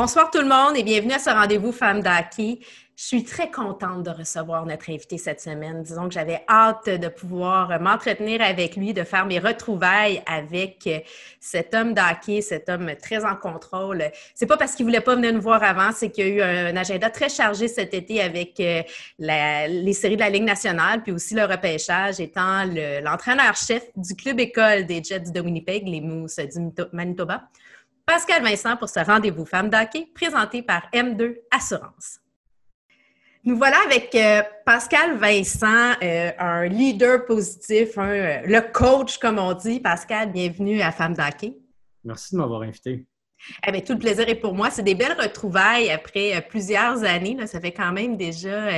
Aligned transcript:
Bonsoir 0.00 0.30
tout 0.30 0.38
le 0.38 0.46
monde 0.46 0.76
et 0.76 0.84
bienvenue 0.84 1.14
à 1.14 1.18
ce 1.18 1.28
rendez-vous 1.28 1.72
Femmes 1.72 2.02
d'Hockey. 2.02 2.60
Je 2.94 3.02
suis 3.02 3.24
très 3.24 3.50
contente 3.50 4.04
de 4.04 4.10
recevoir 4.10 4.64
notre 4.64 4.90
invité 4.90 5.18
cette 5.18 5.40
semaine. 5.40 5.82
Disons 5.82 6.06
que 6.06 6.14
j'avais 6.14 6.44
hâte 6.48 6.88
de 6.88 7.08
pouvoir 7.08 7.80
m'entretenir 7.80 8.40
avec 8.40 8.76
lui, 8.76 8.94
de 8.94 9.02
faire 9.02 9.26
mes 9.26 9.40
retrouvailles 9.40 10.22
avec 10.24 10.88
cet 11.40 11.74
homme 11.74 11.94
d'hockey, 11.94 12.42
cet 12.42 12.68
homme 12.68 12.92
très 13.02 13.24
en 13.24 13.34
contrôle. 13.34 14.04
C'est 14.36 14.46
pas 14.46 14.56
parce 14.56 14.76
qu'il 14.76 14.86
voulait 14.86 15.00
pas 15.00 15.16
venir 15.16 15.32
nous 15.32 15.40
voir 15.40 15.64
avant, 15.64 15.90
c'est 15.90 16.10
qu'il 16.10 16.28
y 16.28 16.30
a 16.30 16.34
eu 16.36 16.68
un 16.68 16.76
agenda 16.76 17.10
très 17.10 17.28
chargé 17.28 17.66
cet 17.66 17.92
été 17.92 18.20
avec 18.20 18.60
euh, 18.60 18.82
les 19.18 19.92
séries 19.94 20.14
de 20.14 20.20
la 20.20 20.30
Ligue 20.30 20.44
nationale, 20.44 21.02
puis 21.02 21.10
aussi 21.10 21.34
le 21.34 21.44
repêchage, 21.44 22.20
étant 22.20 22.62
l'entraîneur-chef 23.02 23.82
du 23.96 24.14
club 24.14 24.38
école 24.38 24.86
des 24.86 25.02
Jets 25.02 25.32
de 25.32 25.40
Winnipeg, 25.40 25.88
les 25.88 26.00
Moose 26.00 26.36
du 26.36 26.70
Manitoba. 26.92 27.48
Pascal 28.08 28.42
Vincent 28.42 28.74
pour 28.78 28.88
ce 28.88 29.00
rendez-vous 29.00 29.44
Femmes 29.44 29.68
d'hockey 29.68 30.08
présenté 30.14 30.62
par 30.62 30.88
M2 30.94 31.40
Assurance. 31.50 32.20
Nous 33.44 33.54
voilà 33.54 33.76
avec 33.84 34.14
euh, 34.14 34.42
Pascal 34.64 35.18
Vincent, 35.18 35.92
euh, 36.02 36.30
un 36.38 36.64
leader 36.68 37.26
positif, 37.26 37.98
euh, 37.98 38.40
le 38.46 38.72
coach, 38.72 39.18
comme 39.18 39.38
on 39.38 39.52
dit. 39.52 39.80
Pascal, 39.80 40.32
bienvenue 40.32 40.80
à 40.80 40.90
Femmes 40.90 41.12
d'Hockey. 41.12 41.58
Merci 42.02 42.34
de 42.34 42.40
m'avoir 42.40 42.62
invité. 42.62 43.04
Eh 43.66 43.72
bien, 43.72 43.82
tout 43.82 43.92
le 43.92 43.98
plaisir 43.98 44.26
est 44.26 44.36
pour 44.36 44.54
moi. 44.54 44.70
C'est 44.70 44.82
des 44.82 44.94
belles 44.94 45.20
retrouvailles 45.20 45.90
après 45.90 46.46
plusieurs 46.48 47.04
années. 47.04 47.36
Ça 47.46 47.60
fait 47.60 47.72
quand 47.72 47.92
même 47.92 48.16
déjà 48.16 48.70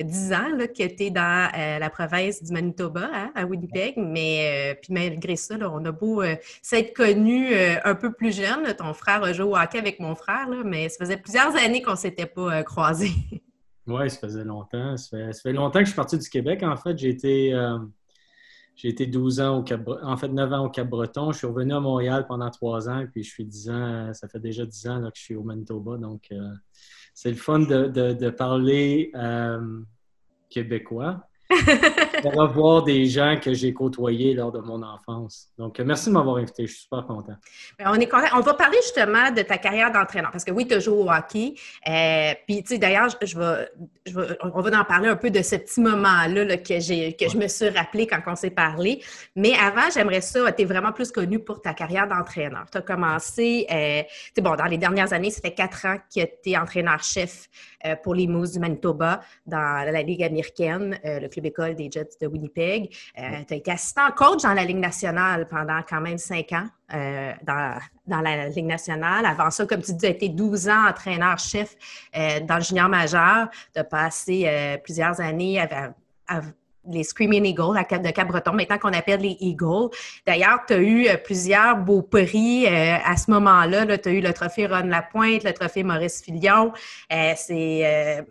dix 0.00 0.32
ans 0.32 0.48
là, 0.56 0.66
que 0.68 0.86
tu 0.86 1.04
es 1.04 1.10
dans 1.10 1.50
la 1.54 1.90
province 1.90 2.42
du 2.42 2.52
Manitoba, 2.52 3.08
hein, 3.12 3.32
à 3.34 3.44
Winnipeg. 3.44 3.94
Mais 3.96 4.78
puis 4.82 4.92
malgré 4.92 5.36
ça, 5.36 5.56
on 5.60 5.84
a 5.84 5.92
beau 5.92 6.22
s'être 6.62 6.94
connus 6.94 7.54
un 7.84 7.94
peu 7.94 8.12
plus 8.12 8.34
jeune. 8.34 8.72
Ton 8.74 8.92
frère 8.94 9.22
a 9.22 9.32
joué 9.32 9.46
au 9.46 9.56
hockey 9.56 9.78
avec 9.78 10.00
mon 10.00 10.14
frère, 10.14 10.48
mais 10.64 10.88
ça 10.88 10.98
faisait 10.98 11.16
plusieurs 11.16 11.54
années 11.56 11.82
qu'on 11.82 11.92
ne 11.92 11.96
s'était 11.96 12.26
pas 12.26 12.62
croisés. 12.62 13.12
Oui, 13.86 14.10
ça 14.10 14.18
faisait 14.18 14.44
longtemps. 14.44 14.96
Ça 14.96 15.32
fait, 15.32 15.52
longtemps 15.52 15.78
que 15.78 15.84
je 15.84 15.90
suis 15.90 15.96
parti 15.96 16.18
du 16.18 16.28
Québec. 16.28 16.62
En 16.62 16.76
fait, 16.76 16.98
j'ai 16.98 17.10
été, 17.10 17.54
euh, 17.54 17.78
j'ai 18.74 18.88
été 18.88 19.06
12 19.06 19.40
ans 19.40 19.58
au 19.58 19.62
Cap 19.62 19.88
en 20.02 20.16
fait 20.16 20.28
9 20.28 20.52
ans 20.52 20.66
au 20.66 20.70
Cap-Breton. 20.70 21.30
Je 21.32 21.38
suis 21.38 21.46
revenu 21.46 21.72
à 21.72 21.80
Montréal 21.80 22.26
pendant 22.26 22.50
3 22.50 22.88
ans, 22.88 23.06
puis 23.10 23.22
je 23.22 23.30
suis 23.30 23.44
10 23.44 23.70
ans, 23.70 24.14
ça 24.14 24.28
fait 24.28 24.40
déjà 24.40 24.66
10 24.66 24.88
ans 24.88 25.02
que 25.04 25.16
je 25.16 25.22
suis 25.22 25.36
au 25.36 25.44
Manitoba. 25.44 25.98
Donc, 25.98 26.26
euh, 26.32 26.52
c'est 27.16 27.30
le 27.30 27.36
fun 27.36 27.60
de, 27.60 28.30
parler 28.30 29.10
euh, 29.14 29.80
québécois. 30.50 31.26
de 31.50 32.36
revoir 32.36 32.82
des 32.82 33.06
gens 33.06 33.38
que 33.40 33.54
j'ai 33.54 33.72
côtoyés 33.72 34.34
lors 34.34 34.52
de 34.52 34.58
mon 34.58 34.82
enfance. 34.82 35.48
Donc, 35.58 35.78
merci 35.80 36.08
de 36.08 36.14
m'avoir 36.14 36.36
invité. 36.36 36.66
Je 36.66 36.72
suis 36.72 36.82
super 36.82 37.06
content. 37.06 37.36
Ben, 37.78 37.86
on 37.88 37.94
est 37.94 38.08
content. 38.08 38.26
On 38.34 38.40
va 38.40 38.54
parler 38.54 38.78
justement 38.82 39.30
de 39.30 39.42
ta 39.42 39.58
carrière 39.58 39.92
d'entraîneur 39.92 40.30
parce 40.30 40.44
que 40.44 40.50
oui, 40.50 40.66
tu 40.66 40.80
joué 40.80 40.96
au 40.96 41.10
hockey. 41.10 41.54
Euh, 41.88 42.34
puis, 42.46 42.62
tu 42.62 42.74
sais, 42.74 42.78
d'ailleurs, 42.78 43.08
je, 43.22 43.36
on 44.52 44.60
va 44.60 44.80
en 44.80 44.84
parler 44.84 45.08
un 45.08 45.16
peu 45.16 45.30
de 45.30 45.42
ce 45.42 45.56
petit 45.56 45.80
moment-là 45.80 46.56
que, 46.56 47.16
que 47.16 47.30
je 47.30 47.36
me 47.36 47.48
suis 47.48 47.68
rappelé 47.68 48.06
quand 48.06 48.20
on 48.26 48.36
s'est 48.36 48.50
parlé. 48.50 49.02
Mais 49.34 49.52
avant, 49.54 49.88
j'aimerais 49.92 50.20
ça, 50.20 50.50
tu 50.52 50.62
es 50.62 50.64
vraiment 50.64 50.92
plus 50.92 51.10
connu 51.12 51.38
pour 51.38 51.60
ta 51.60 51.74
carrière 51.74 52.08
d'entraîneur. 52.08 52.66
Tu 52.70 52.78
as 52.78 52.82
commencé, 52.82 53.66
euh, 53.70 54.02
bon, 54.40 54.56
dans 54.56 54.64
les 54.64 54.78
dernières 54.78 55.12
années, 55.12 55.30
ça 55.30 55.40
fait 55.40 55.54
quatre 55.54 55.86
ans 55.86 55.96
que 56.14 56.20
tu 56.24 56.50
es 56.50 56.56
entraîneur-chef 56.56 57.48
euh, 57.84 57.96
pour 57.96 58.14
les 58.14 58.26
Moose 58.26 58.52
du 58.52 58.58
Manitoba 58.58 59.20
dans 59.46 59.90
la 59.90 60.02
Ligue 60.02 60.22
américaine, 60.22 60.98
euh, 61.04 61.20
le 61.20 61.28
club 61.36 61.46
école 61.46 61.74
des 61.74 61.90
Jets 61.90 62.16
de 62.20 62.26
Winnipeg. 62.26 62.94
Euh, 63.18 63.42
tu 63.46 63.54
as 63.54 63.56
été 63.56 63.70
assistant 63.70 64.10
coach 64.16 64.42
dans 64.42 64.54
la 64.54 64.64
Ligue 64.64 64.78
nationale 64.78 65.46
pendant 65.46 65.80
quand 65.88 66.00
même 66.00 66.18
cinq 66.18 66.52
ans 66.52 66.66
dans, 66.88 67.78
dans, 68.06 68.20
la 68.20 68.48
Ligue 68.48 68.66
nationale. 68.66 69.26
Avant 69.26 69.50
ça, 69.50 69.66
comme 69.66 69.82
tu 69.82 69.92
dis, 69.92 69.98
tu 69.98 70.06
as 70.06 70.10
été 70.10 70.28
12 70.28 70.68
ans 70.68 70.88
entraîneur-chef 70.88 71.74
dans 72.14 72.56
le 72.56 72.62
junior 72.62 72.88
majeur. 72.88 73.48
Tu 73.74 73.80
as 73.80 73.84
passé 73.84 74.78
plusieurs 74.84 75.20
années 75.20 75.60
à, 75.60 75.90
les 76.88 77.02
Screaming 77.02 77.44
Eagles 77.44 77.74
de 77.74 78.10
Cap-Breton, 78.12 78.52
maintenant 78.52 78.78
qu'on 78.78 78.92
appelle 78.92 79.20
les 79.20 79.36
Eagles. 79.40 79.88
D'ailleurs, 80.24 80.60
tu 80.68 80.74
as 80.74 80.80
eu 80.80 81.08
plusieurs 81.24 81.76
beaux 81.78 82.02
prix 82.02 82.68
à 82.68 83.16
ce 83.16 83.32
moment-là. 83.32 83.98
tu 83.98 84.08
as 84.08 84.12
eu 84.12 84.20
le 84.20 84.32
trophée 84.32 84.68
Ron 84.68 84.86
Lapointe, 84.86 85.42
le 85.42 85.52
trophée 85.52 85.82
Maurice 85.82 86.22
Filion. 86.22 86.72
c'est 87.10 88.24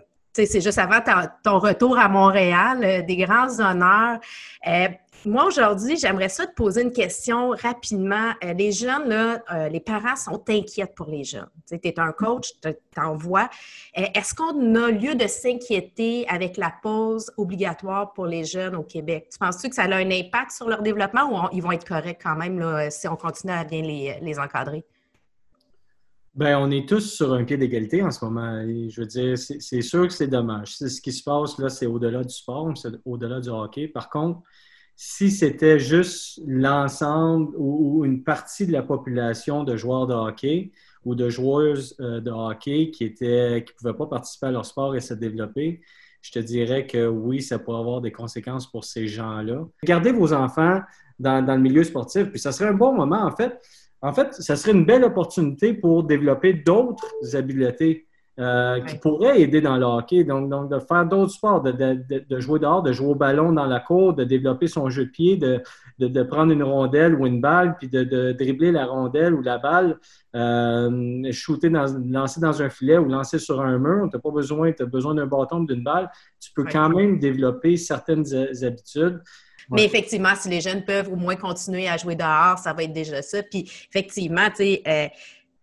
c'est 0.44 0.62
juste 0.62 0.78
avant 0.78 1.00
ton 1.44 1.60
retour 1.60 1.98
à 1.98 2.10
Montréal, 2.10 2.84
euh, 2.84 3.02
des 3.02 3.16
grands 3.16 3.60
honneurs. 3.60 4.20
Euh, 4.68 4.88
moi, 5.26 5.46
aujourd'hui, 5.46 5.98
j'aimerais 5.98 6.30
ça 6.30 6.46
te 6.46 6.54
poser 6.54 6.82
une 6.82 6.92
question 6.92 7.50
rapidement. 7.50 8.34
Euh, 8.44 8.54
les 8.54 8.72
jeunes, 8.72 9.08
là, 9.08 9.70
les 9.70 9.80
parents 9.80 10.16
sont 10.16 10.44
inquiets 10.50 10.86
pour 10.86 11.08
les 11.08 11.24
jeunes. 11.24 11.50
Tu 11.68 11.80
es 11.82 12.00
un 12.00 12.12
coach, 12.12 12.52
tu 12.62 12.70
vois. 13.16 13.50
Est-ce 13.96 14.36
qu'on 14.36 14.76
a 14.76 14.92
lieu 14.92 15.16
de 15.16 15.26
s'inquiéter 15.26 16.28
avec 16.28 16.58
la 16.58 16.72
pause 16.84 17.32
obligatoire 17.38 18.14
pour 18.14 18.28
les 18.28 18.46
jeunes 18.46 18.76
au 18.76 18.84
Québec? 18.84 19.30
Tu 19.32 19.40
penses-tu 19.40 19.70
que 19.70 19.76
ça 19.76 19.84
a 19.84 19.96
un 19.96 20.12
impact 20.12 20.52
sur 20.52 20.70
leur 20.70 20.84
développement 20.84 21.24
ou 21.32 21.50
ils 21.54 21.64
vont 21.64 21.72
être 21.72 21.88
corrects 21.88 22.22
quand 22.22 22.36
même 22.36 22.60
là, 22.60 22.92
si 22.92 23.08
on 23.08 23.16
continue 23.16 23.54
à 23.54 23.64
bien 23.64 23.82
les 23.82 24.38
encadrer? 24.38 24.86
Bien, 26.36 26.60
on 26.60 26.70
est 26.70 26.86
tous 26.88 27.00
sur 27.00 27.32
un 27.32 27.46
pied 27.46 27.56
d'égalité 27.56 28.04
en 28.04 28.12
ce 28.12 28.26
moment. 28.26 28.62
je 28.90 29.00
veux 29.00 29.08
dire, 29.08 29.38
c'est 29.38 29.82
sûr 29.82 30.06
que 30.06 30.14
c'est 30.14 30.28
dommage. 30.28 30.76
Ce 30.76 31.00
qui 31.00 31.14
se 31.14 31.24
passe 31.24 31.58
là, 31.58 31.70
c'est 31.70 31.86
au-delà 31.86 32.26
du 32.26 32.34
sport, 32.34 32.74
au-delà 33.06 33.40
du 33.40 33.48
hockey. 33.48 33.88
Par 33.88 34.10
contre, 34.10 34.42
si 34.98 35.32
c'était 35.32 35.80
juste 35.80 36.42
l'ensemble 36.46 37.54
ou, 37.56 38.04
une 38.04 38.22
partie 38.22 38.68
de 38.68 38.74
la 38.74 38.84
population 38.84 39.64
de 39.64 39.78
joueurs 39.78 40.08
de 40.08 40.14
hockey 40.14 40.74
ou 41.06 41.16
de 41.16 41.30
joueuses 41.30 41.96
euh, 42.02 42.20
de 42.20 42.32
hockey 42.32 42.92
qui 42.92 43.06
étaient 43.06 43.64
qui 43.66 43.74
pouvaient 43.74 43.94
pas 43.94 44.08
participer 44.08 44.48
à 44.48 44.52
leur 44.52 44.66
sport 44.66 44.94
et 44.94 45.02
se 45.02 45.14
développer, 45.14 45.82
je 46.22 46.32
te 46.32 46.40
dirais 46.40 46.86
que 46.86 47.08
oui, 47.08 47.42
ça 47.42 47.60
pourrait 47.60 47.80
avoir 47.80 48.02
des 48.02 48.12
conséquences 48.12 48.70
pour 48.70 48.84
ces 48.84 49.08
gens-là. 49.08 49.66
Gardez 49.86 50.12
vos 50.12 50.34
enfants 50.34 50.82
dans, 51.18 51.46
dans 51.46 51.56
le 51.56 51.62
milieu 51.62 51.86
sportif, 51.86 52.30
puis 52.30 52.40
ça 52.40 52.52
serait 52.52 52.70
un 52.70 52.74
bon 52.74 52.94
moment, 52.94 53.24
en 53.24 53.32
fait 53.32 53.62
en 54.06 54.14
fait, 54.14 54.34
ça 54.36 54.56
serait 54.56 54.74
une 54.74 54.86
belle 54.86 55.04
opportunité 55.04 55.74
pour 55.74 56.04
développer 56.04 56.54
d'autres 56.54 57.36
habiletés 57.36 58.06
euh, 58.38 58.82
qui 58.82 58.98
pourraient 58.98 59.42
aider 59.42 59.62
dans 59.62 59.78
le 59.78 59.86
hockey. 59.86 60.24
Donc, 60.24 60.48
donc 60.48 60.70
de 60.70 60.78
faire 60.78 61.08
d'autres 61.08 61.32
sports, 61.32 61.64
de, 61.64 61.72
de, 61.72 62.40
jouer 62.40 62.60
dehors, 62.60 62.84
de 62.84 62.92
jouer 62.92 63.08
au 63.08 63.16
ballon 63.16 63.52
dans 63.52 63.66
la 63.66 63.80
cour, 63.80 64.14
de 64.14 64.24
développer 64.24 64.68
son 64.68 64.90
jeu 64.90 65.06
de 65.06 65.10
pied, 65.10 65.38
de, 65.38 66.24
prendre 66.24 66.52
une 66.52 66.62
rondelle 66.62 67.16
ou 67.16 67.26
une 67.26 67.42
balle, 67.42 67.78
puis 67.80 67.88
de, 67.88 68.34
dribbler 68.34 68.72
la 68.72 68.86
rondelle 68.86 69.34
ou 69.34 69.42
la 69.42 69.58
balle, 69.58 69.98
euh, 70.36 71.32
shooter 71.32 71.72
dans, 71.72 71.86
lancer 72.08 72.40
dans 72.40 72.62
un 72.62 72.70
filet 72.70 73.00
ou 73.00 73.06
lancer 73.06 73.40
sur 73.40 73.60
un 73.60 73.80
mur. 73.80 74.08
Tu 74.12 74.18
n'as 74.18 74.22
pas 74.22 74.32
besoin, 74.32 74.72
as 74.80 74.86
besoin 74.86 75.16
d'un 75.16 75.26
bâton 75.26 75.62
ou 75.62 75.66
d'une 75.66 75.84
balle. 75.84 76.12
Tu 76.40 76.52
peux 76.52 76.66
quand 76.66 76.90
même 76.90 77.18
développer 77.18 77.76
certaines 77.76 78.26
habitudes. 78.62 79.20
Mais 79.72 79.86
effectivement, 79.86 80.36
si 80.36 80.50
les 80.50 80.62
jeunes 80.62 80.84
peuvent 80.84 81.12
au 81.12 81.16
moins 81.16 81.36
continuer 81.36 81.88
à 81.88 81.98
jouer 81.98 82.16
dehors, 82.16 82.58
ça 82.58 82.74
va 82.74 82.84
être 82.84 82.94
déjà 82.94 83.22
ça. 83.22 83.44
Puis 83.44 83.72
effectivement, 83.90 84.50
tu 84.50 84.58
sais, 84.58 84.84
euh, 84.88 85.08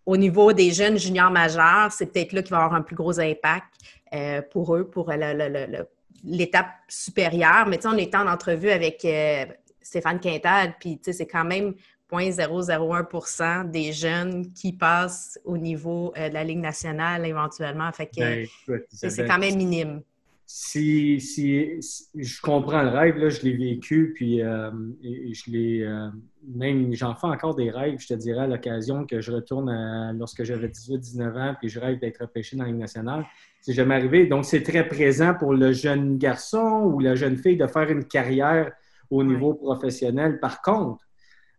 au 0.07 0.17
niveau 0.17 0.53
des 0.53 0.73
jeunes 0.73 0.99
juniors 0.99 1.31
majeurs, 1.31 1.93
c'est 1.93 2.07
peut-être 2.07 2.33
là 2.33 2.43
qu'il 2.43 2.51
va 2.51 2.59
y 2.59 2.62
avoir 2.62 2.75
un 2.75 2.83
plus 2.83 2.97
gros 2.97 3.21
impact 3.21 3.75
euh, 4.15 4.43
pour 4.51 4.75
eux, 4.77 4.89
pour 4.89 5.12
l'étape 6.25 6.71
supérieure. 6.89 7.67
Mais 7.69 7.77
tu 7.77 7.83
sais, 7.83 7.89
on 7.89 7.97
est 7.97 8.15
en 8.15 8.27
entrevue 8.27 8.71
avec 8.71 9.05
euh, 9.05 9.47
Stéphane 9.81 10.21
Quintal, 10.21 10.75
puis 10.79 10.99
tu 10.99 11.05
sais, 11.05 11.12
c'est 11.12 11.27
quand 11.27 11.45
même 11.45 11.75
0,001% 12.11 13.71
des 13.71 13.93
jeunes 13.93 14.53
qui 14.53 14.73
passent 14.73 15.39
au 15.45 15.57
niveau 15.57 16.12
de 16.15 16.33
la 16.33 16.45
Ligue 16.45 16.59
nationale 16.59 17.25
éventuellement. 17.25 17.91
Fait 17.93 18.07
que 18.07 18.45
ben, 18.67 18.81
c'est 18.91 19.27
quand 19.27 19.39
même 19.39 19.57
minime 19.57 20.03
si, 20.47 21.21
si, 21.21 21.81
je 22.15 22.41
comprends 22.43 22.83
le 22.83 22.91
rêve, 22.91 23.17
là, 23.17 23.29
je 23.29 23.43
l'ai 23.43 23.57
vécu, 23.57 24.13
puis 24.15 24.43
euh, 24.43 24.71
je 25.03 25.51
l'ai 25.51 25.83
euh, 25.83 26.09
même 26.47 26.93
j'en 26.94 27.15
fais 27.15 27.29
encore 27.29 27.55
des 27.55 27.71
rêves, 27.71 27.99
je 28.00 28.09
te 28.09 28.15
dirais 28.15 28.43
à 28.43 28.47
l'occasion 28.47 29.06
que 29.06 29.21
je 29.21 29.33
retourne 29.33 30.17
lorsque 30.19 30.44
j'avais 30.44 30.69
18-19 30.69 31.39
ans, 31.39 31.55
puis 31.59 31.69
je 31.69 31.81
rêve 31.81 31.99
d'être 32.00 32.19
repêché 32.19 32.56
dans 32.56 32.65
la 32.65 32.71
Ligue 32.71 32.81
nationale. 32.81 33.25
C'est 33.61 33.73
jamais 33.73 33.94
arrivé. 33.94 34.27
Donc, 34.27 34.44
c'est 34.44 34.62
très 34.62 34.87
présent 34.87 35.35
pour 35.35 35.55
le 35.55 35.73
jeune 35.73 36.19
garçon 36.19 36.91
ou 36.93 36.99
la 36.99 37.15
jeune 37.15 37.37
fille 37.37 37.56
de 37.56 37.67
faire 37.67 37.88
une 37.91 38.05
carrière 38.05 38.73
au 39.11 39.23
niveau 39.23 39.55
professionnel. 39.55 40.41
Par 40.41 40.62
contre, 40.62 41.05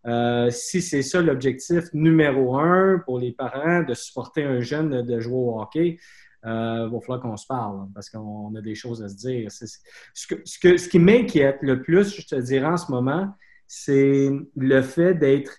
euh, 0.05 0.49
si 0.49 0.81
c'est 0.81 1.01
ça 1.01 1.21
l'objectif 1.21 1.85
numéro 1.93 2.57
un 2.57 2.99
pour 3.05 3.19
les 3.19 3.31
parents, 3.31 3.83
de 3.83 3.93
supporter 3.93 4.43
un 4.43 4.59
jeune 4.59 5.01
de 5.03 5.19
jouer 5.19 5.37
au 5.37 5.61
hockey, 5.61 5.97
il 6.45 6.49
euh, 6.49 6.89
va 6.89 6.99
falloir 6.99 7.21
qu'on 7.21 7.37
se 7.37 7.47
parle 7.47 7.79
hein, 7.79 7.89
parce 7.93 8.09
qu'on 8.09 8.53
a 8.55 8.61
des 8.61 8.75
choses 8.75 9.01
à 9.01 9.07
se 9.07 9.15
dire. 9.15 9.49
Ce, 9.49 10.89
qui 10.89 10.99
m'inquiète 10.99 11.59
le 11.61 11.81
plus, 11.81 12.15
je 12.15 12.27
te 12.27 12.35
dirais 12.35 12.65
en 12.65 12.77
ce 12.77 12.91
moment, 12.91 13.33
c'est 13.65 14.29
le 14.57 14.81
fait 14.81 15.13
d'être 15.13 15.53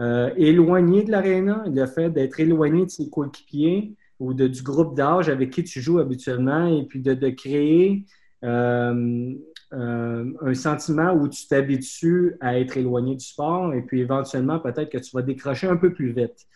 euh, 0.00 0.30
éloigné 0.36 1.04
de 1.04 1.12
l'aréna, 1.12 1.64
le 1.72 1.86
fait 1.86 2.10
d'être 2.10 2.40
éloigné 2.40 2.84
de 2.84 2.90
ses 2.90 3.08
coéquipiers 3.08 3.94
ou 4.18 4.34
de, 4.34 4.48
du 4.48 4.62
groupe 4.62 4.96
d'âge 4.96 5.28
avec 5.28 5.50
qui 5.50 5.62
tu 5.62 5.80
joues 5.80 6.00
habituellement 6.00 6.66
et 6.66 6.84
puis 6.84 7.00
de, 7.00 7.30
créer 7.30 8.04
euh, 8.42 9.34
un 9.70 10.54
sentiment 10.54 11.12
où 11.14 11.28
tu 11.28 11.46
t'habitues 11.46 12.34
à 12.40 12.58
être 12.58 12.76
éloigné 12.76 13.14
du 13.14 13.24
sport 13.24 13.72
et 13.72 13.82
puis 13.82 14.00
éventuellement 14.00 14.58
peut-être 14.58 14.90
que 14.90 14.98
tu 14.98 15.10
vas 15.14 15.22
décrocher 15.22 15.68
un 15.68 15.76
peu 15.76 15.92
plus 15.92 16.12
vite. 16.12 16.46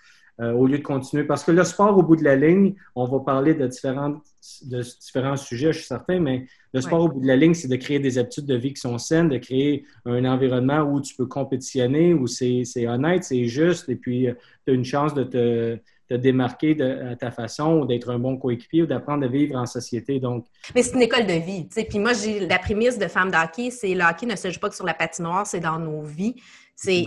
Euh, 0.40 0.52
au 0.52 0.66
lieu 0.66 0.78
de 0.78 0.82
continuer. 0.82 1.24
Parce 1.24 1.44
que 1.44 1.50
le 1.50 1.64
sport, 1.64 1.96
au 1.96 2.02
bout 2.02 2.16
de 2.16 2.24
la 2.24 2.36
ligne, 2.36 2.74
on 2.94 3.06
va 3.06 3.20
parler 3.20 3.54
de 3.54 3.66
différents, 3.66 4.20
de 4.66 4.82
différents 5.00 5.36
sujets, 5.36 5.72
je 5.72 5.78
suis 5.78 5.86
certain, 5.86 6.20
mais 6.20 6.46
le 6.72 6.80
sport, 6.80 7.04
au 7.04 7.08
bout 7.08 7.20
de 7.20 7.26
la 7.26 7.36
ligne, 7.36 7.54
c'est 7.54 7.68
de 7.68 7.76
créer 7.76 7.98
des 7.98 8.18
habitudes 8.18 8.46
de 8.46 8.56
vie 8.56 8.72
qui 8.72 8.80
sont 8.80 8.98
saines, 8.98 9.28
de 9.28 9.38
créer 9.38 9.84
un 10.04 10.24
environnement 10.24 10.80
où 10.80 11.00
tu 11.00 11.14
peux 11.14 11.26
compétitionner, 11.26 12.14
où 12.14 12.26
c'est 12.26 12.86
honnête, 12.86 13.24
c'est 13.24 13.46
juste, 13.46 13.88
et 13.88 13.96
puis 13.96 14.28
tu 14.64 14.70
as 14.70 14.74
une 14.74 14.84
chance 14.84 15.14
de 15.14 15.24
te 15.24 15.78
te 16.08 16.14
démarquer 16.14 16.74
de, 16.74 17.12
à 17.12 17.16
ta 17.16 17.30
façon 17.30 17.80
ou 17.80 17.86
d'être 17.86 18.10
un 18.10 18.18
bon 18.18 18.36
coéquipier 18.36 18.82
ou 18.82 18.86
d'apprendre 18.86 19.24
à 19.24 19.28
vivre 19.28 19.56
en 19.56 19.66
société. 19.66 20.18
Donc... 20.18 20.46
Mais 20.74 20.82
c'est 20.82 20.94
une 20.94 21.02
école 21.02 21.26
de 21.26 21.34
vie. 21.34 21.68
sais. 21.70 21.84
Puis 21.84 21.98
moi, 21.98 22.12
j'ai 22.14 22.46
la 22.46 22.58
prémisse 22.58 22.98
de 22.98 23.08
femme 23.08 23.30
d'hockey, 23.30 23.70
c'est 23.70 23.94
le 23.94 24.02
hockey 24.02 24.26
ne 24.26 24.36
se 24.36 24.50
joue 24.50 24.58
pas 24.58 24.70
que 24.70 24.76
sur 24.76 24.86
la 24.86 24.94
patinoire, 24.94 25.46
c'est 25.46 25.60
dans 25.60 25.78
nos 25.78 26.02
vies. 26.02 26.34
C'est 26.74 27.06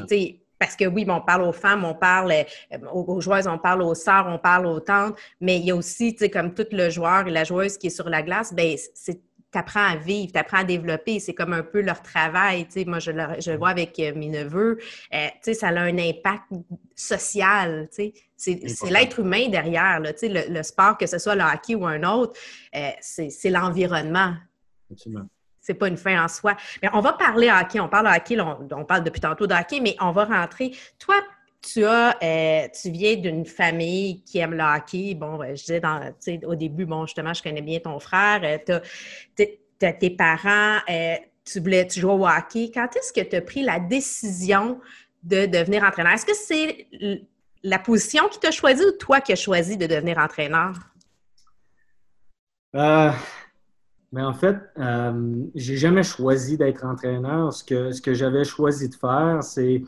parce 0.62 0.76
que 0.76 0.86
oui, 0.86 1.08
on 1.10 1.22
parle 1.22 1.42
aux 1.42 1.52
femmes, 1.52 1.84
on 1.84 1.96
parle 1.96 2.32
euh, 2.32 2.78
aux, 2.94 3.20
joueuses, 3.20 3.48
on 3.48 3.58
parle 3.58 3.82
aux 3.82 3.96
sœurs, 3.96 4.28
on 4.28 4.38
parle 4.38 4.68
aux 4.68 4.80
tantes, 4.80 5.18
mais 5.40 5.58
il 5.58 5.66
y 5.66 5.72
a 5.72 5.76
aussi, 5.76 6.14
tu 6.14 6.20
sais, 6.20 6.30
comme 6.30 6.54
tout 6.54 6.68
le 6.72 6.92
joueur 6.92 7.28
et 7.28 7.32
la 7.32 7.44
joueuse 7.44 7.80
qui 7.80 7.88
est 7.88 7.90
sur 7.90 8.08
la 8.08 8.22
glace, 8.22 8.54
ben 8.54 8.78
c'est 8.94 9.20
tu 9.52 9.58
apprends 9.58 9.86
à 9.86 9.96
vivre, 9.98 10.32
tu 10.32 10.40
apprends 10.40 10.60
à 10.60 10.64
développer. 10.64 11.20
C'est 11.20 11.34
comme 11.34 11.52
un 11.52 11.64
peu 11.64 11.82
leur 11.82 12.02
travail. 12.02 12.66
Tu 12.68 12.72
sais, 12.72 12.86
moi, 12.86 13.00
je 13.00 13.12
le, 13.12 13.24
je 13.40 13.52
vois 13.52 13.70
avec 13.70 14.00
euh, 14.00 14.14
mes 14.16 14.30
neveux. 14.30 14.78
Euh, 15.14 15.28
tu 15.28 15.40
sais, 15.42 15.54
ça 15.56 15.68
a 15.68 15.80
un 15.82 15.98
impact 15.98 16.46
social. 16.96 17.90
Tu 17.94 18.14
sais. 18.38 18.62
C'est 18.68 18.90
l'être 18.90 19.20
humain 19.20 19.50
derrière. 19.50 20.00
Là, 20.00 20.14
tu 20.14 20.20
sais, 20.32 20.48
le, 20.48 20.64
sport, 20.64 20.98
que 20.98 21.06
ce 21.06 21.18
soit 21.18 21.36
le 21.36 21.44
hockey 21.44 21.76
ou 21.76 21.86
un 21.86 22.02
autre, 22.04 22.40
euh, 22.76 22.92
c'est 23.02 23.50
l'environnement. 23.50 24.36
C'est 25.62 25.76
pas 25.76 25.88
une 25.88 25.98
fin 25.98 26.24
en 26.24 26.28
soi. 26.28 26.58
Mais 26.82 26.90
on 26.94 27.02
va 27.02 27.14
parler 27.14 27.50
hockey. 27.50 27.80
On 27.80 27.88
parle 27.88 28.08
hockey. 28.08 28.40
On, 28.42 28.68
on, 28.72 28.84
parle 28.84 29.04
depuis 29.04 29.22
tantôt 29.22 29.46
de 29.48 29.54
hockey, 29.54 29.80
mais 29.80 29.96
on 30.00 30.12
va 30.12 30.26
rentrer. 30.26 30.72
Toi, 30.98 31.16
tu 31.62 31.86
as, 31.86 32.18
euh, 32.24 32.68
tu 32.70 32.90
viens 32.90 33.16
d'une 33.16 33.46
famille 33.46 34.24
qui 34.24 34.40
aime 34.40 34.54
le 34.54 34.64
hockey. 34.64 35.14
Bon, 35.14 35.42
euh, 35.42 35.56
je 35.56 35.64
disais 35.64 36.46
au 36.46 36.56
début, 36.56 36.86
bon, 36.86 37.06
justement, 37.06 37.34
je 37.34 37.44
connais 37.44 37.62
bien 37.62 37.80
ton 37.80 38.00
frère. 38.00 38.42
Euh, 38.44 38.82
tu 39.36 39.86
as, 39.86 39.94
tes 39.94 40.10
parents, 40.10 40.80
tu 41.46 41.60
voulais, 41.60 41.88
tu 41.88 42.04
au 42.04 42.26
hockey. 42.26 42.72
Quand 42.74 42.88
est-ce 42.96 43.14
que 43.14 43.22
tu 43.22 43.36
as 43.36 43.42
pris 43.42 43.64
la 43.64 43.80
décision 43.80 44.80
de 45.24 45.46
devenir 45.46 45.84
entraîneur? 45.84 46.14
Est-ce 46.14 46.26
que 46.26 46.36
c'est 46.36 46.88
la 47.64 47.80
position 47.80 48.28
qui 48.30 48.40
t'a 48.40 48.52
choisi 48.52 48.84
ou 48.84 48.92
toi 48.94 49.22
qui 49.22 49.32
as 49.34 49.36
choisi 49.36 49.78
de 49.78 49.86
devenir 49.86 50.18
entraîneur? 50.18 50.74
Mais 54.12 54.22
en 54.22 54.34
fait, 54.34 54.58
j'ai 55.56 55.78
jamais 55.78 56.04
choisi 56.04 56.58
d'être 56.58 56.86
entraîneur. 56.86 57.54
Ce 57.54 57.64
que, 57.64 57.92
ce 57.92 58.02
que 58.02 58.14
j'avais 58.14 58.44
choisi 58.44 58.90
de 58.90 58.96
faire, 58.96 59.42
c'est 59.42 59.84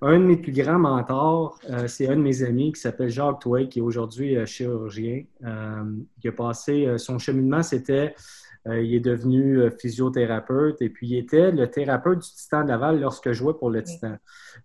un 0.00 0.18
de 0.18 0.24
mes 0.24 0.36
plus 0.36 0.52
grands 0.52 0.78
mentors, 0.78 1.58
euh, 1.70 1.88
c'est 1.88 2.08
un 2.08 2.16
de 2.16 2.22
mes 2.22 2.42
amis 2.42 2.72
qui 2.72 2.80
s'appelle 2.80 3.08
Jacques 3.08 3.40
Touet, 3.40 3.68
qui 3.68 3.78
est 3.78 3.82
aujourd'hui 3.82 4.36
euh, 4.36 4.46
chirurgien. 4.46 5.24
Euh, 5.44 5.84
qui 6.20 6.28
a 6.28 6.32
passé 6.32 6.98
son 6.98 7.18
cheminement, 7.18 7.62
c'était 7.62 8.14
il 8.68 8.96
est 8.96 9.00
devenu 9.00 9.70
physiothérapeute 9.78 10.82
et 10.82 10.88
puis 10.88 11.06
il 11.06 11.18
était 11.18 11.52
le 11.52 11.70
thérapeute 11.70 12.18
du 12.18 12.28
Titan 12.28 12.64
de 12.64 12.68
Laval 12.68 12.98
lorsque 12.98 13.28
je 13.28 13.34
jouais 13.34 13.54
pour 13.54 13.70
le 13.70 13.80
Titan. 13.84 14.16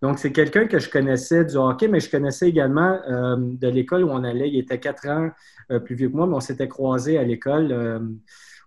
Donc, 0.01 0.17
c'est 0.17 0.31
quelqu'un 0.31 0.65
que 0.65 0.79
je 0.79 0.89
connaissais 0.89 1.45
du 1.45 1.55
hockey, 1.55 1.87
mais 1.87 1.99
je 1.99 2.09
connaissais 2.09 2.49
également 2.49 2.99
de 3.07 3.67
l'école 3.67 4.05
où 4.05 4.09
on 4.09 4.23
allait. 4.23 4.49
Il 4.49 4.57
était 4.57 4.79
quatre 4.79 5.07
ans 5.07 5.29
plus 5.85 5.93
vieux 5.93 6.09
que 6.09 6.15
moi, 6.15 6.25
mais 6.25 6.33
on 6.33 6.39
s'était 6.39 6.67
croisés 6.67 7.19
à 7.19 7.23
l'école 7.23 8.17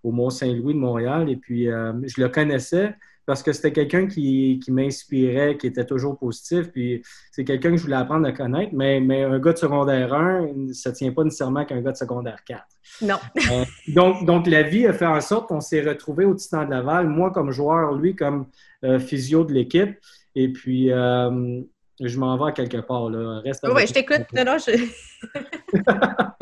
au 0.05 0.11
Mont-Saint-Louis 0.11 0.73
de 0.73 0.79
Montréal 0.79 1.29
et 1.29 1.35
puis 1.35 1.65
je 1.65 2.21
le 2.21 2.29
connaissais 2.29 2.93
parce 3.25 3.41
que 3.41 3.53
c'était 3.53 3.71
quelqu'un 3.71 4.07
qui, 4.07 4.61
m'inspirait, 4.67 5.57
qui 5.57 5.67
était 5.67 5.85
toujours 5.85 6.17
positif. 6.17 6.71
Puis 6.71 7.01
c'est 7.31 7.43
quelqu'un 7.43 7.71
que 7.71 7.77
je 7.77 7.83
voulais 7.83 7.95
apprendre 7.95 8.27
à 8.27 8.31
connaître. 8.31 8.71
Mais, 8.73 8.99
mais 8.99 9.23
un 9.23 9.39
gars 9.39 9.53
de 9.53 9.57
secondaire 9.57 10.13
1, 10.13 10.73
ça 10.73 10.91
ne 10.91 10.95
tient 10.95 11.11
pas 11.11 11.23
nécessairement 11.23 11.65
qu'un 11.65 11.81
gars 11.81 11.91
de 11.91 11.97
secondaire 11.97 12.43
4. 12.45 12.63
Non. 13.01 13.15
Euh, 13.51 13.65
donc, 13.87 14.25
donc, 14.25 14.47
la 14.47 14.63
vie 14.63 14.85
a 14.85 14.93
fait 14.93 15.07
en 15.07 15.21
sorte 15.21 15.47
qu'on 15.47 15.61
s'est 15.61 15.81
retrouvé 15.81 16.25
au 16.25 16.35
Titan 16.35 16.65
de 16.65 16.69
Laval, 16.71 17.07
moi 17.07 17.31
comme 17.31 17.51
joueur, 17.51 17.93
lui 17.95 18.15
comme 18.15 18.47
euh, 18.83 18.99
physio 18.99 19.43
de 19.43 19.53
l'équipe. 19.53 19.97
Et 20.35 20.49
puis, 20.49 20.91
euh, 20.91 21.61
je 21.99 22.19
m'en 22.19 22.37
vais 22.37 22.49
à 22.49 22.51
quelque 22.51 22.77
part. 22.77 23.09
Là. 23.09 23.41
Reste 23.43 23.65
oui, 23.73 23.87
je 23.87 23.93
t'écoute. 23.93 24.25
Non, 24.35 24.45
non, 24.45 24.57
je... 24.59 24.71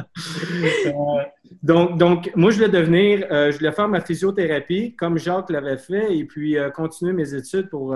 Euh, 0.85 0.91
donc, 1.61 1.97
donc, 1.97 2.31
moi, 2.35 2.51
je 2.51 2.57
voulais 2.57 2.69
devenir, 2.69 3.25
euh, 3.31 3.51
je 3.51 3.57
voulais 3.57 3.71
faire 3.71 3.87
ma 3.87 4.01
physiothérapie 4.01 4.95
comme 4.95 5.17
Jacques 5.17 5.49
l'avait 5.49 5.77
fait 5.77 6.15
et 6.15 6.25
puis 6.25 6.57
euh, 6.57 6.69
continuer 6.69 7.13
mes 7.13 7.33
études 7.33 7.69
pour, 7.69 7.95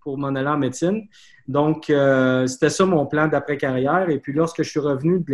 pour 0.00 0.18
m'en 0.18 0.28
aller 0.28 0.48
en 0.48 0.58
médecine. 0.58 1.06
Donc, 1.48 1.84
c'était 2.46 2.70
ça 2.70 2.86
mon 2.86 3.06
plan 3.06 3.28
d'après-carrière. 3.28 4.08
Et 4.10 4.18
puis, 4.18 4.32
lorsque 4.32 4.62
je 4.62 4.70
suis 4.70 4.80
revenu 4.80 5.24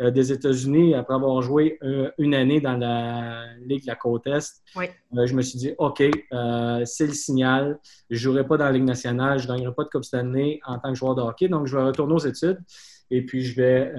des 0.00 0.32
États-Unis, 0.32 0.94
après 0.94 1.14
avoir 1.14 1.42
joué 1.42 1.78
une 2.18 2.34
année 2.34 2.60
dans 2.60 2.76
la 2.76 3.44
Ligue 3.66 3.82
de 3.82 3.86
la 3.86 3.96
Côte 3.96 4.26
Est, 4.26 4.62
je 4.74 5.34
me 5.34 5.42
suis 5.42 5.58
dit, 5.58 5.72
OK, 5.78 6.02
c'est 6.84 7.06
le 7.06 7.12
signal. 7.12 7.78
Je 8.08 8.16
ne 8.16 8.20
jouerai 8.20 8.46
pas 8.46 8.56
dans 8.56 8.64
la 8.64 8.72
Ligue 8.72 8.84
nationale, 8.84 9.38
je 9.38 9.46
ne 9.46 9.56
gagnerai 9.56 9.74
pas 9.74 9.84
de 9.84 9.90
Coupe 9.90 10.04
année 10.12 10.60
en 10.66 10.78
tant 10.78 10.90
que 10.90 10.98
joueur 10.98 11.14
de 11.14 11.22
hockey. 11.22 11.48
Donc, 11.48 11.66
je 11.66 11.76
vais 11.76 11.84
retourner 11.84 12.14
aux 12.14 12.18
études 12.18 12.58
et 13.10 13.22
puis 13.24 13.44
je 13.44 13.56
vais 13.56 13.92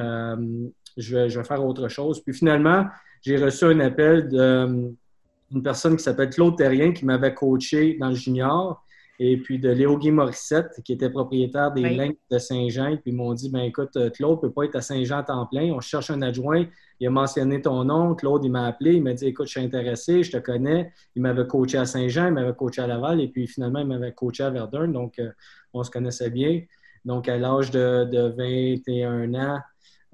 je 0.98 1.18
vais, 1.18 1.44
faire 1.44 1.66
autre 1.66 1.88
chose. 1.88 2.22
Puis 2.24 2.34
finalement, 2.34 2.86
j'ai 3.22 3.38
reçu 3.38 3.66
un 3.66 3.80
appel 3.80 4.28
d'une 4.28 5.64
personne 5.64 5.98
qui 5.98 6.04
s'appelle 6.04 6.30
Claude 6.30 6.58
Terrien 6.58 6.92
qui 6.92 7.06
m'avait 7.06 7.34
coaché 7.34 7.98
dans 8.00 8.10
le 8.10 8.16
junior 8.16 8.82
et 9.18 9.38
puis 9.38 9.60
de 9.60 9.70
Léo 9.70 9.98
Guy 9.98 10.12
Morissette, 10.12 10.82
qui 10.84 10.94
était 10.94 11.10
propriétaire 11.10 11.72
des 11.72 11.84
oui. 11.84 12.18
de 12.30 12.38
Saint-Jean. 12.38 12.98
Puis 12.98 13.12
ils 13.12 13.16
m'ont 13.16 13.34
dit 13.34 13.50
ben 13.50 13.62
écoute, 13.62 13.98
Claude 14.14 14.38
ne 14.38 14.42
peut 14.42 14.52
pas 14.52 14.64
être 14.66 14.76
à 14.76 14.82
Saint-Jean 14.82 15.20
à 15.20 15.24
temps 15.24 15.46
plein. 15.46 15.72
On 15.72 15.80
cherche 15.80 16.10
un 16.10 16.22
adjoint. 16.22 16.66
Il 17.00 17.08
a 17.08 17.10
mentionné 17.10 17.62
ton 17.62 17.86
nom. 17.86 18.14
Claude, 18.16 18.44
il 18.44 18.52
m'a 18.52 18.66
appelé. 18.66 18.96
Il 18.96 19.04
m'a 19.04 19.14
dit 19.14 19.28
écoute, 19.28 19.48
je 19.48 19.52
suis 19.52 19.62
intéressé, 19.62 20.24
je 20.24 20.32
te 20.32 20.38
connais. 20.38 20.92
Il 21.16 21.22
m'avait 21.22 21.48
coaché 21.48 21.78
à 21.78 21.86
Saint-Jean, 21.86 22.28
il 22.28 22.34
m'avait 22.34 22.54
coaché 22.54 22.82
à 22.82 22.88
Laval. 22.88 23.22
Et 23.22 23.30
puis 23.30 23.48
finalement, 23.48 23.80
il 23.80 23.88
m'avait 23.88 24.12
coaché 24.12 24.44
à 24.44 24.50
Verdun. 24.50 24.90
Donc, 24.90 25.20
euh, 25.20 25.32
on 25.74 25.84
se 25.84 25.92
connaissait 25.92 26.30
bien. 26.30 26.62
Donc, 27.06 27.30
à 27.30 27.38
l'âge 27.38 27.72
de, 27.72 28.06
de 28.06 28.34
21 28.36 29.34
ans, 29.36 29.60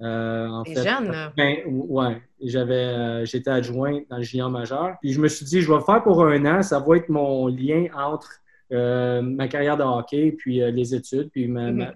euh, 0.02 0.48
en 0.48 0.64
fait, 0.64 0.82
jeune, 0.82 1.32
ben, 1.36 1.58
ouais, 1.66 2.20
j'avais, 2.42 2.74
euh, 2.74 3.24
j'étais 3.24 3.50
adjoint 3.50 4.00
dans 4.10 4.16
le 4.16 4.22
junior 4.22 4.50
majeur. 4.50 4.96
Puis 5.00 5.12
je 5.12 5.20
me 5.20 5.28
suis 5.28 5.44
dit, 5.44 5.60
je 5.60 5.68
vais 5.68 5.76
le 5.76 5.84
faire 5.84 6.02
pour 6.02 6.24
un 6.24 6.44
an. 6.46 6.62
Ça 6.62 6.80
va 6.80 6.96
être 6.96 7.08
mon 7.08 7.46
lien 7.46 7.86
entre 7.94 8.30
euh, 8.72 9.22
ma 9.22 9.46
carrière 9.46 9.76
de 9.76 9.84
hockey, 9.84 10.32
puis 10.32 10.58
les 10.58 10.94
études, 10.94 11.30
puis 11.30 11.46
mm-hmm. 11.46 11.94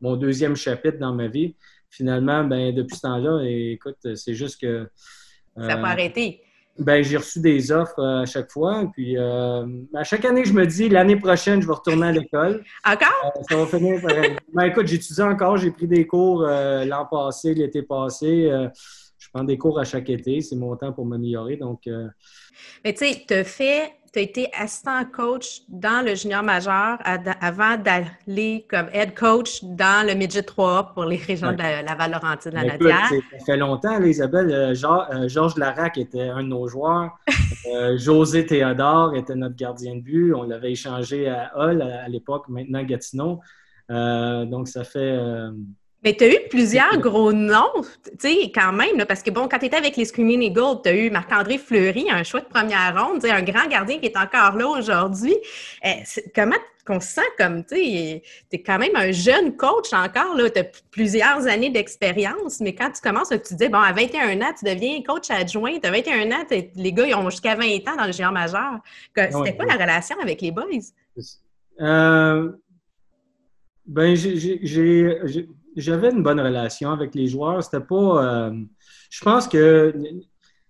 mon 0.00 0.16
deuxième 0.16 0.54
chapitre 0.54 0.98
dans 0.98 1.14
ma 1.14 1.26
vie. 1.26 1.56
Finalement, 1.90 2.44
ben, 2.44 2.74
depuis 2.74 2.96
ce 2.96 3.02
temps-là, 3.02 3.42
écoute, 3.44 3.96
c'est 4.14 4.34
juste 4.34 4.60
que. 4.60 4.88
ça 5.56 5.68
n'a 5.68 5.76
pas 5.78 5.88
arrêté. 5.88 6.42
Ben, 6.78 7.02
j'ai 7.02 7.16
reçu 7.16 7.40
des 7.40 7.72
offres 7.72 7.98
euh, 7.98 8.22
à 8.22 8.26
chaque 8.26 8.50
fois. 8.50 8.88
Puis 8.92 9.18
euh, 9.18 9.66
à 9.94 10.04
chaque 10.04 10.24
année, 10.24 10.44
je 10.44 10.52
me 10.52 10.64
dis 10.64 10.88
l'année 10.88 11.16
prochaine, 11.16 11.60
je 11.60 11.66
vais 11.66 11.72
retourner 11.72 12.06
à 12.06 12.12
l'école. 12.12 12.62
Encore? 12.84 13.32
Euh, 13.36 13.42
ça 13.48 13.56
va 13.56 13.66
finir. 13.66 14.00
ben, 14.54 14.64
écoute, 14.64 14.86
j'étudie 14.86 15.22
encore. 15.22 15.56
J'ai 15.56 15.72
pris 15.72 15.88
des 15.88 16.06
cours 16.06 16.42
l'an 16.42 17.06
passé, 17.10 17.54
l'été 17.54 17.82
passé. 17.82 18.50
je 19.18 19.28
prends 19.32 19.44
des 19.44 19.58
cours 19.58 19.80
à 19.80 19.84
chaque 19.84 20.08
été. 20.08 20.40
C'est 20.40 20.56
mon 20.56 20.76
temps 20.76 20.92
pour 20.92 21.04
m'améliorer. 21.04 21.56
Donc. 21.56 21.88
Mais 22.84 22.92
tu 22.92 23.06
sais, 23.06 23.24
tu 23.26 23.34
as 23.34 23.44
fait 23.44 23.97
tu 24.12 24.18
as 24.18 24.22
été 24.22 24.48
assistant 24.58 25.04
coach 25.04 25.62
dans 25.68 26.04
le 26.04 26.14
junior 26.14 26.42
majeur 26.42 26.98
avant 27.40 27.76
d'aller 27.76 28.66
comme 28.68 28.86
head 28.92 29.14
coach 29.14 29.62
dans 29.62 30.06
le 30.06 30.14
midget 30.14 30.42
3 30.42 30.92
pour 30.94 31.04
les 31.04 31.16
régions 31.16 31.52
de 31.52 31.58
la, 31.58 31.94
Val-Laurentine, 31.94 32.52
la 32.52 32.64
Nadia. 32.64 32.96
Ça 33.08 33.44
fait 33.44 33.56
longtemps, 33.56 34.02
Isabelle. 34.02 34.50
Euh, 34.50 34.74
euh, 34.74 35.28
Georges 35.28 35.56
Larac 35.56 35.98
était 35.98 36.28
un 36.28 36.42
de 36.42 36.48
nos 36.48 36.68
joueurs. 36.68 37.18
Euh, 37.74 37.98
José 37.98 38.46
Théodore 38.46 39.14
était 39.14 39.34
notre 39.34 39.54
gardien 39.54 39.96
de 39.96 40.00
but. 40.00 40.32
On 40.32 40.44
l'avait 40.44 40.72
échangé 40.72 41.28
à 41.28 41.52
Hull 41.54 41.82
à, 41.82 42.08
l'époque, 42.08 42.48
maintenant 42.48 42.82
Gatineau. 42.82 43.40
donc, 43.90 44.68
ça 44.68 44.84
fait 44.84 45.18
mais 46.08 46.14
tu 46.16 46.24
as 46.24 46.28
eu 46.28 46.48
plusieurs 46.48 46.98
gros 46.98 47.34
noms, 47.34 47.82
tu 48.18 48.30
sais, 48.30 48.52
quand 48.54 48.72
même, 48.72 49.04
parce 49.06 49.22
que 49.22 49.30
bon, 49.30 49.46
quand 49.46 49.58
tu 49.58 49.66
étais 49.66 49.76
avec 49.76 49.94
les 49.94 50.06
Screaming 50.06 50.40
Eagles, 50.40 50.80
tu 50.82 50.88
as 50.88 50.94
eu 50.94 51.10
Marc-André 51.10 51.58
Fleury, 51.58 52.10
un 52.10 52.22
choix 52.22 52.40
de 52.40 52.46
première 52.46 52.94
ronde, 52.96 53.22
un 53.26 53.42
grand 53.42 53.68
gardien 53.68 53.98
qui 53.98 54.06
est 54.06 54.16
encore 54.16 54.56
là 54.56 54.68
aujourd'hui. 54.68 55.36
Euh, 55.84 55.90
comment 56.34 56.56
qu'on 56.86 56.98
se 56.98 57.08
sent 57.08 57.28
comme, 57.36 57.62
tu 57.66 57.76
es 57.76 58.22
quand 58.64 58.78
même 58.78 58.96
un 58.96 59.12
jeune 59.12 59.54
coach 59.54 59.92
encore, 59.92 60.34
tu 60.36 60.58
as 60.58 60.64
plusieurs 60.90 61.46
années 61.46 61.68
d'expérience, 61.68 62.60
mais 62.60 62.74
quand 62.74 62.90
tu 62.90 63.02
commences, 63.02 63.28
tu 63.28 63.38
te 63.40 63.54
dis, 63.54 63.68
bon, 63.68 63.80
à 63.80 63.92
21 63.92 64.40
ans, 64.40 64.54
tu 64.58 64.64
deviens 64.64 65.02
coach 65.02 65.30
adjoint, 65.30 65.78
tu 65.78 65.86
as 65.86 65.90
21 65.90 66.32
ans, 66.32 66.44
les 66.74 66.92
gars, 66.94 67.06
ils 67.06 67.14
ont 67.14 67.28
jusqu'à 67.28 67.54
20 67.54 67.66
ans 67.86 67.96
dans 67.98 68.06
le 68.06 68.12
géant 68.12 68.32
majeur. 68.32 68.78
C'était 69.14 69.54
quoi 69.54 69.66
la 69.66 69.74
relation 69.74 70.16
avec 70.22 70.40
les 70.40 70.52
boys? 70.52 70.64
Euh, 71.82 72.50
ben, 73.84 74.16
j'ai 74.16 75.48
j'avais 75.76 76.10
une 76.10 76.22
bonne 76.22 76.40
relation 76.40 76.90
avec 76.90 77.14
les 77.14 77.26
joueurs. 77.26 77.62
C'était 77.62 77.84
pas. 77.84 78.48
Euh, 78.48 78.64
je 79.10 79.20
pense 79.22 79.48
que 79.48 79.94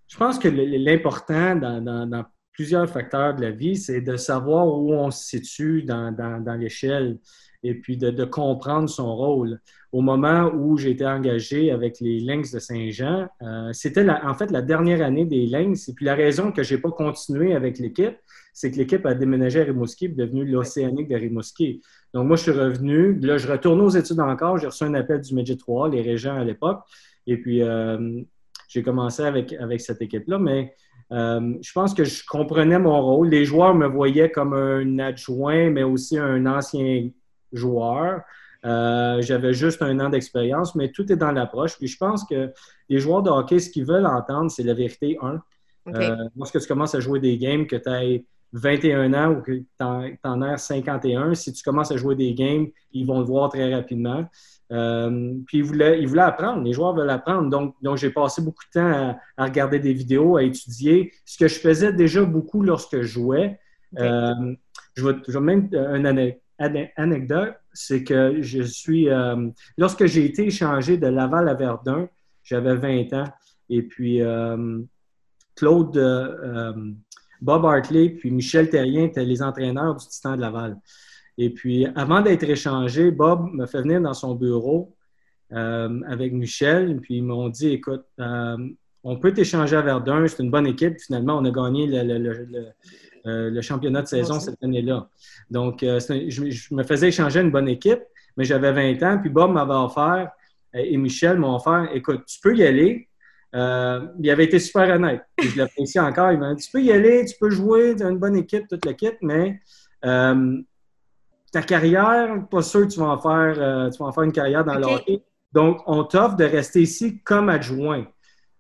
je 0.06 0.16
pense 0.16 0.38
que 0.38 0.48
l'important 0.48 1.56
dans, 1.56 2.24
plusieurs 2.52 2.90
facteurs 2.90 3.34
de 3.36 3.42
la 3.42 3.50
vie, 3.52 3.76
c'est 3.76 4.00
de 4.00 4.16
savoir 4.16 4.66
où 4.66 4.92
on 4.92 5.12
se 5.12 5.24
situe 5.24 5.84
dans, 5.84 6.56
l'échelle 6.58 7.18
et 7.62 7.74
puis 7.74 7.96
de, 7.96 8.24
comprendre 8.24 8.88
son 8.88 9.14
rôle. 9.14 9.60
Au 9.92 10.00
moment 10.00 10.50
où 10.52 10.76
j'ai 10.76 10.90
été 10.90 11.06
engagé 11.06 11.70
avec 11.70 12.00
les 12.00 12.20
Lynx 12.20 12.50
de 12.52 12.58
Saint-Jean, 12.58 13.28
euh, 13.42 13.72
c'était 13.72 14.06
en 14.10 14.34
fait 14.34 14.50
la 14.50 14.60
dernière 14.60 15.02
année 15.02 15.24
des 15.24 15.46
Lynx. 15.46 15.88
Et 15.88 15.94
puis 15.94 16.04
la 16.04 16.14
raison 16.14 16.50
que 16.52 16.62
je 16.62 16.74
n'ai 16.74 16.80
pas 16.80 16.90
continué 16.90 17.54
avec 17.54 17.78
l'équipe, 17.78 18.16
c'est 18.58 18.72
que 18.72 18.76
l'équipe 18.76 19.06
a 19.06 19.14
déménagé 19.14 19.60
à 19.60 19.64
Rimouski 19.64 20.06
et 20.06 20.08
est 20.08 20.14
devenue 20.14 20.44
l'Océanique 20.44 21.06
de 21.06 21.14
Rimouski. 21.14 21.80
Donc 22.12 22.26
moi, 22.26 22.34
je 22.34 22.42
suis 22.42 22.50
revenu. 22.50 23.16
Là, 23.20 23.38
je 23.38 23.46
retourne 23.46 23.80
aux 23.80 23.90
études 23.90 24.18
encore. 24.18 24.58
J'ai 24.58 24.66
reçu 24.66 24.82
un 24.82 24.94
appel 24.94 25.20
du 25.20 25.32
Midget 25.32 25.54
3, 25.54 25.90
les 25.90 26.02
régents 26.02 26.34
à 26.34 26.42
l'époque. 26.42 26.80
Et 27.28 27.36
puis, 27.36 27.62
euh, 27.62 28.20
j'ai 28.66 28.82
commencé 28.82 29.22
avec, 29.22 29.52
avec 29.52 29.80
cette 29.80 30.02
équipe-là. 30.02 30.40
Mais 30.40 30.74
euh, 31.12 31.54
je 31.62 31.70
pense 31.70 31.94
que 31.94 32.02
je 32.02 32.24
comprenais 32.26 32.80
mon 32.80 33.00
rôle. 33.00 33.28
Les 33.28 33.44
joueurs 33.44 33.76
me 33.76 33.86
voyaient 33.86 34.32
comme 34.32 34.54
un 34.54 34.98
adjoint, 34.98 35.70
mais 35.70 35.84
aussi 35.84 36.18
un 36.18 36.44
ancien 36.46 37.10
joueur. 37.52 38.22
Euh, 38.64 39.22
j'avais 39.22 39.52
juste 39.52 39.82
un 39.82 40.00
an 40.00 40.08
d'expérience, 40.08 40.74
mais 40.74 40.90
tout 40.90 41.12
est 41.12 41.16
dans 41.16 41.30
l'approche. 41.30 41.78
Puis 41.78 41.86
je 41.86 41.96
pense 41.96 42.24
que 42.24 42.52
les 42.88 42.98
joueurs 42.98 43.22
de 43.22 43.30
hockey, 43.30 43.60
ce 43.60 43.70
qu'ils 43.70 43.84
veulent 43.84 44.06
entendre, 44.06 44.50
c'est 44.50 44.64
la 44.64 44.74
vérité, 44.74 45.16
un. 45.22 45.40
Euh, 45.94 46.16
lorsque 46.36 46.60
tu 46.60 46.66
commences 46.66 46.96
à 46.96 47.00
jouer 47.00 47.20
des 47.20 47.38
games, 47.38 47.66
que 47.68 47.76
tu 47.76 47.88
as 47.88 48.02
21 48.52 49.14
ans 49.14 49.32
ou 49.32 49.42
que 49.42 49.52
tu 49.52 49.66
en, 49.80 50.42
as 50.42 50.56
51, 50.56 51.34
si 51.34 51.52
tu 51.52 51.62
commences 51.62 51.92
à 51.92 51.96
jouer 51.96 52.14
des 52.14 52.34
games, 52.34 52.66
ils 52.92 53.06
vont 53.06 53.18
le 53.18 53.24
voir 53.24 53.50
très 53.50 53.74
rapidement. 53.74 54.26
Euh, 54.70 55.34
puis 55.46 55.58
ils 55.58 55.64
voulaient, 55.64 56.00
ils 56.00 56.08
voulaient 56.08 56.22
apprendre, 56.22 56.62
les 56.62 56.72
joueurs 56.72 56.94
veulent 56.94 57.10
apprendre. 57.10 57.48
Donc, 57.50 57.74
donc 57.82 57.96
j'ai 57.98 58.10
passé 58.10 58.42
beaucoup 58.42 58.64
de 58.74 58.80
temps 58.80 59.16
à, 59.36 59.44
regarder 59.44 59.78
des 59.78 59.92
vidéos, 59.92 60.36
à 60.36 60.42
étudier. 60.42 61.12
Ce 61.24 61.38
que 61.38 61.48
je 61.48 61.58
faisais 61.58 61.92
déjà 61.92 62.24
beaucoup 62.24 62.62
lorsque 62.62 63.00
je 63.00 63.06
jouais. 63.06 63.58
Euh, 63.98 64.54
je, 64.94 65.06
vais, 65.06 65.40
même 65.40 65.68
une 65.72 66.34
anecdote, 66.96 67.54
c'est 67.72 68.04
que 68.04 68.42
je 68.42 68.62
suis. 68.62 69.08
Euh, 69.08 69.48
lorsque 69.76 70.06
j'ai 70.06 70.24
été 70.24 70.46
échangé 70.46 70.96
de 70.98 71.06
Laval 71.06 71.48
à 71.48 71.54
Verdun, 71.54 72.08
j'avais 72.42 72.74
20 72.74 73.12
ans. 73.14 73.28
Et 73.70 73.82
puis 73.82 74.20
Claude, 75.54 75.98
Bob 77.40 77.64
Hartley, 77.64 78.10
puis 78.10 78.30
Michel 78.30 78.68
Terrien 78.68 79.04
étaient 79.04 79.24
les 79.24 79.42
entraîneurs 79.42 79.96
du 79.96 80.06
Titan 80.06 80.36
de 80.36 80.40
Laval. 80.40 80.76
Et 81.38 81.50
puis, 81.50 81.86
avant 81.94 82.20
d'être 82.20 82.42
échangé, 82.42 83.12
Bob 83.12 83.52
me 83.52 83.64
fait 83.66 83.80
venir 83.82 84.00
dans 84.00 84.12
son 84.12 84.34
bureau 84.34 84.94
euh, 85.52 86.00
avec 86.08 86.32
Michel. 86.32 87.00
Puis, 87.00 87.18
ils 87.18 87.22
m'ont 87.22 87.48
dit 87.48 87.68
écoute, 87.68 88.04
euh, 88.18 88.56
on 89.04 89.16
peut 89.16 89.32
t'échanger 89.32 89.76
à 89.76 89.82
Verdun, 89.82 90.26
c'est 90.26 90.42
une 90.42 90.50
bonne 90.50 90.66
équipe. 90.66 90.98
Finalement, 90.98 91.38
on 91.38 91.44
a 91.44 91.50
gagné 91.50 91.86
le, 91.86 92.72
euh, 93.26 93.62
championnat 93.62 94.02
de 94.02 94.08
saison 94.08 94.40
cette 94.40 94.62
année-là. 94.62 95.08
Donc, 95.48 95.78
je, 95.80 96.74
me 96.74 96.82
faisais 96.82 97.08
échanger 97.08 97.40
une 97.40 97.52
bonne 97.52 97.68
équipe, 97.68 98.02
mais 98.36 98.44
j'avais 98.44 98.72
20 98.72 99.02
ans. 99.04 99.18
Puis, 99.20 99.30
Bob 99.30 99.52
m'avait 99.52 99.74
offert, 99.74 100.32
et 100.74 100.96
Michel 100.96 101.38
m'ont 101.38 101.54
offert 101.54 101.88
écoute, 101.94 102.24
tu 102.26 102.40
peux 102.40 102.56
y 102.56 102.64
aller. 102.64 103.07
Il 103.52 104.30
avait 104.30 104.44
été 104.44 104.58
super 104.58 104.88
honnête. 104.94 105.22
je 105.38 105.56
l'apprécie 105.56 106.00
encore. 106.00 106.32
Il 106.32 106.38
m'a 106.38 106.54
dit 106.54 106.64
Tu 106.64 106.70
peux 106.70 106.82
y 106.82 106.92
aller, 106.92 107.24
tu 107.24 107.36
peux 107.38 107.50
jouer, 107.50 107.94
tu 107.96 108.04
as 108.04 108.08
une 108.08 108.18
bonne 108.18 108.36
équipe, 108.36 108.68
toute 108.68 108.84
l'équipe, 108.84 109.16
mais 109.22 109.60
ta 111.52 111.62
carrière, 111.62 112.46
pas 112.50 112.62
sûr 112.62 112.82
que 112.82 112.92
tu 112.92 113.00
vas 113.00 113.06
en 113.06 113.18
faire, 113.18 113.54
euh, 113.58 113.90
tu 113.90 113.98
vas 113.98 114.06
en 114.06 114.12
faire 114.12 114.24
une 114.24 114.32
carrière 114.32 114.64
dans 114.64 114.74
le 114.74 114.84
hockey. 114.84 115.22
Donc, 115.52 115.80
on 115.86 116.04
t'offre 116.04 116.36
de 116.36 116.44
rester 116.44 116.82
ici 116.82 117.20
comme 117.24 117.48
adjoint. 117.48 118.06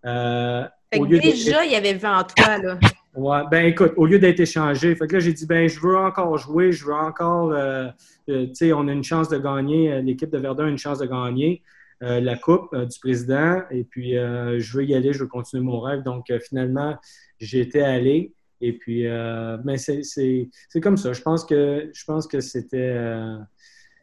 Euh, 0.06 0.64
déjà, 0.92 1.64
il 1.64 1.72
y 1.72 1.76
avait 1.76 1.94
en 2.06 2.24
toi, 2.24 2.58
là. 2.58 2.78
Ouais, 3.14 3.40
ben 3.50 3.66
écoute, 3.66 3.94
au 3.96 4.06
lieu 4.06 4.18
d'être 4.18 4.38
échangé, 4.38 4.94
fait 4.94 5.06
que 5.08 5.14
là, 5.14 5.18
j'ai 5.18 5.32
dit, 5.32 5.44
ben 5.44 5.68
je 5.68 5.80
veux 5.80 5.96
encore 5.96 6.38
jouer, 6.38 6.70
je 6.70 6.84
veux 6.86 6.94
encore, 6.94 7.52
euh, 7.52 7.88
tu 8.28 8.54
sais, 8.54 8.72
on 8.72 8.86
a 8.86 8.92
une 8.92 9.02
chance 9.02 9.28
de 9.28 9.38
gagner, 9.38 10.00
l'équipe 10.02 10.30
de 10.30 10.38
Verdun 10.38 10.66
a 10.66 10.68
une 10.68 10.78
chance 10.78 10.98
de 10.98 11.06
gagner 11.06 11.62
la 12.00 12.36
Coupe 12.36 12.74
du 12.74 12.98
Président, 13.00 13.62
et 13.70 13.84
puis 13.84 14.12
je 14.12 14.76
veux 14.76 14.84
y 14.84 14.94
aller, 14.94 15.12
je 15.12 15.20
veux 15.20 15.28
continuer 15.28 15.62
mon 15.62 15.80
rêve. 15.80 16.02
Donc, 16.02 16.26
finalement, 16.48 16.96
j'étais 17.40 17.82
allé. 17.82 18.34
Et 18.60 18.72
puis, 18.72 19.06
euh, 19.06 19.56
ben, 19.58 19.78
c'est 19.78 20.80
comme 20.82 20.96
ça. 20.96 21.12
Je 21.12 21.22
pense 21.22 21.44
que, 21.44 21.90
je 21.92 22.04
pense 22.04 22.26
que 22.26 22.40
c'était 22.40 22.92
euh, 22.96 23.36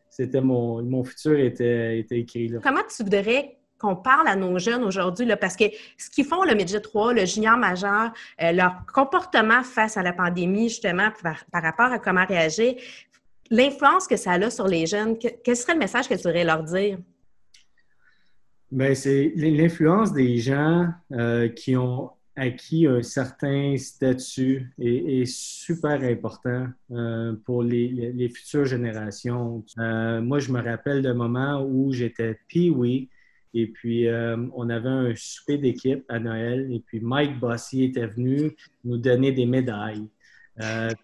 c'était 0.10 0.42
mon, 0.42 1.04
futur 1.04 1.38
était, 1.38 2.00
était 2.00 2.20
écrit. 2.20 2.48
Là. 2.48 2.60
Comment 2.64 2.84
tu 2.96 3.04
voudrais 3.04 3.58
qu'on 3.78 3.98
parle 3.98 4.30
à 4.30 4.38
nos 4.38 4.58
jeunes 4.58 4.86
aujourd'hui, 4.86 5.28
parce 5.36 5.58
que 5.58 5.66
ce 5.98 6.10
qu'ils 6.10 6.24
font, 6.24 6.44
le 6.44 6.56
midget 6.56 6.80
3, 6.80 7.14
le 7.14 7.26
junior 7.26 7.58
majeur, 7.58 8.14
euh, 8.42 8.54
leur 8.54 8.86
comportement 8.94 9.64
face 9.64 9.98
à 9.98 10.04
la 10.04 10.14
pandémie, 10.14 10.70
justement, 10.70 11.10
par, 11.22 11.44
par 11.52 11.62
rapport 11.62 11.92
à 11.92 12.00
comment 12.00 12.26
réagir, 12.26 12.76
l'influence 13.52 14.08
que 14.08 14.16
ça 14.16 14.32
a 14.32 14.50
sur 14.50 14.68
les 14.68 14.86
jeunes, 14.86 15.18
quel 15.18 15.58
serait 15.58 15.74
le 15.74 15.80
message 15.80 16.08
que 16.08 16.14
tu 16.14 16.22
voudrais 16.22 16.46
leur 16.46 16.64
dire? 16.64 16.98
Bien, 18.76 18.94
c'est 18.94 19.32
l'influence 19.38 20.12
des 20.12 20.38
gens 20.38 20.90
qui 21.56 21.78
ont 21.78 22.12
acquis 22.36 22.86
un 22.86 23.02
certain 23.02 23.78
statut 23.78 24.70
est 24.78 25.26
super 25.26 26.04
important 26.04 26.68
euh, 26.92 27.34
pour 27.46 27.64
les, 27.64 28.30
futures 28.30 28.66
générations. 28.66 29.64
Euh, 29.80 30.22
moi, 30.22 30.40
je 30.40 30.52
me 30.52 30.62
rappelle 30.62 31.02
d'un 31.02 31.14
moment 31.14 31.66
où 31.66 31.94
j'étais 31.94 32.38
pee 32.48 33.10
et 33.54 33.68
puis 33.68 34.08
euh, 34.08 34.36
on 34.54 34.70
avait 34.70 34.90
un 34.90 35.14
souper 35.16 35.58
d'équipe 35.58 36.04
à 36.10 36.20
Noël 36.20 36.68
et 36.74 36.82
puis 36.82 37.00
Mike 37.00 37.40
Bossy 37.40 37.86
était 37.86 38.08
venu 38.08 38.52
nous 38.84 38.98
donner 38.98 39.32
des 39.32 39.46
médailles. 39.46 40.08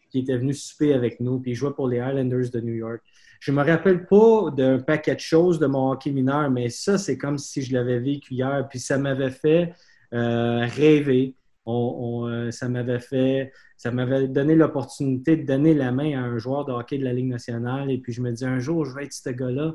qui 0.10 0.20
était 0.20 0.38
venu 0.38 0.54
souper 0.54 0.94
avec 0.94 1.20
nous, 1.20 1.40
puis 1.40 1.52
il 1.52 1.56
jouait 1.56 1.74
pour 1.74 1.88
les 1.88 1.98
Islanders 1.98 2.50
de 2.52 2.62
New 2.62 2.74
York. 2.74 3.02
Je 3.42 3.52
me 3.52 3.64
rappelle 3.64 4.06
pas 4.06 4.52
d'un 4.56 4.78
paquet 4.78 5.16
de 5.16 5.20
choses 5.20 5.58
de 5.58 5.66
mon 5.66 5.92
hockey 5.92 6.12
mineur, 6.12 6.52
mais 6.52 6.70
ça, 6.70 7.00
c'est 7.00 7.18
comme 7.18 7.40
si 7.40 7.64
je 7.64 7.74
l'avais 7.74 8.00
vécu 8.00 8.36
hier, 8.36 8.68
puis 8.70 8.80
ça 8.80 9.00
m'avait 9.00 9.32
fait 9.32 9.74
euh, 10.14 10.64
rêver. 10.68 11.36
Euh, 11.68 12.52
ça 12.52 12.70
m'avait 12.70 13.00
fait, 13.00 13.52
ça 13.78 13.90
m'avait 13.92 14.28
donné 14.28 14.54
l'opportunité 14.54 15.38
de 15.38 15.46
donner 15.46 15.74
la 15.74 15.92
main 15.92 16.22
à 16.22 16.24
un 16.24 16.38
joueur 16.38 16.66
de 16.66 16.72
hockey 16.72 17.00
de 17.00 17.04
la 17.04 17.14
Ligue 17.14 17.30
nationale. 17.30 17.90
Et 17.90 17.98
puis 17.98 18.14
je 18.14 18.22
me 18.22 18.32
dis 18.32 18.46
un 18.46 18.60
jour, 18.60 18.86
je 18.86 18.94
vais 18.94 19.06
être 19.06 19.14
ce 19.14 19.30
gars-là. 19.32 19.74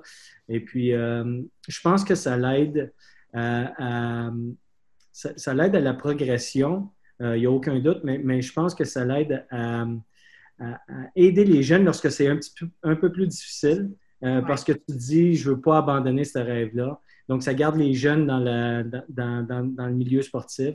Et 0.48 0.60
puis 0.60 0.92
euh, 0.92 1.42
je 1.66 1.80
pense 1.80 2.04
que 2.04 2.14
ça 2.14 2.36
l'aide 2.36 2.92
à, 3.34 4.30
ça, 5.12 5.54
l'aide 5.54 5.74
à 5.74 5.80
la 5.80 5.94
progression. 5.94 6.88
Il 7.18 7.32
n'y 7.32 7.46
a 7.46 7.50
aucun 7.50 7.80
doute, 7.80 8.02
mais, 8.04 8.42
je 8.42 8.52
pense 8.52 8.76
que 8.76 8.84
ça 8.84 9.04
l'aide 9.04 9.44
à, 9.50 9.86
aider 11.14 11.44
les 11.44 11.62
jeunes 11.62 11.84
lorsque 11.84 12.10
c'est 12.10 12.28
un, 12.28 12.36
petit 12.36 12.52
peu, 12.58 12.68
un 12.82 12.96
peu 12.96 13.12
plus 13.12 13.26
difficile. 13.26 13.90
Parce 14.20 14.64
que 14.64 14.72
tu 14.72 14.80
dis, 14.88 15.34
je 15.36 15.50
ne 15.50 15.54
veux 15.54 15.60
pas 15.60 15.78
abandonner 15.78 16.24
ce 16.24 16.38
rêve-là. 16.38 17.00
Donc, 17.28 17.42
ça 17.42 17.54
garde 17.54 17.76
les 17.76 17.94
jeunes 17.94 18.26
dans, 18.26 18.40
dans, 19.08 19.86
le 19.86 19.92
milieu 19.92 20.22
sportif. 20.22 20.74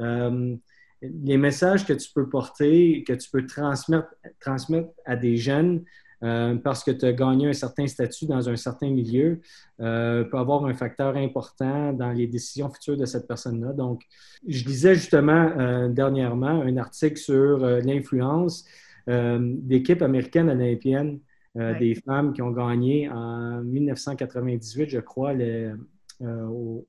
Euh, 0.00 0.56
les 1.00 1.36
messages 1.36 1.86
que 1.86 1.92
tu 1.92 2.10
peux 2.12 2.28
porter, 2.28 3.04
que 3.06 3.12
tu 3.12 3.30
peux 3.30 3.46
transmettre, 3.46 4.08
transmettre 4.40 4.90
à 5.04 5.16
des 5.16 5.36
jeunes 5.36 5.84
euh, 6.24 6.56
parce 6.56 6.82
que 6.82 6.90
tu 6.90 7.06
as 7.06 7.12
gagné 7.12 7.48
un 7.48 7.52
certain 7.52 7.86
statut 7.86 8.26
dans 8.26 8.48
un 8.48 8.56
certain 8.56 8.90
milieu 8.90 9.40
euh, 9.80 10.24
peut 10.24 10.38
avoir 10.38 10.64
un 10.66 10.74
facteur 10.74 11.16
important 11.16 11.92
dans 11.92 12.10
les 12.10 12.26
décisions 12.26 12.68
futures 12.68 12.96
de 12.96 13.04
cette 13.04 13.28
personne-là. 13.28 13.72
Donc, 13.72 14.02
je 14.46 14.64
lisais 14.64 14.96
justement 14.96 15.88
dernièrement 15.88 16.62
un 16.62 16.76
article 16.76 17.16
sur 17.16 17.58
l'influence 17.58 18.64
d'équipes 19.08 20.02
américaines 20.02 20.50
olympiennes 20.50 21.20
euh, 21.58 21.76
des 21.78 21.94
femmes 21.94 22.32
qui 22.32 22.42
ont 22.42 22.50
gagné 22.50 23.08
en 23.08 23.62
1998, 23.62 24.90
je 24.90 25.00
crois, 25.00 25.32
euh, 25.34 25.74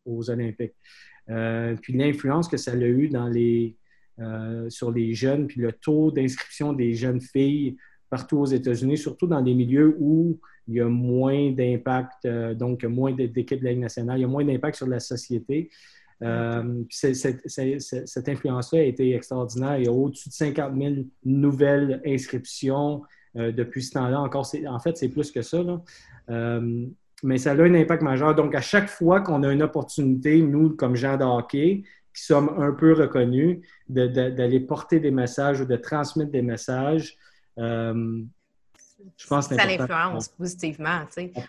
aux, 0.05 0.29
Olympiques. 0.29 0.75
Euh, 1.29 1.75
puis 1.81 1.93
l'influence 1.93 2.47
que 2.47 2.57
ça 2.57 2.73
a 2.73 2.75
eu 2.75 3.07
dans 3.07 3.27
les, 3.27 3.75
sur 4.67 4.91
les 4.91 5.13
jeunes, 5.13 5.47
puis 5.47 5.61
le 5.61 5.71
taux 5.71 6.11
d'inscription 6.11 6.73
des 6.73 6.93
jeunes 6.93 7.21
filles 7.21 7.77
partout 8.09 8.39
aux 8.39 8.45
États-Unis, 8.45 8.97
surtout 8.97 9.27
dans 9.27 9.41
des 9.41 9.53
milieux 9.53 9.95
où 9.97 10.39
il 10.67 10.75
y 10.75 10.81
a 10.81 10.89
moins 10.89 11.51
d'impact, 11.51 12.27
donc 12.55 12.83
moins 12.83 13.13
d'équipes 13.13 13.59
de 13.59 13.63
la 13.63 13.71
Ligue 13.71 13.81
nationale, 13.81 14.19
il 14.19 14.21
y 14.21 14.25
a 14.25 14.27
moins 14.27 14.43
d'impact 14.43 14.75
sur 14.75 14.87
la 14.87 14.99
société. 14.99 15.69
Cette 16.89 18.29
influence-là 18.29 18.79
a 18.79 18.83
été 18.83 19.15
extraordinaire. 19.15 19.77
Il 19.77 19.85
y 19.85 19.87
a 19.87 19.91
au-dessus 19.91 20.29
de 20.29 20.33
50 20.33 20.77
000 20.77 20.95
nouvelles 21.23 22.01
inscriptions 22.05 23.03
euh, 23.37 23.51
depuis 23.51 23.83
ce 23.83 23.91
temps-là. 23.91 24.19
Encore, 24.19 24.49
en 24.67 24.79
fait, 24.79 24.97
c'est 24.97 25.09
plus 25.09 25.31
que 25.31 25.41
ça. 25.41 25.63
Euh, 26.29 26.85
mais 27.23 27.37
ça 27.37 27.51
a 27.51 27.55
un 27.55 27.73
impact 27.73 28.01
majeur. 28.01 28.35
Donc, 28.35 28.55
à 28.55 28.61
chaque 28.61 28.89
fois 28.89 29.21
qu'on 29.21 29.43
a 29.43 29.51
une 29.51 29.63
opportunité, 29.63 30.41
nous, 30.41 30.71
comme 30.71 30.95
gens 30.95 31.17
de 31.17 31.41
qui 31.51 31.83
sommes 32.13 32.49
un 32.57 32.71
peu 32.71 32.93
reconnus, 32.93 33.59
d'aller 33.87 34.59
porter 34.59 34.99
des 34.99 35.11
messages 35.11 35.61
ou 35.61 35.65
de 35.65 35.75
transmettre 35.75 36.31
des 36.31 36.41
messages, 36.41 37.17
euh, 37.59 38.21
Je 39.17 39.27
pense 39.27 39.47
que 39.47 39.55
ça 39.55 39.65
l'influence 39.65 40.29
positivement. 40.29 41.01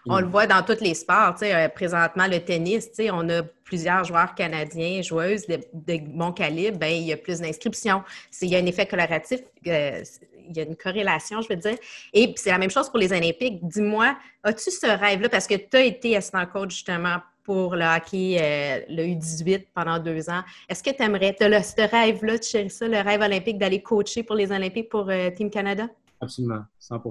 On 0.06 0.20
le 0.20 0.26
voit 0.26 0.46
dans 0.46 0.62
tous 0.62 0.80
les 0.80 0.94
sports. 0.94 1.36
Euh, 1.42 1.68
présentement, 1.68 2.26
le 2.26 2.38
tennis, 2.38 2.90
on 3.12 3.28
a 3.28 3.42
plusieurs 3.64 4.04
joueurs 4.04 4.34
canadiens, 4.34 5.02
joueuses 5.02 5.46
de, 5.46 5.60
bon 6.08 6.32
calibre, 6.32 6.78
ben, 6.78 6.92
il 6.92 7.04
y 7.04 7.12
a 7.12 7.16
plus 7.16 7.40
d'inscriptions. 7.40 8.02
Il 8.42 8.48
y 8.48 8.56
a 8.56 8.58
un 8.58 8.66
effet 8.66 8.86
coloratif, 8.86 9.40
euh, 9.66 10.02
il 10.48 10.56
y 10.56 10.60
a 10.60 10.64
une 10.64 10.76
corrélation, 10.76 11.40
je 11.42 11.48
veux 11.48 11.56
dire. 11.56 11.76
Et 12.12 12.32
c'est 12.36 12.50
la 12.50 12.58
même 12.58 12.70
chose 12.70 12.88
pour 12.88 12.98
les 12.98 13.12
Olympiques. 13.12 13.60
Dis-moi, 13.62 14.16
as-tu 14.42 14.70
ce 14.70 14.86
rêve-là? 14.86 15.28
Parce 15.28 15.46
que 15.46 15.54
tu 15.54 15.76
as 15.76 15.82
été 15.82 16.16
assistant 16.16 16.44
coach 16.46 16.72
justement 16.72 17.18
pour 17.44 17.74
le 17.74 17.84
hockey, 17.84 18.36
euh, 18.40 18.80
le 18.88 19.02
U18 19.14 19.66
pendant 19.74 19.98
deux 19.98 20.28
ans. 20.28 20.42
Est-ce 20.68 20.82
que 20.82 20.90
tu 20.90 21.02
aimerais, 21.02 21.34
tu 21.38 21.44
as 21.44 21.62
ce 21.62 21.80
rêve-là, 21.80 22.38
tu 22.38 22.48
chéris 22.48 22.70
ça, 22.70 22.86
le 22.86 22.98
rêve 22.98 23.20
olympique 23.20 23.58
d'aller 23.58 23.82
coacher 23.82 24.22
pour 24.22 24.36
les 24.36 24.52
Olympiques 24.52 24.88
pour 24.88 25.10
Team 25.36 25.50
Canada? 25.50 25.88
Absolument, 26.20 26.62
100 26.78 27.02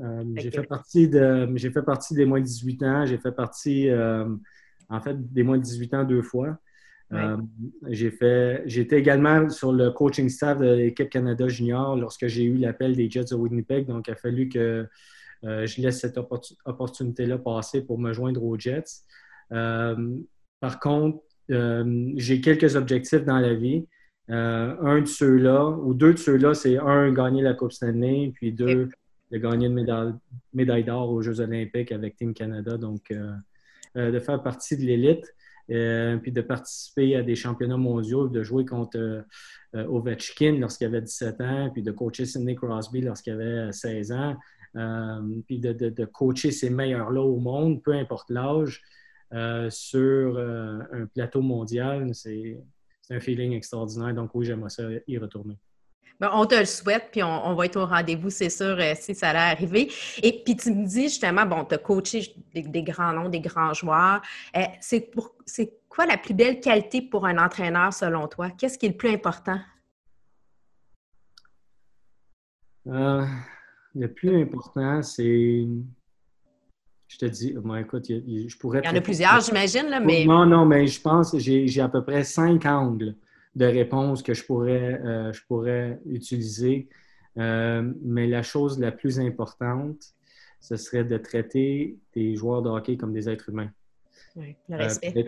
euh, 0.00 0.24
J'ai 0.36 0.50
fait, 0.50 0.62
partie 0.62 1.08
de, 1.08 1.46
j'ai 1.56 1.70
fait 1.70 1.82
partie 1.82 2.14
des 2.14 2.24
moins 2.24 2.40
de 2.40 2.46
18 2.46 2.82
ans. 2.84 3.06
J'ai 3.06 3.18
fait 3.18 3.32
partie, 3.32 3.90
euh, 3.90 4.26
en 4.88 5.00
fait, 5.00 5.14
des 5.32 5.42
moins 5.42 5.58
de 5.58 5.62
18 5.62 5.94
ans 5.94 6.04
deux 6.04 6.22
fois. 6.22 6.58
Euh, 7.12 7.36
j'ai 7.88 8.10
fait, 8.10 8.62
j'étais 8.64 8.98
également 8.98 9.48
sur 9.50 9.72
le 9.72 9.90
coaching 9.90 10.28
staff 10.28 10.58
de 10.58 10.72
l'équipe 10.72 11.08
Canada 11.08 11.46
Junior 11.46 11.96
lorsque 11.96 12.26
j'ai 12.26 12.44
eu 12.44 12.56
l'appel 12.56 12.96
des 12.96 13.10
Jets 13.10 13.26
de 13.30 13.34
Winnipeg. 13.34 13.86
Donc, 13.86 14.08
il 14.08 14.12
a 14.12 14.16
fallu 14.16 14.48
que 14.48 14.88
je 15.42 15.80
laisse 15.82 16.00
cette 16.00 16.18
opportunité-là 16.64 17.38
passer 17.38 17.82
pour 17.82 17.98
me 17.98 18.14
joindre 18.14 18.42
aux 18.42 18.58
Jets. 18.58 19.04
par 19.50 20.80
contre, 20.80 21.20
j'ai 21.48 22.40
quelques 22.40 22.74
objectifs 22.74 23.24
dans 23.24 23.38
la 23.38 23.54
vie. 23.54 23.86
Euh, 24.30 24.74
un 24.80 25.00
de 25.02 25.06
ceux-là, 25.06 25.68
ou 25.68 25.94
deux 25.94 26.14
de 26.14 26.18
ceux-là, 26.18 26.54
c'est 26.54 26.78
un, 26.78 27.12
gagner 27.12 27.42
la 27.42 27.54
Coupe 27.54 27.72
Stanley, 27.72 28.32
puis 28.34 28.52
deux, 28.52 28.88
de 29.30 29.38
gagner 29.38 29.66
une 29.66 30.18
médaille, 30.52 30.84
d'or 30.84 31.10
aux 31.10 31.22
Jeux 31.22 31.40
olympiques 31.40 31.92
avec 31.92 32.16
Team 32.16 32.34
Canada. 32.34 32.76
Donc, 32.76 33.10
euh, 33.10 33.32
euh, 33.96 34.10
de 34.10 34.18
faire 34.18 34.42
partie 34.42 34.76
de 34.76 34.82
l'élite, 34.82 35.32
puis 35.68 36.32
de 36.32 36.40
participer 36.42 37.16
à 37.16 37.22
des 37.22 37.34
championnats 37.34 37.76
mondiaux, 37.76 38.28
de 38.28 38.42
jouer 38.44 38.64
contre 38.64 39.24
Ovechkin 39.74 40.58
lorsqu'il 40.60 40.86
avait 40.86 41.02
17 41.02 41.40
ans, 41.40 41.70
puis 41.72 41.82
de 41.82 41.90
coacher 41.90 42.24
Sidney 42.24 42.54
Crosby 42.54 43.00
lorsqu'il 43.00 43.32
avait 43.32 43.72
16 43.72 44.12
ans, 44.12 44.36
puis 45.46 45.58
de, 45.58 45.72
de, 45.72 46.04
coacher 46.04 46.52
ces 46.52 46.70
meilleurs-là 46.70 47.20
au 47.20 47.40
monde, 47.40 47.82
peu 47.82 47.94
importe 47.94 48.30
l'âge, 48.30 48.80
sur 49.70 50.38
un 50.38 51.06
plateau 51.12 51.42
mondial, 51.42 52.14
c'est 52.14 52.60
c'est 53.06 53.14
un 53.14 53.20
feeling 53.20 53.52
extraordinaire. 53.52 54.12
Donc 54.14 54.30
oui, 54.34 54.46
j'aimerais 54.46 54.70
ça 54.70 54.82
y 55.06 55.18
retourner. 55.18 55.56
Ben, 56.18 56.30
on 56.32 56.46
te 56.46 56.54
le 56.54 56.64
souhaite, 56.64 57.10
puis 57.12 57.22
on, 57.22 57.54
va 57.54 57.66
être 57.66 57.76
au 57.76 57.84
rendez-vous, 57.84 58.30
c'est 58.30 58.48
sûr, 58.48 58.76
euh, 58.78 58.94
si 58.98 59.14
ça 59.14 59.30
allait 59.30 59.38
arriver. 59.38 59.92
Et 60.22 60.42
puis 60.42 60.56
tu 60.56 60.72
me 60.72 60.86
dis 60.86 61.04
justement, 61.04 61.44
bon, 61.44 61.64
tu 61.66 61.74
as 61.74 61.78
coaché 61.78 62.34
des, 62.54 62.82
grands 62.82 63.12
noms, 63.12 63.28
des 63.28 63.40
grands 63.40 63.74
joueurs. 63.74 64.22
Euh, 64.56 64.62
c'est, 64.80 65.10
quoi 65.88 66.06
la 66.06 66.16
plus 66.16 66.32
belle 66.34 66.60
qualité 66.60 67.02
pour 67.02 67.26
un 67.26 67.36
entraîneur 67.38 67.92
selon 67.92 68.28
toi? 68.28 68.50
Qu'est-ce 68.50 68.78
qui 68.78 68.86
est 68.86 68.90
le 68.90 68.96
plus 68.96 69.10
important? 69.10 69.60
Euh, 72.86 73.26
le 73.94 74.12
plus 74.12 74.40
important, 74.40 75.02
c'est 75.02 75.66
je 77.08 77.18
te 77.18 77.26
dis, 77.26 77.54
moi, 77.62 77.80
écoute, 77.80 78.06
je 78.08 78.56
pourrais. 78.58 78.80
Il 78.84 78.88
y 78.88 78.92
en 78.92 78.96
a 78.96 79.00
plusieurs, 79.00 79.40
j'imagine, 79.40 79.86
là, 79.88 80.00
mais. 80.00 80.24
Non, 80.24 80.46
non, 80.46 80.64
mais 80.66 80.86
je 80.86 81.00
pense 81.00 81.32
que 81.32 81.38
j'ai 81.38 81.80
à 81.80 81.88
peu 81.88 82.02
près 82.02 82.24
cinq 82.24 82.66
angles 82.66 83.14
de 83.54 83.64
réponse 83.64 84.22
que 84.22 84.34
je 84.34 84.44
pourrais, 84.44 85.00
euh, 85.02 85.32
je 85.32 85.40
pourrais 85.46 86.00
utiliser. 86.06 86.88
Euh, 87.38 87.90
mais 88.02 88.26
la 88.26 88.42
chose 88.42 88.78
la 88.78 88.92
plus 88.92 89.20
importante, 89.20 90.14
ce 90.60 90.76
serait 90.76 91.04
de 91.04 91.16
traiter 91.16 91.96
des 92.14 92.34
joueurs 92.34 92.62
de 92.62 92.68
hockey 92.68 92.96
comme 92.96 93.12
des 93.12 93.28
êtres 93.28 93.50
humains. 93.50 93.70
Oui, 94.34 94.56
le 94.68 94.76
respect. 94.76 95.26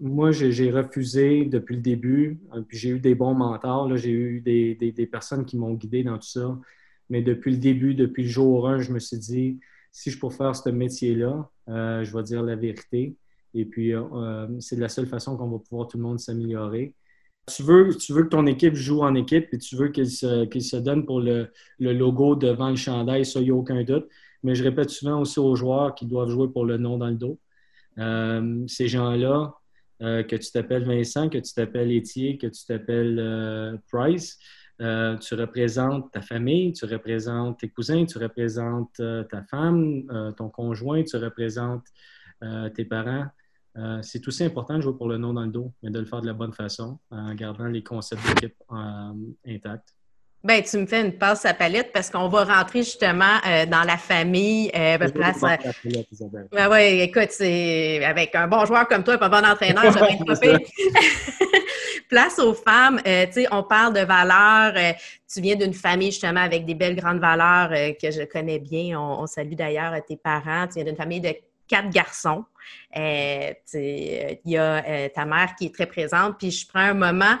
moi, 0.00 0.30
j'ai 0.32 0.70
refusé 0.70 1.44
depuis 1.44 1.76
le 1.76 1.82
début, 1.82 2.38
puis 2.68 2.78
j'ai 2.78 2.90
eu 2.90 3.00
des 3.00 3.14
bons 3.14 3.34
mentors, 3.34 3.94
j'ai 3.96 4.10
eu 4.10 4.40
des, 4.40 4.74
des, 4.74 4.92
des, 4.92 5.06
personnes 5.06 5.44
qui 5.44 5.58
m'ont 5.58 5.74
guidé 5.74 6.02
dans 6.02 6.18
tout 6.18 6.28
ça. 6.28 6.58
Mais 7.10 7.22
depuis 7.22 7.52
le 7.52 7.58
début, 7.58 7.94
depuis 7.94 8.22
le 8.22 8.28
jour 8.28 8.68
1, 8.68 8.80
je 8.80 8.92
me 8.92 8.98
suis 8.98 9.18
dit, 9.18 9.58
si 9.96 10.10
je 10.10 10.20
peux 10.20 10.28
faire 10.28 10.54
ce 10.54 10.68
métier-là, 10.68 11.48
euh, 11.70 12.04
je 12.04 12.14
vais 12.14 12.22
dire 12.22 12.42
la 12.42 12.54
vérité. 12.54 13.16
Et 13.54 13.64
puis, 13.64 13.94
euh, 13.94 14.02
euh, 14.12 14.46
c'est 14.60 14.76
la 14.76 14.90
seule 14.90 15.06
façon 15.06 15.38
qu'on 15.38 15.48
va 15.48 15.58
pouvoir 15.58 15.88
tout 15.88 15.96
le 15.96 16.02
monde 16.02 16.20
s'améliorer. 16.20 16.92
Tu 17.46 17.62
veux, 17.62 17.96
tu 17.96 18.12
veux 18.12 18.24
que 18.24 18.28
ton 18.28 18.44
équipe 18.44 18.74
joue 18.74 19.00
en 19.00 19.14
équipe 19.14 19.48
et 19.52 19.58
tu 19.58 19.74
veux 19.74 19.88
qu'il 19.88 20.10
se, 20.10 20.46
se, 20.60 20.76
donne 20.76 21.06
pour 21.06 21.20
le, 21.22 21.50
logo 21.78 22.36
devant 22.36 22.68
le 22.68 22.76
chandail, 22.76 23.24
ça, 23.24 23.40
il 23.40 23.44
n'y 23.44 23.50
a 23.50 23.54
aucun 23.54 23.82
doute. 23.84 24.06
Mais 24.42 24.54
je 24.54 24.64
répète 24.64 24.90
souvent 24.90 25.22
aussi 25.22 25.40
aux 25.40 25.56
joueurs 25.56 25.94
qu'ils 25.94 26.08
doivent 26.08 26.28
jouer 26.28 26.48
pour 26.48 26.66
le 26.66 26.76
nom 26.76 26.98
dans 26.98 27.08
le 27.08 27.14
dos. 27.14 27.38
ces 28.68 28.88
gens-là, 28.88 29.54
que 30.00 30.36
tu 30.36 30.50
t'appelles 30.50 30.84
Vincent, 30.84 31.30
que 31.30 31.38
tu 31.38 31.54
t'appelles 31.54 31.90
Étier, 31.90 32.36
que 32.36 32.48
tu 32.48 32.66
t'appelles 32.66 33.80
Price, 33.90 34.38
euh, 34.82 35.16
tu 35.16 35.34
représentes 35.34 36.12
ta 36.12 36.20
famille, 36.20 36.72
tu 36.72 36.84
représentes 36.84 37.60
tes 37.60 37.68
cousins, 37.68 38.04
tu 38.04 38.18
représentes 38.18 39.00
euh, 39.00 39.24
ta 39.24 39.42
femme, 39.42 40.02
euh, 40.10 40.32
ton 40.32 40.50
conjoint, 40.50 41.02
tu 41.02 41.16
représentes 41.16 41.86
tes 42.74 42.84
parents. 42.84 43.24
c'est 44.02 44.28
aussi 44.28 44.44
important 44.44 44.76
de 44.76 44.82
jouer 44.82 44.92
pour 44.92 45.08
le 45.08 45.16
nom 45.16 45.32
dans 45.32 45.46
le 45.46 45.50
dos, 45.50 45.72
mais 45.82 45.88
de 45.88 45.98
le 45.98 46.04
faire 46.04 46.20
de 46.20 46.26
la 46.26 46.34
bonne 46.34 46.52
façon 46.52 46.98
en 47.10 47.34
gardant 47.34 47.64
les 47.64 47.82
concepts 47.82 48.22
d'équipe 48.28 48.54
intacts. 49.46 49.94
Ben, 50.44 50.62
tu 50.62 50.76
me 50.76 50.84
fais 50.84 51.00
une 51.00 51.16
passe 51.16 51.46
à 51.46 51.54
palette 51.54 51.92
parce 51.94 52.10
qu'on 52.10 52.28
va 52.28 52.44
rentrer 52.44 52.82
justement 52.82 53.40
dans 53.70 53.84
la 53.84 53.96
famille. 53.96 54.68
place, 54.68 55.40
ben 56.52 56.68
ouais, 56.68 56.98
écoute, 56.98 57.30
c'est 57.30 58.04
avec 58.04 58.34
un 58.34 58.48
bon 58.48 58.66
joueur 58.66 58.86
comme 58.86 59.02
toi 59.02 59.14
et 59.14 59.24
un 59.24 59.28
bon 59.30 59.46
entraîneur, 59.46 59.90
ça 59.90 59.98
va 59.98 60.10
être 60.10 60.26
place 62.08 62.38
aux 62.38 62.54
femmes, 62.54 63.00
euh, 63.06 63.26
tu 63.26 63.32
sais, 63.32 63.46
on 63.50 63.62
parle 63.62 63.94
de 63.94 64.00
valeurs. 64.00 64.74
Euh, 64.76 64.92
tu 65.32 65.40
viens 65.40 65.56
d'une 65.56 65.74
famille 65.74 66.10
justement 66.10 66.40
avec 66.40 66.64
des 66.64 66.74
belles 66.74 66.96
grandes 66.96 67.20
valeurs 67.20 67.70
euh, 67.72 67.92
que 68.00 68.10
je 68.10 68.22
connais 68.24 68.58
bien. 68.58 68.98
On, 69.00 69.26
salue 69.26 69.54
d'ailleurs 69.54 69.94
tes 70.06 70.16
parents. 70.16 70.66
Tu 70.66 70.74
viens 70.74 70.84
d'une 70.84 70.96
famille 70.96 71.20
de 71.20 71.34
quatre 71.68 71.90
garçons. 71.90 72.44
Il 72.94 74.38
y 74.44 74.56
a 74.56 75.08
ta 75.10 75.24
mère 75.24 75.54
qui 75.58 75.66
est 75.66 75.74
très 75.74 75.86
présente. 75.86 76.38
Puis 76.38 76.50
je 76.50 76.66
prends 76.66 76.80
un 76.80 76.94
moment 76.94 77.36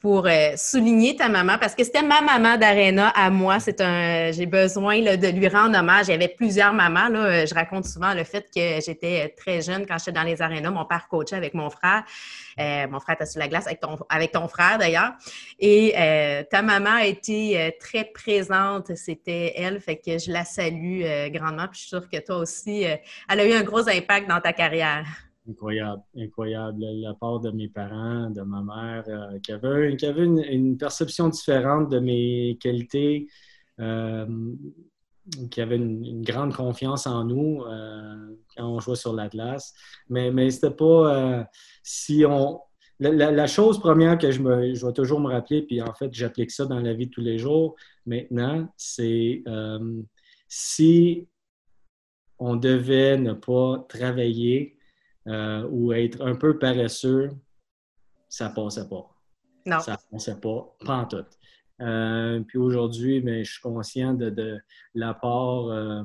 pour 0.00 0.26
souligner 0.56 1.16
ta 1.16 1.28
maman 1.28 1.58
parce 1.58 1.74
que 1.74 1.84
c'était 1.84 2.02
ma 2.02 2.20
maman 2.20 2.56
d'Arena 2.56 3.08
à 3.08 3.30
moi. 3.30 3.60
C'est 3.60 3.80
un, 3.80 4.32
j'ai 4.32 4.46
besoin 4.46 5.00
de 5.00 5.28
lui 5.28 5.48
rendre 5.48 5.78
hommage. 5.78 6.08
Il 6.08 6.12
y 6.12 6.14
avait 6.14 6.28
plusieurs 6.28 6.72
mamans. 6.72 7.08
Là. 7.08 7.46
Je 7.46 7.54
raconte 7.54 7.84
souvent 7.86 8.14
le 8.14 8.24
fait 8.24 8.46
que 8.54 8.80
j'étais 8.84 9.34
très 9.36 9.62
jeune 9.62 9.86
quand 9.86 9.98
j'étais 9.98 10.12
dans 10.12 10.22
les 10.22 10.42
arénas. 10.42 10.70
Mon 10.70 10.84
père 10.84 11.06
coachait 11.08 11.36
avec 11.36 11.54
mon 11.54 11.70
frère. 11.70 12.04
Euh, 12.58 12.86
mon 12.88 13.00
frère 13.00 13.16
était 13.16 13.26
sur 13.26 13.40
la 13.40 13.48
glace 13.48 13.66
avec 13.66 13.80
ton, 13.80 13.98
avec 14.08 14.32
ton 14.32 14.48
frère 14.48 14.78
d'ailleurs. 14.78 15.12
Et 15.58 15.94
euh, 15.98 16.42
ta 16.50 16.62
maman 16.62 16.96
a 16.96 17.04
été 17.04 17.58
euh, 17.58 17.70
très 17.78 18.04
présente, 18.04 18.94
c'était 18.96 19.54
elle, 19.56 19.80
fait 19.80 19.96
que 19.96 20.18
je 20.18 20.30
la 20.30 20.44
salue 20.44 21.02
grandement. 21.30 21.66
Puis 21.68 21.74
je 21.74 21.78
suis 21.80 21.88
sûre 21.88 22.08
que 22.08 22.18
toi 22.18 22.36
aussi, 22.36 22.82
elle 22.82 23.40
a 23.40 23.46
eu 23.46 23.52
un 23.52 23.62
gros 23.62 23.88
impact 23.88 24.28
dans 24.28 24.40
ta 24.40 24.49
carrière. 24.52 25.06
Incroyable, 25.48 26.02
incroyable. 26.16 26.84
La 27.00 27.14
part 27.14 27.40
de 27.40 27.50
mes 27.50 27.68
parents, 27.68 28.30
de 28.30 28.42
ma 28.42 28.62
mère, 28.62 29.04
qui 29.42 29.52
avait, 29.52 29.96
qui 29.96 30.06
avait 30.06 30.24
une, 30.24 30.76
perception 30.76 31.28
différente 31.28 31.90
de 31.90 31.98
mes 31.98 32.58
qualités, 32.60 33.26
qui 33.76 35.60
avait 35.60 35.76
une, 35.76 36.22
grande 36.22 36.54
confiance 36.54 37.06
en 37.06 37.24
nous 37.24 37.64
quand 38.54 38.66
on 38.66 38.78
jouait 38.80 38.96
sur 38.96 39.14
l'Atlas. 39.14 39.72
Mais, 40.08 40.30
mais 40.30 40.50
c'était 40.50 40.70
pas 40.70 41.48
si 41.82 42.24
on. 42.28 42.60
La, 43.00 43.46
chose 43.46 43.80
première 43.80 44.18
que 44.18 44.30
je, 44.30 44.42
me, 44.42 44.74
je 44.74 44.86
vais 44.86 44.92
toujours 44.92 45.20
me 45.20 45.32
rappeler, 45.32 45.62
puis 45.62 45.80
en 45.80 45.94
fait, 45.94 46.12
j'applique 46.12 46.50
ça 46.50 46.66
dans 46.66 46.80
la 46.80 46.92
vie 46.92 47.06
de 47.06 47.10
tous 47.10 47.22
les 47.22 47.38
jours 47.38 47.74
maintenant, 48.06 48.68
c'est 48.76 49.42
euh, 49.46 50.02
si 50.48 51.28
on 52.40 52.56
devait 52.56 53.16
ne 53.16 53.32
pas 53.32 53.86
travailler 53.88 54.76
euh, 55.28 55.66
ou 55.70 55.92
être 55.92 56.20
un 56.22 56.34
peu 56.34 56.58
paresseux, 56.58 57.30
ça 58.28 58.48
passait 58.50 58.88
pas. 58.88 59.08
Non. 59.66 59.78
Ça 59.80 59.98
passait 60.10 60.40
pas, 60.40 60.76
pas 60.84 60.96
en 60.96 61.04
tout. 61.06 61.24
Euh, 61.80 62.40
puis 62.40 62.58
aujourd'hui, 62.58 63.22
mais 63.22 63.44
je 63.44 63.52
suis 63.52 63.62
conscient 63.62 64.14
de, 64.14 64.30
de 64.30 64.58
l'apport 64.94 66.04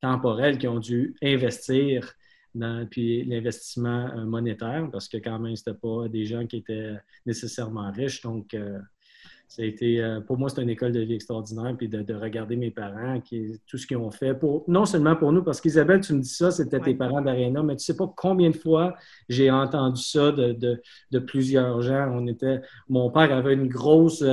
temporel 0.00 0.58
qu'ils 0.58 0.68
ont 0.68 0.78
dû 0.78 1.16
investir 1.22 2.14
puis 2.90 3.24
l'investissement 3.24 4.08
euh, 4.08 4.24
monétaire, 4.24 4.88
parce 4.90 5.08
que 5.08 5.18
quand 5.18 5.38
même, 5.38 5.56
ce 5.56 5.70
pas 5.70 6.08
des 6.08 6.24
gens 6.24 6.46
qui 6.46 6.58
étaient 6.58 6.96
nécessairement 7.26 7.90
riches. 7.92 8.22
Donc, 8.22 8.54
euh, 8.54 8.78
ça 9.50 9.62
a 9.62 9.64
été, 9.64 10.00
euh, 10.00 10.20
pour 10.20 10.38
moi, 10.38 10.48
c'est 10.48 10.62
une 10.62 10.70
école 10.70 10.92
de 10.92 11.00
vie 11.00 11.14
extraordinaire, 11.14 11.74
puis 11.76 11.88
de, 11.88 12.14
regarder 12.14 12.54
mes 12.54 12.70
parents, 12.70 13.20
qui, 13.20 13.60
tout 13.66 13.78
ce 13.78 13.86
qu'ils 13.86 13.96
ont 13.96 14.12
fait, 14.12 14.32
pour, 14.32 14.62
non 14.68 14.86
seulement 14.86 15.16
pour 15.16 15.32
nous, 15.32 15.42
parce 15.42 15.60
qu'Isabelle, 15.60 16.00
tu 16.02 16.12
me 16.12 16.20
dis 16.20 16.32
ça, 16.32 16.52
c'était 16.52 16.78
tes 16.78 16.94
parents 16.94 17.20
d'Arena, 17.20 17.60
mais 17.64 17.74
tu 17.74 17.84
sais 17.84 17.96
pas 17.96 18.08
combien 18.16 18.50
de 18.50 18.56
fois 18.56 18.94
j'ai 19.28 19.50
entendu 19.50 20.00
ça 20.00 20.30
de, 20.30 21.18
plusieurs 21.26 21.82
gens. 21.82 22.12
On 22.12 22.28
était, 22.28 22.60
mon 22.88 23.10
père 23.10 23.32
avait 23.34 23.54
une 23.54 23.66
grosse 23.66 24.24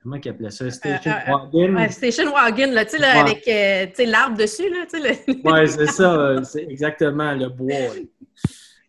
comment 0.00 0.16
ils 0.22 0.28
appelaient 0.28 0.50
ça? 0.50 0.70
Station 0.70 1.10
Wagon. 1.26 1.74
Ouais, 1.74 1.88
station 1.88 2.32
Wagon, 2.32 2.70
là, 2.70 2.84
tu 2.84 2.98
sais, 2.98 3.04
avec 3.04 3.98
l'arbre 3.98 4.36
dessus, 4.38 4.70
là, 4.70 4.86
tu 4.88 5.02
sais. 5.02 5.24
Oui, 5.44 5.68
c'est 5.68 5.86
ça, 5.86 6.44
c'est 6.44 6.62
exactement 6.62 7.32
le 7.32 7.48
bois. 7.48 7.96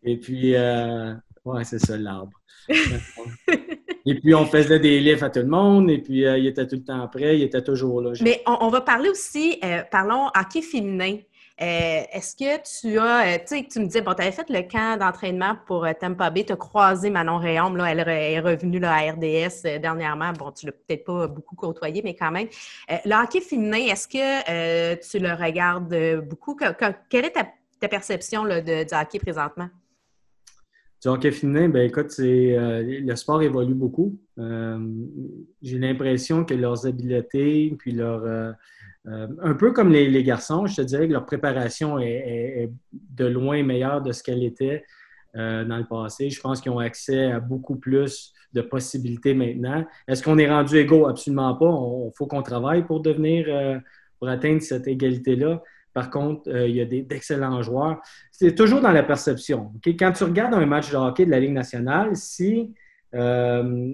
Et 0.04 0.18
puis, 0.18 0.54
ouais, 0.54 1.64
c'est 1.64 1.80
ça, 1.80 1.98
l'arbre. 1.98 2.40
et 4.06 4.16
puis, 4.16 4.36
on 4.36 4.46
faisait 4.46 4.80
des 4.80 5.00
livres 5.00 5.24
à 5.24 5.30
tout 5.30 5.40
le 5.40 5.48
monde, 5.48 5.90
et 5.90 5.98
puis 5.98 6.22
il 6.22 6.48
était 6.48 6.68
tout 6.68 6.76
le 6.76 6.84
temps 6.84 7.08
prêt, 7.08 7.38
il 7.38 7.44
était 7.44 7.64
toujours 7.64 8.02
là. 8.02 8.12
Mais 8.22 8.42
on, 8.46 8.70
va 8.70 8.82
parler 8.82 9.10
aussi, 9.10 9.60
parlons 9.92 10.28
hockey 10.36 10.62
féminin. 10.62 11.18
Euh, 11.62 12.04
est-ce 12.12 12.36
que 12.36 12.62
tu 12.82 13.00
as, 13.00 13.28
euh, 13.28 13.38
tu 13.38 13.56
sais, 13.56 13.68
tu 13.72 13.80
me 13.80 13.86
disais, 13.86 14.02
bon, 14.02 14.14
tu 14.14 14.22
avais 14.22 14.34
fait 14.34 14.50
le 14.50 14.62
camp 14.64 15.00
d'entraînement 15.00 15.56
pour 15.66 15.86
euh, 15.86 15.94
Tampa 15.98 16.30
Bay, 16.30 16.44
tu 16.44 16.52
as 16.52 16.58
croisé 16.58 17.10
Manon 17.10 17.38
Réaume, 17.38 17.78
là, 17.78 17.90
elle 17.90 18.00
est 18.06 18.40
revenue 18.42 18.84
à 18.84 18.98
RDS 19.14 19.80
dernièrement. 19.80 20.34
Bon, 20.34 20.52
tu 20.52 20.66
l'as 20.66 20.74
peut-être 20.74 21.06
pas 21.06 21.28
beaucoup 21.28 21.56
côtoyé, 21.56 22.02
mais 22.04 22.14
quand 22.14 22.32
même. 22.32 22.50
le 22.90 23.24
hockey 23.24 23.40
féminin, 23.40 23.86
est-ce 23.90 24.08
que 24.08 24.96
tu 24.96 25.20
le 25.20 25.34
regardes 25.34 26.26
beaucoup? 26.28 26.58
quelle 27.10 27.26
est 27.26 27.32
ta, 27.32 27.88
perception 27.88 28.44
de, 28.44 28.84
du 28.84 28.94
hockey 28.94 29.20
présentement? 29.20 29.70
Du 31.06 31.12
hockey 31.12 31.32
féminin, 31.32 31.70
ben 31.70 31.88
écoute, 31.88 32.16
le 32.18 33.16
sport 33.16 33.44
évolue 33.44 33.76
beaucoup. 33.76 34.18
J'ai 35.62 35.78
l'impression 35.78 36.44
que 36.44 36.56
leurs 36.56 36.88
habiletés, 36.88 37.76
puis 37.78 37.92
leur 37.92 38.54
euh, 39.08 39.28
un 39.42 39.54
peu 39.54 39.72
comme 39.72 39.92
les, 39.92 40.24
garçons, 40.24 40.66
je 40.66 40.78
te 40.78 40.82
dirais 40.82 41.08
que 41.08 41.14
leur 41.14 41.26
préparation 41.26 42.00
est, 42.00 42.72
de 42.92 43.26
loin 43.26 43.62
meilleure 43.62 44.02
de 44.02 44.12
ce 44.12 44.24
qu'elle 44.24 44.44
était 44.44 44.84
euh, 45.36 45.64
dans 45.64 45.78
le 45.78 45.86
passé. 45.86 46.30
Je 46.30 46.42
pense 46.42 46.60
qu'ils 46.60 46.72
ont 46.72 46.80
accès 46.80 47.32
à 47.32 47.40
beaucoup 47.40 47.76
plus 47.76 48.34
de 48.54 48.62
possibilités 48.62 49.34
maintenant. 49.34 49.86
Est-ce 50.08 50.24
qu'on 50.24 50.38
est 50.38 50.50
rendu 50.50 50.78
égaux? 50.78 51.08
Absolument 51.08 51.56
pas. 51.56 51.66
Il 51.70 52.12
faut 52.16 52.26
qu'on 52.26 52.42
travaille 52.42 52.84
pour 52.84 53.02
devenir, 53.02 53.46
euh, 53.48 53.78
pour 54.18 54.28
atteindre 54.28 54.62
cette 54.62 54.88
égalité-là. 54.88 55.62
Par 55.96 56.12
contre, 56.12 56.48
il 56.48 56.76
y 56.76 56.82
a 56.82 56.86
d'excellents 56.86 57.64
joueurs. 57.64 58.00
C'est 58.32 58.54
toujours 58.54 58.82
dans 58.82 58.92
la 58.92 59.02
perception. 59.02 59.72
Quand 59.84 60.12
tu 60.12 60.24
regardes 60.26 60.54
un 60.54 60.68
match 60.68 60.92
de 60.92 60.98
hockey 60.98 61.26
de 61.26 61.32
la 61.32 61.40
Ligue 61.40 61.54
nationale, 61.54 62.16
si, 62.16 62.76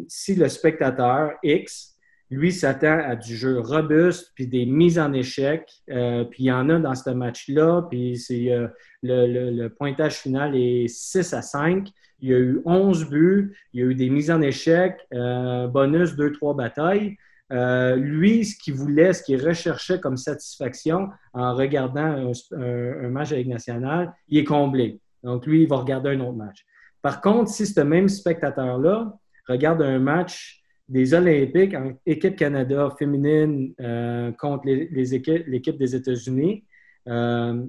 si 0.10 0.36
le 0.36 0.50
spectateur 0.50 1.32
X 1.44 1.92
lui 2.32 2.54
s'attend 2.54 2.98
à 2.98 3.16
du 3.18 3.36
jeu 3.36 3.60
robuste, 3.60 4.32
puis 4.34 4.48
des 4.48 4.66
mises 4.66 4.98
en 4.98 5.12
échec. 5.12 5.70
Euh, 5.90 6.24
puis 6.24 6.46
il 6.46 6.48
y 6.48 6.52
en 6.52 6.70
a 6.70 6.80
dans 6.80 6.96
ce 6.96 7.10
match-là, 7.10 7.84
puis 7.90 8.18
euh, 8.32 8.68
le, 9.04 9.68
pointage 9.68 10.16
final 10.16 10.56
est 10.56 10.88
6 10.88 11.34
à 11.34 11.42
5. 11.42 11.90
Il 12.22 12.30
y 12.30 12.34
a 12.34 12.40
eu 12.40 12.62
11 12.66 13.10
buts, 13.10 13.54
il 13.74 13.82
y 13.82 13.84
a 13.84 13.88
eu 13.88 13.96
des 13.96 14.10
mises 14.10 14.32
en 14.32 14.42
échec, 14.42 14.96
euh, 15.14 15.68
bonus 15.68 16.16
2-3 16.16 16.56
batailles. 16.56 17.18
Lui, 17.52 18.46
ce 18.46 18.56
qu'il 18.58 18.76
voulait, 18.76 19.14
ce 19.14 19.24
qu'il 19.24 19.46
recherchait 19.46 20.00
comme 20.00 20.18
satisfaction 20.18 21.10
en 21.34 21.54
regardant 21.56 22.32
un, 22.52 23.10
match 23.10 23.32
avec 23.32 23.48
National, 23.48 24.14
il 24.30 24.40
est 24.40 24.44
comblé. 24.44 25.00
Donc, 25.24 25.46
lui, 25.46 25.64
il 25.64 25.68
va 25.68 25.78
regarder 25.78 26.12
un 26.12 26.20
autre 26.22 26.38
match. 26.38 26.66
Par 27.02 27.22
contre, 27.22 27.50
si 27.50 27.66
ce 27.66 27.82
même 27.82 28.10
spectateur-là 28.10 29.14
regarde 29.48 29.82
un 29.82 30.00
match 30.00 30.62
des 30.88 31.14
Olympiques 31.14 31.74
en 31.74 31.94
équipe 32.06 32.36
Canada 32.36 32.90
féminine 32.98 33.74
euh, 33.80 34.32
contre 34.34 34.66
l'équipe 34.68 35.78
des 35.78 35.96
États-Unis, 35.96 36.66
euh, 37.08 37.66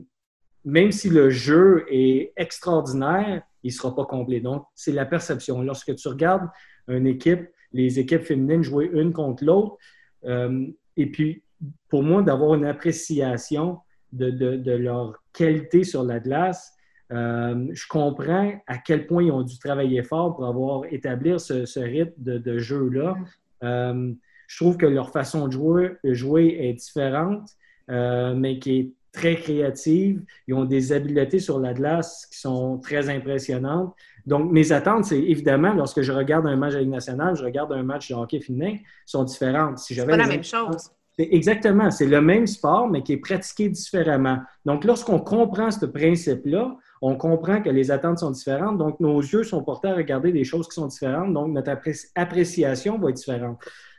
même 0.65 0.93
si 0.93 1.09
le 1.09 1.31
jeu 1.31 1.85
est 1.89 2.33
extraordinaire, 2.37 3.43
il 3.63 3.69
ne 3.69 3.73
sera 3.73 3.95
pas 3.95 4.05
complet. 4.05 4.41
Donc, 4.41 4.65
c'est 4.75 4.93
la 4.93 5.07
perception. 5.07 5.63
Lorsque 5.63 5.95
tu 5.95 6.09
regardes 6.09 6.49
une 6.89 7.07
équipe, 7.07 7.49
les 7.73 7.99
équipes 7.99 8.23
féminines 8.23 8.63
jouer 8.63 8.91
une 8.93 9.13
contre 9.13 9.45
l'autre, 9.45 9.77
euh, 10.25 10.67
et 10.97 11.07
puis 11.07 11.43
pour 11.89 12.03
moi, 12.03 12.23
d'avoir 12.23 12.55
une 12.55 12.65
appréciation 12.65 13.79
de, 14.13 14.31
de, 14.31 14.73
leur 14.73 15.23
qualité 15.33 15.85
sur 15.85 16.03
la 16.03 16.19
glace, 16.21 16.73
euh, 17.13 17.69
je 17.73 17.87
comprends 17.89 18.53
à 18.67 18.79
quel 18.79 19.07
point 19.07 19.23
ils 19.23 19.31
ont 19.31 19.43
dû 19.43 19.59
travailler 19.59 20.03
fort 20.03 20.35
pour 20.35 20.47
avoir 20.47 20.85
établi 20.91 21.39
ce, 21.39 21.79
rythme 21.79 22.15
de, 22.19 22.59
jeu-là. 22.59 23.15
Mm. 23.15 23.27
Euh, 23.65 24.13
je 24.49 24.57
trouve 24.57 24.77
que 24.77 24.87
leur 24.87 25.11
façon 25.11 25.47
de 25.47 25.53
jouer, 25.53 25.93
jouer 26.05 26.57
est 26.61 26.75
différente, 26.75 27.49
mais 27.89 28.59
qui 28.59 28.79
est 28.79 28.93
très 29.13 29.37
créative. 29.37 30.23
Ils 30.49 30.55
ont 30.55 30.65
des 30.65 30.93
habiletés 30.93 31.39
sur 31.39 31.61
la 31.61 31.75
glace 31.75 32.27
qui 32.31 32.39
sont 32.39 32.79
très 32.79 33.09
impressionnantes. 33.09 33.95
Donc, 34.27 34.51
mes 34.51 34.73
attentes, 34.73 35.05
c'est 35.05 35.21
évidemment, 35.21 35.75
lorsque 35.75 36.03
je 36.03 36.13
regarde 36.13 36.47
un 36.47 36.57
match 36.57 36.75
de 36.75 36.79
Ligue 36.79 36.91
nationale, 36.91 37.37
je 37.37 37.45
regarde 37.45 37.73
un 37.73 37.83
match 37.83 38.09
de 38.09 38.15
hockey 38.15 38.41
féminin, 38.41 38.77
sont 39.05 39.25
différentes. 39.25 39.79
Si 39.79 39.95
c'est 39.95 40.07
pas 40.07 40.17
la 40.17 40.27
même 40.27 40.45
chose. 40.45 40.91
Exactement, 41.19 41.91
c'est 41.91 42.07
le 42.07 42.23
même 42.23 42.47
sport, 42.47 42.89
mais 42.89 43.03
qui 43.03 43.13
est 43.13 43.19
pratiqué 43.19 43.69
différemment. 43.69 44.39
Donc, 44.65 44.85
lorsqu'on 44.85 45.19
comprend 45.19 45.71
ce 45.71 45.85
principe-là, 45.85 46.75
on 47.03 47.17
comprend 47.17 47.61
que 47.61 47.69
les 47.69 47.91
attentes 47.91 48.21
sont 48.21 48.31
différentes, 48.31 48.79
donc 48.79 48.99
nos 49.01 49.21
yeux 49.21 49.45
sont 49.45 49.63
portés 49.63 49.89
à 49.89 49.95
regarder 49.95 50.33
des 50.33 50.45
choses 50.45 50.69
qui 50.69 50.75
sont 50.75 50.87
différentes, 50.87 51.35
donc 51.35 51.53
notre 51.53 51.77
appréciation 52.15 52.99
va 52.99 53.11
être 53.11 53.17
différente. 53.17 53.59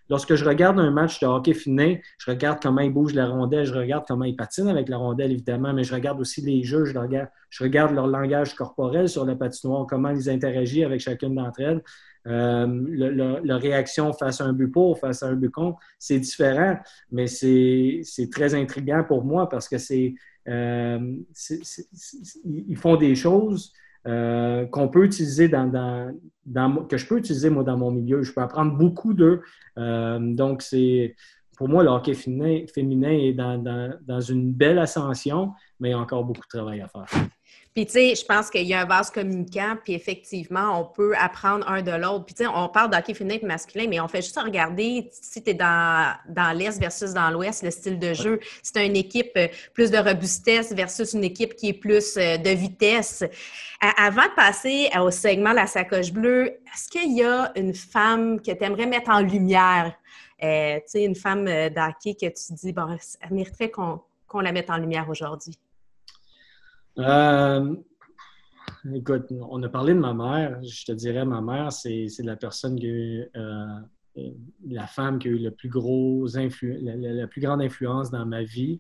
Lorsque 0.10 0.36
je 0.36 0.46
regarde 0.46 0.80
un 0.80 0.92
match 0.92 1.20
de 1.20 1.28
hockey 1.28 1.54
féminin, 1.54 1.96
je 2.18 2.32
regarde 2.32 2.60
comment 2.62 2.82
il 2.82 2.92
bouge 2.92 3.14
la 3.14 3.28
rondelle, 3.28 3.66
je 3.66 3.74
regarde 3.74 4.06
comment 4.08 4.26
il 4.26 4.36
patine 4.36 4.68
avec 4.68 4.90
la 4.90 4.98
rondelle, 4.98 5.32
évidemment, 5.32 5.74
mais 5.74 5.84
je 5.84 5.94
regarde 5.94 6.20
aussi 6.20 6.42
les 6.42 6.64
jeux, 6.64 6.86
je 6.86 6.98
regarde, 6.98 7.30
je 7.50 7.64
regarde 7.64 7.94
leur 7.94 8.08
langage 8.08 8.54
corporel 8.54 9.08
sur 9.08 9.26
la 9.26 9.36
patinoire, 9.36 9.86
comment 9.88 10.10
ils 10.10 10.30
interagissent 10.30 10.86
avec 10.86 11.00
chacune 11.00 11.36
d'entre 11.36 11.62
elles. 11.62 11.82
Euh, 12.26 12.66
leur 13.44 13.60
réaction 13.60 14.14
face 14.14 14.40
à 14.40 14.46
un 14.46 14.54
but 14.54 14.72
pour, 14.72 14.98
face 14.98 15.24
à 15.24 15.28
un 15.28 15.34
but 15.34 15.50
contre, 15.50 15.80
c'est 16.00 16.20
différent, 16.20 16.78
mais 17.12 17.28
c'est 17.28 18.04
très 18.32 18.56
intriguant 18.56 19.04
pour 19.04 19.26
moi 19.26 19.50
parce 19.50 19.68
que 19.68 19.78
c'est 19.78 20.14
euh, 20.48 21.16
ils 22.46 22.78
font 22.78 22.98
des 22.98 23.16
choses 23.16 23.74
euh, 24.06 24.66
qu'on 24.66 24.90
peut 24.90 25.06
utiliser 25.06 25.48
dans, 25.48 26.14
que 26.90 26.98
je 26.98 27.08
peux 27.08 27.18
utiliser 27.18 27.50
moi 27.50 27.64
dans 27.64 27.78
mon 27.78 27.92
milieu. 27.92 28.22
Je 28.24 28.34
peux 28.34 28.42
apprendre 28.42 28.76
beaucoup 28.78 29.14
d'eux. 29.14 29.42
Euh, 29.78 30.20
donc, 30.20 30.62
c'est 30.62 31.16
pour 31.58 31.70
moi, 31.70 31.84
le 31.84 31.90
hockey 31.90 32.14
féminin, 32.14 32.66
est 33.12 33.34
dans, 33.34 34.22
une 34.22 34.52
belle 34.52 34.80
ascension, 34.80 35.54
mais 35.80 35.90
il 35.90 35.92
y 35.92 35.96
a 35.96 36.00
encore 36.00 36.26
beaucoup 36.26 36.42
de 36.42 36.58
travail 36.58 36.82
à 36.82 36.88
faire. 36.88 37.06
Puis, 37.74 37.88
tu 37.88 37.94
sais, 37.94 38.14
je 38.14 38.24
pense 38.24 38.52
qu'il 38.52 38.68
y 38.68 38.74
a 38.76 38.82
un 38.82 38.86
vase 38.86 39.10
communicant, 39.10 39.76
puis 39.84 39.94
effectivement, 39.94 40.80
on 40.80 40.86
peut 40.86 41.16
apprendre 41.18 41.68
un 41.68 41.82
de 41.82 41.90
l'autre. 41.92 42.26
Puis, 42.26 42.36
tu 42.36 42.44
sais, 42.44 42.50
on 42.54 42.70
parle 42.70 42.92
d'hockey 42.92 43.16
féminin 43.16 43.40
et 43.42 43.46
masculin, 43.46 43.88
mais 43.90 44.00
on 44.00 44.08
fait 44.08 44.22
juste 44.22 44.38
regarder 44.40 45.10
si 45.12 45.42
tu 45.42 45.50
es 45.50 45.54
dans, 45.56 46.14
dans 46.30 46.56
l'Est 46.56 46.80
versus 46.80 47.14
dans 47.14 47.32
l'Ouest, 47.32 47.64
le 47.64 47.72
style 47.72 47.98
de 47.98 48.14
jeu. 48.14 48.40
Si 48.62 48.74
tu 48.74 48.80
as 48.80 48.84
une 48.84 48.96
équipe 48.96 49.32
euh, 49.38 49.48
plus 49.74 49.90
de 49.90 49.98
robustesse 49.98 50.72
versus 50.72 51.14
une 51.14 51.24
équipe 51.24 51.56
qui 51.56 51.70
est 51.70 51.74
plus 51.74 52.16
euh, 52.18 52.38
de 52.38 52.52
vitesse. 52.52 53.24
Avant 53.98 54.24
de 54.28 54.36
passer 54.36 54.90
au 55.00 55.10
segment 55.10 55.52
La 55.52 55.66
sacoche 55.66 56.14
bleue, 56.14 56.60
est-ce 56.74 56.88
qu'il 56.90 57.18
y 57.18 57.24
a 57.24 57.52
une 57.56 57.74
femme 57.74 58.40
que 58.40 58.52
tu 58.52 58.64
aimerais 58.64 58.86
mettre 58.86 59.10
en 59.10 59.20
lumière? 59.20 59.94
Euh, 60.44 60.76
tu 60.76 60.84
sais, 60.86 61.04
une 61.04 61.16
femme 61.16 61.46
d'hockey 61.46 62.14
que 62.14 62.28
tu 62.28 62.54
dis, 62.54 62.72
bon, 62.72 62.98
elle 63.22 63.34
mériterait 63.34 63.72
qu'on 63.72 64.00
la 64.40 64.52
mette 64.52 64.70
en 64.70 64.78
lumière 64.78 65.10
aujourd'hui? 65.10 65.58
Euh, 67.00 67.76
écoute, 68.94 69.26
on 69.32 69.62
a 69.64 69.70
parlé 69.70 69.94
de 69.94 70.00
ma 70.00 70.14
mère. 70.14 70.64
Je 70.64 70.86
te 70.86 70.92
dirais, 70.92 71.26
ma 71.26 71.42
mère, 71.42 71.72
c'est 71.72 72.08
la 72.20 72.36
personne 72.36 72.80
euh, 72.84 73.80
la 74.68 74.88
femme 74.88 75.18
qui 75.18 75.28
a 75.28 75.32
eu 75.32 75.40
le 75.40 75.52
plus 75.52 75.70
gros 75.70 76.28
la, 76.36 77.28
plus 77.28 77.42
grande 77.42 77.62
influence 77.62 78.12
dans 78.12 78.26
ma 78.26 78.44
vie 78.44 78.80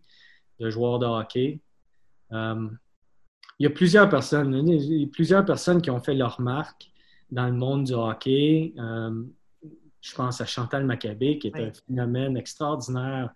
de 0.59 0.69
joueur 0.69 0.99
de 0.99 1.05
hockey. 1.05 1.59
Euh, 2.31 2.69
il 3.59 3.63
y 3.63 3.67
a 3.67 3.71
plusieurs 3.71 4.09
personnes, 4.09 4.53
il 4.67 5.01
y 5.01 5.05
a 5.05 5.07
plusieurs 5.07 5.45
personnes 5.45 5.81
qui 5.81 5.89
ont 5.89 6.01
fait 6.01 6.13
leur 6.13 6.39
marque 6.41 6.91
dans 7.31 7.47
le 7.47 7.53
monde 7.53 7.85
du 7.85 7.93
hockey. 7.93 8.73
je 8.75 10.15
pense 10.15 10.41
à 10.41 10.45
Chantal 10.45 10.85
Maccabé, 10.85 11.39
qui 11.39 11.47
est 11.47 11.55
un 11.55 11.71
phénomène 11.71 12.37
extraordinaire 12.37 13.33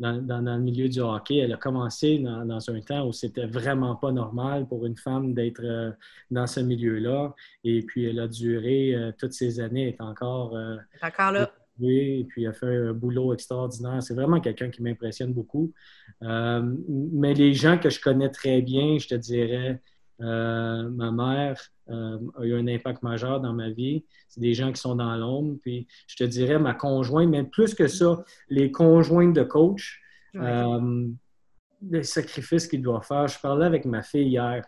dans, 0.00 0.40
le 0.40 0.58
milieu 0.58 0.88
du 0.88 1.00
hockey. 1.00 1.36
Elle 1.36 1.52
a 1.52 1.56
commencé 1.56 2.18
dans, 2.18 2.70
un 2.70 2.80
temps 2.80 3.06
où 3.06 3.12
c'était 3.12 3.46
vraiment 3.46 3.96
pas 3.96 4.12
normal 4.12 4.66
pour 4.68 4.86
une 4.86 4.96
femme 4.96 5.34
d'être 5.34 5.62
euh, 5.64 5.90
dans 6.30 6.46
ce 6.46 6.60
milieu-là. 6.60 7.34
Et 7.64 7.82
puis, 7.82 8.04
elle 8.04 8.20
a 8.20 8.28
duré 8.28 8.94
euh, 8.94 9.12
toutes 9.18 9.32
ces 9.32 9.60
années, 9.60 9.88
est 9.88 10.00
encore, 10.00 10.56
euh, 10.56 10.76
encore 11.02 11.32
là. 11.32 11.50
Et 11.82 12.24
puis, 12.28 12.44
elle 12.44 12.50
a 12.50 12.52
fait 12.54 12.88
un 12.88 12.92
boulot 12.92 13.34
extraordinaire. 13.34 14.02
C'est 14.02 14.14
vraiment 14.14 14.40
quelqu'un 14.40 14.70
qui 14.70 14.82
m'impressionne 14.82 15.32
beaucoup. 15.32 15.72
mais 16.22 17.34
les 17.34 17.52
gens 17.52 17.78
que 17.78 17.90
je 17.90 18.00
connais 18.00 18.30
très 18.30 18.62
bien, 18.62 18.98
je 18.98 19.08
te 19.08 19.14
dirais, 19.14 19.82
euh, 20.22 20.88
ma 20.90 21.10
mère 21.12 21.60
euh, 21.88 22.18
a 22.38 22.44
eu 22.44 22.54
un 22.54 22.66
impact 22.66 23.02
majeur 23.02 23.40
dans 23.40 23.52
ma 23.52 23.70
vie. 23.70 24.04
C'est 24.28 24.40
des 24.40 24.54
gens 24.54 24.72
qui 24.72 24.80
sont 24.80 24.96
dans 24.96 25.14
l'ombre. 25.16 25.56
Puis 25.62 25.86
je 26.06 26.16
te 26.16 26.24
dirais, 26.24 26.58
ma 26.58 26.74
conjointe, 26.74 27.28
mais 27.28 27.44
plus 27.44 27.74
que 27.74 27.86
ça, 27.86 28.24
les 28.48 28.70
conjointes 28.70 29.34
de 29.34 29.42
coach, 29.42 30.00
euh, 30.36 31.08
le 31.88 32.02
sacrifice 32.02 32.66
qu'il 32.66 32.82
doit 32.82 33.02
faire. 33.02 33.28
Je 33.28 33.40
parlais 33.40 33.66
avec 33.66 33.84
ma 33.84 34.02
fille 34.02 34.28
hier, 34.28 34.64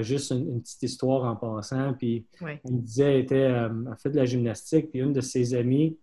juste 0.00 0.30
une, 0.30 0.60
petite 0.62 0.82
histoire 0.82 1.24
en 1.24 1.36
passant. 1.36 1.94
Puis 1.94 2.26
elle 2.40 2.60
me 2.64 2.80
disait, 2.80 3.14
elle, 3.14 3.20
était, 3.20 3.36
elle 3.36 3.70
fait 3.98 4.10
de 4.10 4.16
la 4.16 4.24
gymnastique, 4.24 4.90
puis 4.90 5.00
une 5.00 5.12
de 5.12 5.20
ses 5.20 5.54
amies 5.54 5.98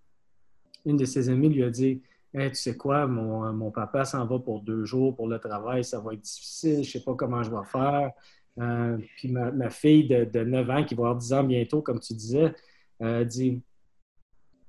une 0.86 0.98
de 0.98 1.06
ses 1.06 1.30
amies 1.30 1.50
lui 1.50 1.64
a 1.64 1.70
dit 1.70 2.02
tu 2.34 2.56
sais 2.56 2.76
quoi, 2.76 3.06
mon, 3.06 3.70
papa 3.72 4.06
s'en 4.06 4.26
va 4.26 4.40
pour 4.40 4.62
deux 4.62 4.86
jours 4.86 5.16
pour 5.16 5.28
le 5.28 5.38
travail, 5.38 5.84
ça 5.84 6.00
va 6.00 6.14
être 6.14 6.22
difficile, 6.22 6.76
je 6.76 6.80
ne 6.80 6.84
sais 6.84 7.04
pas 7.04 7.14
comment 7.14 7.44
je 7.44 7.52
vais 7.52 7.66
faire. 7.66 8.12
Euh, 8.60 8.98
puis 9.18 9.32
ma, 9.32 9.70
fille 9.70 10.08
de, 10.08 10.44
9 10.44 10.70
ans, 10.70 10.84
qui 10.84 10.96
va 10.96 11.04
avoir 11.04 11.16
10 11.16 11.34
ans 11.34 11.44
bientôt, 11.44 11.82
comme 11.82 12.00
tu 12.00 12.14
disais, 12.14 12.54
euh, 13.02 13.24
dit 13.24 13.62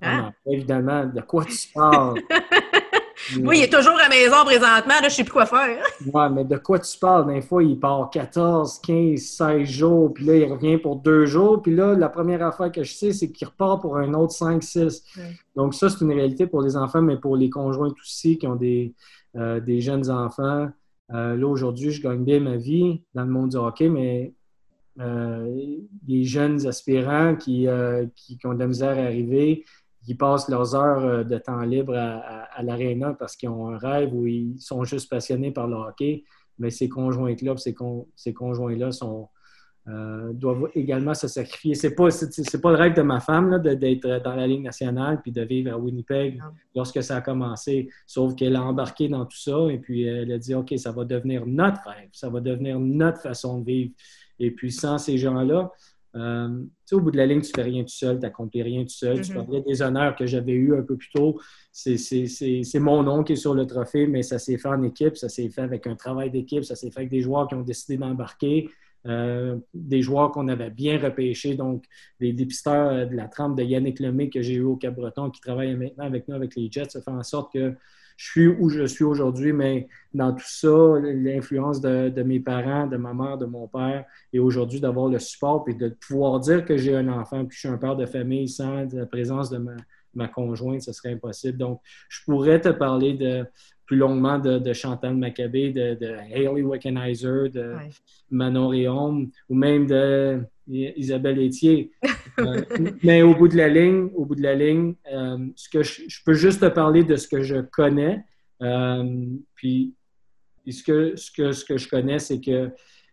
ah. 0.01 0.33
évidemment, 0.47 1.07
de 1.07 1.21
quoi 1.21 1.45
tu 1.45 1.69
parles? 1.73 2.21
oui, 3.41 3.59
il 3.59 3.63
est 3.65 3.73
toujours 3.73 3.97
à 3.97 4.03
la 4.05 4.09
maison 4.09 4.45
présentement, 4.45 4.95
là, 4.95 5.01
je 5.01 5.05
ne 5.05 5.11
sais 5.11 5.25
plus 5.25 5.33
quoi 5.33 5.47
faire. 5.47 5.83
oui, 6.01 6.23
mais 6.33 6.45
de 6.45 6.57
quoi 6.57 6.79
tu 6.79 6.99
parles? 6.99 7.33
Des 7.33 7.43
fois, 7.43 7.63
il 7.63 7.79
part 7.79 8.11
14, 8.11 8.81
15, 8.81 9.19
16 9.19 9.69
jours, 9.69 10.15
puis 10.15 10.25
là, 10.25 10.37
il 10.37 10.53
revient 10.53 10.79
pour 10.79 10.97
deux 10.97 11.27
jours. 11.27 11.63
Puis 11.63 11.75
là, 11.75 11.95
la 11.95 12.09
première 12.09 12.43
affaire 12.43 12.73
que 12.73 12.83
je 12.83 12.93
sais, 12.93 13.13
c'est 13.13 13.31
qu'il 13.31 13.47
repart 13.47 13.81
pour 13.81 13.97
un 13.97 14.13
autre 14.15 14.33
5, 14.33 14.63
6. 14.63 15.05
Donc, 15.57 15.75
ça, 15.75 15.89
c'est 15.89 16.01
une 16.01 16.13
réalité 16.13 16.47
pour 16.47 16.63
les 16.63 16.77
enfants, 16.77 17.03
mais 17.03 17.17
pour 17.17 17.37
les 17.37 17.51
conjoints 17.51 17.93
aussi 18.01 18.39
qui 18.39 18.47
ont 18.47 18.57
des, 18.57 18.95
euh, 19.37 19.61
des 19.61 19.81
jeunes 19.81 20.11
enfants. 20.11 20.69
Euh, 21.13 21.37
là, 21.37 21.47
aujourd'hui, 21.47 21.91
je 21.91 22.03
gagne 22.03 22.25
bien 22.25 22.41
ma 22.41 22.57
vie 22.57 23.03
dans 23.15 23.25
le 23.25 23.31
monde 23.31 23.51
du 23.51 23.57
hockey, 23.57 23.89
mais 23.89 24.35
euh, 25.01 25.77
les 26.07 26.25
jeunes 26.25 26.67
aspirants 26.67 27.37
qui, 27.37 27.67
qui, 28.15 28.39
qui, 28.39 28.47
ont 28.47 28.55
de 28.55 28.59
la 28.59 28.67
misère 28.67 28.97
à 28.99 29.03
arriver, 29.03 29.65
qui 30.05 30.15
passent 30.15 30.49
leurs 30.49 30.75
heures 30.75 31.05
euh, 31.05 31.25
de 31.25 31.39
temps 31.39 31.63
libre 31.63 31.97
à, 31.97 32.63
l'aréna 32.63 33.15
parce 33.15 33.37
qu'ils 33.37 33.49
ont 33.49 33.69
un 33.69 33.79
rêve 33.79 34.15
ou 34.15 34.27
ils 34.27 34.61
sont 34.61 34.85
juste 34.85 35.11
passionnés 35.11 35.51
par 35.51 35.67
le 35.67 35.77
hockey. 35.77 36.25
Mais 36.59 36.71
ces 36.71 36.89
conjoints-là, 36.89 37.57
ces, 37.57 37.75
ces 38.15 38.33
conjoints-là 38.33 38.93
sont, 38.93 39.29
euh, 39.87 40.33
doivent 40.33 40.71
également 40.75 41.13
se 41.13 41.29
sacrifier. 41.29 41.75
C'est 41.75 41.95
pas, 41.95 42.11
c'est, 42.11 42.61
pas 42.61 42.71
le 42.71 42.79
rêve 42.79 42.95
de 42.95 43.03
ma 43.03 43.21
femme 43.21 43.61
d'être 43.61 44.23
dans 44.25 44.35
la 44.35 44.47
Ligue 44.47 44.63
nationale 44.63 45.21
puis 45.21 45.31
de 45.31 45.43
vivre 45.43 45.73
à 45.73 45.79
Winnipeg 45.79 46.41
lorsque 46.75 47.03
ça 47.03 47.17
a 47.17 47.21
commencé. 47.21 47.91
Sauf 48.07 48.35
qu'elle 48.35 48.57
a 48.57 48.63
embarqué 48.63 49.09
dans 49.09 49.27
tout 49.27 49.37
ça 49.37 49.59
et 49.71 49.79
puis 49.79 50.05
elle 50.05 50.33
a 50.33 50.39
dit 50.39 50.55
OK, 50.55 50.73
ça 50.79 50.91
va 50.91 51.05
devenir 51.05 51.47
notre 51.47 51.83
rêve, 51.87 52.09
ça 52.13 52.31
va 52.31 52.41
devenir 52.41 52.81
notre 52.81 53.21
façon 53.21 53.61
de 53.61 53.67
vivre. 53.67 53.93
Et 54.39 54.51
puis 54.51 54.73
sans 54.73 54.97
ces 54.97 55.19
gens-là, 55.19 55.71
euh, 56.17 56.65
au 56.93 57.01
bout 57.01 57.11
de 57.11 57.17
la 57.17 57.27
ligne, 57.27 57.41
tu 57.41 57.51
ne 57.51 57.55
fais 57.55 57.69
rien 57.69 57.83
tout 57.83 57.89
seul, 57.89 58.17
tu 58.17 58.23
n'accomplis 58.23 58.63
rien 58.63 58.83
tout 58.83 58.89
seul. 58.89 59.21
Tu 59.21 59.33
mm-hmm. 59.33 59.35
parlais 59.35 59.61
des 59.63 59.83
honneurs 59.83 60.15
que 60.15 60.27
j'avais 60.27 60.53
eus 60.53 60.75
un 60.77 60.83
peu 60.83 60.97
plus 60.97 61.11
tôt. 61.11 61.41
C'est 61.73 62.79
mon 62.79 63.03
nom 63.03 63.25
qui 63.25 63.33
est 63.33 63.37
sur 63.37 63.55
le 63.55 63.67
trophée, 63.67 64.07
mais 64.07 64.23
ça 64.23 64.39
s'est 64.39 64.57
fait 64.57 64.69
en 64.69 64.83
équipe, 64.83 65.17
ça 65.17 65.29
s'est 65.29 65.49
fait 65.49 65.63
avec 65.63 65.87
un 65.87 65.97
travail 65.97 66.31
d'équipe, 66.31 66.65
ça 66.65 66.77
s'est 66.77 66.91
fait 66.91 67.01
avec 67.01 67.11
des 67.11 67.21
joueurs 67.21 67.49
qui 67.49 67.57
ont 67.57 67.63
décidé 67.63 67.97
d'embarquer, 67.97 68.71
euh, 69.07 69.57
des 69.75 70.03
joueurs 70.03 70.33
qu'on 70.33 70.49
avait 70.49 70.71
bien 70.71 70.99
repêchés, 70.99 71.55
donc 71.55 71.85
des 72.21 72.33
dépisteurs 72.33 72.91
euh, 72.91 73.05
de 73.05 73.15
la 73.15 73.29
trempe 73.29 73.57
de 73.57 73.63
Yannick 73.63 74.01
Lemay 74.01 74.31
que 74.31 74.41
j'ai 74.41 74.55
eu 74.55 74.63
au 74.63 74.77
Cap-Breton 74.77 75.31
qui 75.31 75.41
travaille 75.41 75.75
maintenant 75.77 76.05
avec 76.05 76.27
nous 76.27 76.35
avec 76.35 76.57
les 76.57 76.71
Jets. 76.71 76.91
Ça 76.91 77.03
fait 77.03 77.11
en 77.11 77.23
sorte 77.23 77.53
que 77.53 77.75
je 78.17 78.31
suis 78.31 78.47
où 78.47 78.69
je 78.69 78.85
suis 78.85 79.05
aujourd'hui, 79.05 79.53
mais 79.53 79.89
dans 80.13 80.33
tout 80.33 80.47
ça, 80.47 80.99
l'influence 81.03 81.81
de, 81.81 82.23
mes 82.23 82.41
parents, 82.41 82.87
de 82.87 82.97
ma 82.97 83.13
mère, 83.13 83.39
de 83.39 83.47
mon 83.47 83.67
père, 83.67 84.05
et 84.33 84.39
aujourd'hui 84.39 84.81
d'avoir 84.81 85.09
le 85.09 85.19
support 85.19 85.65
et 85.69 85.75
de 85.75 85.89
pouvoir 85.89 86.41
dire 86.41 86.65
que 86.65 86.77
j'ai 86.77 86.97
un 86.97 87.09
enfant, 87.09 87.45
puis 87.45 87.57
je 87.57 87.61
suis 87.61 87.69
un 87.69 87.79
père 87.79 87.97
de 87.97 88.07
famille 88.07 88.49
sans 88.49 88.87
la 88.93 89.07
présence 89.07 89.51
de 89.51 89.59
ma, 90.15 90.29
conjointe, 90.29 90.83
ce 90.83 90.93
serait 90.93 91.13
impossible. 91.13 91.59
Donc, 91.59 91.81
je 92.09 92.21
pourrais 92.25 92.61
te 92.61 92.69
parler 92.69 93.15
de, 93.15 93.45
plus 93.87 93.97
longuement 93.97 94.39
de, 94.39 94.73
Chantal 94.73 95.17
Maccabé, 95.17 95.71
de, 95.71 95.95
de 95.95 96.15
Hayley 96.33 96.63
Wickenheiser, 96.63 97.49
de 97.51 97.75
Manon 98.31 98.69
Réaume, 98.69 99.31
ou 99.49 99.55
même 99.55 99.87
de 99.87 100.41
Isabelle 100.69 101.39
Etier. 101.39 101.91
Euh, 102.41 102.65
mais 103.05 103.23
au 103.23 103.33
bout 103.33 103.47
de 103.47 103.57
la 103.57 103.69
ligne, 103.69 104.11
au 104.13 104.25
bout 104.25 104.35
de 104.35 104.43
la 104.43 104.57
ligne, 104.57 104.95
euh, 105.13 105.39
ce 105.55 105.69
que 105.69 105.85
je, 105.85 106.03
peux 106.25 106.35
juste 106.35 106.63
te 106.63 106.67
parler 106.67 107.05
de 107.05 107.15
ce 107.15 107.29
que 107.29 107.43
je 107.43 107.61
connais. 107.61 108.25
Euh, 108.61 109.27
puis 109.55 109.95
ce 110.69 110.83
que, 110.83 111.15
ce, 111.15 111.31
que, 111.31 111.53
ce 111.53 111.65
que 111.65 111.79
je 111.79 111.89
connais, 111.89 112.19
c'est 112.19 112.41
que 112.41 112.73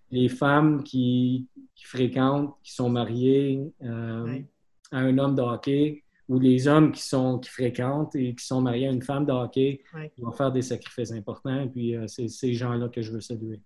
les 0.09 0.27
femmes 0.27 0.83
qui, 0.83 1.47
fréquentent, 1.83 2.55
qui 2.63 2.73
sont 2.73 2.89
mariées 2.89 3.61
à 3.83 4.97
un 4.97 5.17
homme 5.19 5.35
de 5.35 5.41
hockey, 5.43 6.00
ou 6.31 6.39
les 6.39 6.67
hommes 6.67 6.93
qui 6.93 7.03
sont 7.03 7.39
qui 7.39 7.49
fréquentent 7.49 8.15
et 8.15 8.33
qui 8.33 8.45
sont 8.45 8.61
mariés 8.61 8.87
à 8.87 8.91
une 8.91 9.01
femme 9.01 9.25
de 9.25 9.33
hockey, 9.33 9.81
vont 10.17 10.31
faire 10.31 10.51
des 10.51 10.61
sacrifices 10.61 11.11
importants. 11.11 11.59
Et 11.59 11.67
puis 11.67 11.95
c'est 12.07 12.29
ces 12.29 12.53
gens-là 12.53 12.87
que 12.87 13.01
je 13.01 13.11
veux 13.11 13.19
saluer. 13.19 13.59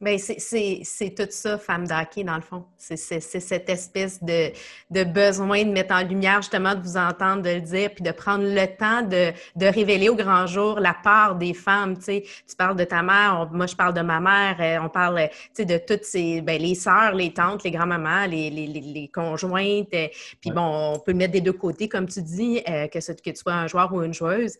Bien, 0.00 0.16
c'est 0.18 1.14
tout 1.16 1.26
ça, 1.30 1.56
femme 1.56 1.86
d'hockey, 1.86 2.24
dans 2.24 2.34
le 2.34 2.42
fond. 2.42 2.64
C'est 2.76 2.96
cette 2.96 3.68
espèce 3.70 4.22
de, 4.22 4.50
de, 4.90 5.04
besoin 5.04 5.64
de 5.64 5.70
mettre 5.70 5.94
en 5.94 6.02
lumière, 6.02 6.42
justement, 6.42 6.74
de 6.74 6.82
vous 6.82 6.96
entendre, 6.96 7.42
de 7.42 7.50
le 7.50 7.60
dire, 7.60 7.90
puis 7.94 8.02
de 8.02 8.10
prendre 8.10 8.44
le 8.44 8.66
temps 8.76 9.02
de, 9.02 9.32
de 9.54 9.66
révéler 9.66 10.08
au 10.08 10.16
grand 10.16 10.46
jour 10.48 10.80
la 10.80 10.94
part 10.94 11.36
des 11.36 11.54
femmes. 11.54 11.96
Tu, 11.96 12.04
sais, 12.04 12.24
tu 12.46 12.56
parles 12.56 12.76
de 12.76 12.82
ta 12.82 13.02
mère, 13.02 13.48
moi 13.52 13.66
je 13.66 13.76
parle 13.76 13.94
de 13.94 14.00
ma 14.00 14.18
mère, 14.18 14.56
euh, 14.60 14.84
on 14.84 14.88
parle 14.88 15.28
tu 15.30 15.62
sais, 15.62 15.64
de 15.64 15.78
toutes 15.78 16.04
ces, 16.04 16.40
ben, 16.40 16.60
les 16.60 16.74
sœurs, 16.74 17.14
les 17.14 17.32
tantes, 17.32 17.62
les 17.62 17.70
grands-mamans, 17.70 18.26
les, 18.26 18.50
les, 18.50 18.66
les, 18.66 19.08
conjointes. 19.08 19.94
Euh, 19.94 20.08
puis 20.40 20.50
bon, 20.50 20.94
on 20.94 20.98
peut 20.98 21.12
le 21.12 21.18
mettre 21.18 21.32
des 21.32 21.40
deux 21.40 21.52
côtés, 21.52 21.88
comme 21.88 22.08
tu 22.08 22.20
dis, 22.20 22.62
euh, 22.68 22.88
que, 22.88 22.98
que 22.98 23.30
tu 23.30 23.36
sois 23.36 23.54
un 23.54 23.68
joueur 23.68 23.92
ou 23.94 24.02
une 24.02 24.12
joueuse 24.14 24.56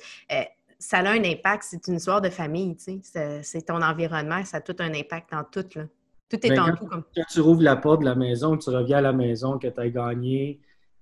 ça 0.79 0.99
a 0.99 1.11
un 1.11 1.25
impact. 1.25 1.65
C'est 1.69 1.87
une 1.89 1.97
histoire 1.97 2.21
de 2.21 2.31
famille, 2.31 2.77
tu 2.77 3.01
sais. 3.03 3.41
C'est 3.43 3.63
ton 3.63 3.83
environnement, 3.83 4.45
ça 4.45 4.59
a 4.59 4.61
tout 4.61 4.77
un 4.79 4.93
impact 4.95 5.33
dans 5.33 5.45
tout, 5.45 5.67
là. 5.75 5.85
Tout 6.29 6.47
est 6.47 6.59
en 6.59 6.75
tout. 6.75 6.87
Comme... 6.87 7.05
Quand 7.15 7.25
tu 7.31 7.41
rouvres 7.41 7.63
la 7.63 7.77
porte 7.77 8.01
de 8.01 8.07
la 8.07 8.15
maison, 8.15 8.57
tu 8.57 8.71
reviens 8.71 8.99
à 8.99 9.03
la 9.03 9.13
maison, 9.13 9.59
que 9.59 9.69
tu 9.69 9.81
as 9.81 9.89
gagné 9.89 10.61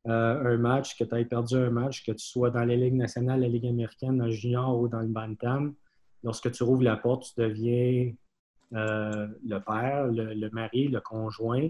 euh, 0.08 0.54
un 0.54 0.58
match, 0.58 0.98
que 0.98 1.04
tu 1.04 1.14
as 1.14 1.24
perdu 1.24 1.54
un 1.56 1.70
match, 1.70 2.04
que 2.04 2.12
tu 2.12 2.26
sois 2.26 2.50
dans 2.50 2.64
la 2.64 2.74
Ligue 2.74 2.94
nationale, 2.94 3.40
la 3.40 3.48
Ligue 3.48 3.66
américaine, 3.66 4.18
dans 4.18 4.26
le 4.26 4.32
junior 4.32 4.78
ou 4.78 4.88
dans 4.88 5.00
le 5.00 5.08
bantam, 5.08 5.74
lorsque 6.24 6.50
tu 6.50 6.62
rouvres 6.64 6.82
la 6.82 6.96
porte, 6.96 7.32
tu 7.34 7.40
deviens 7.40 8.12
euh, 8.74 9.28
le 9.46 9.58
père, 9.58 10.08
le, 10.08 10.50
mari, 10.50 10.88
le 10.88 11.00
conjoint. 11.00 11.68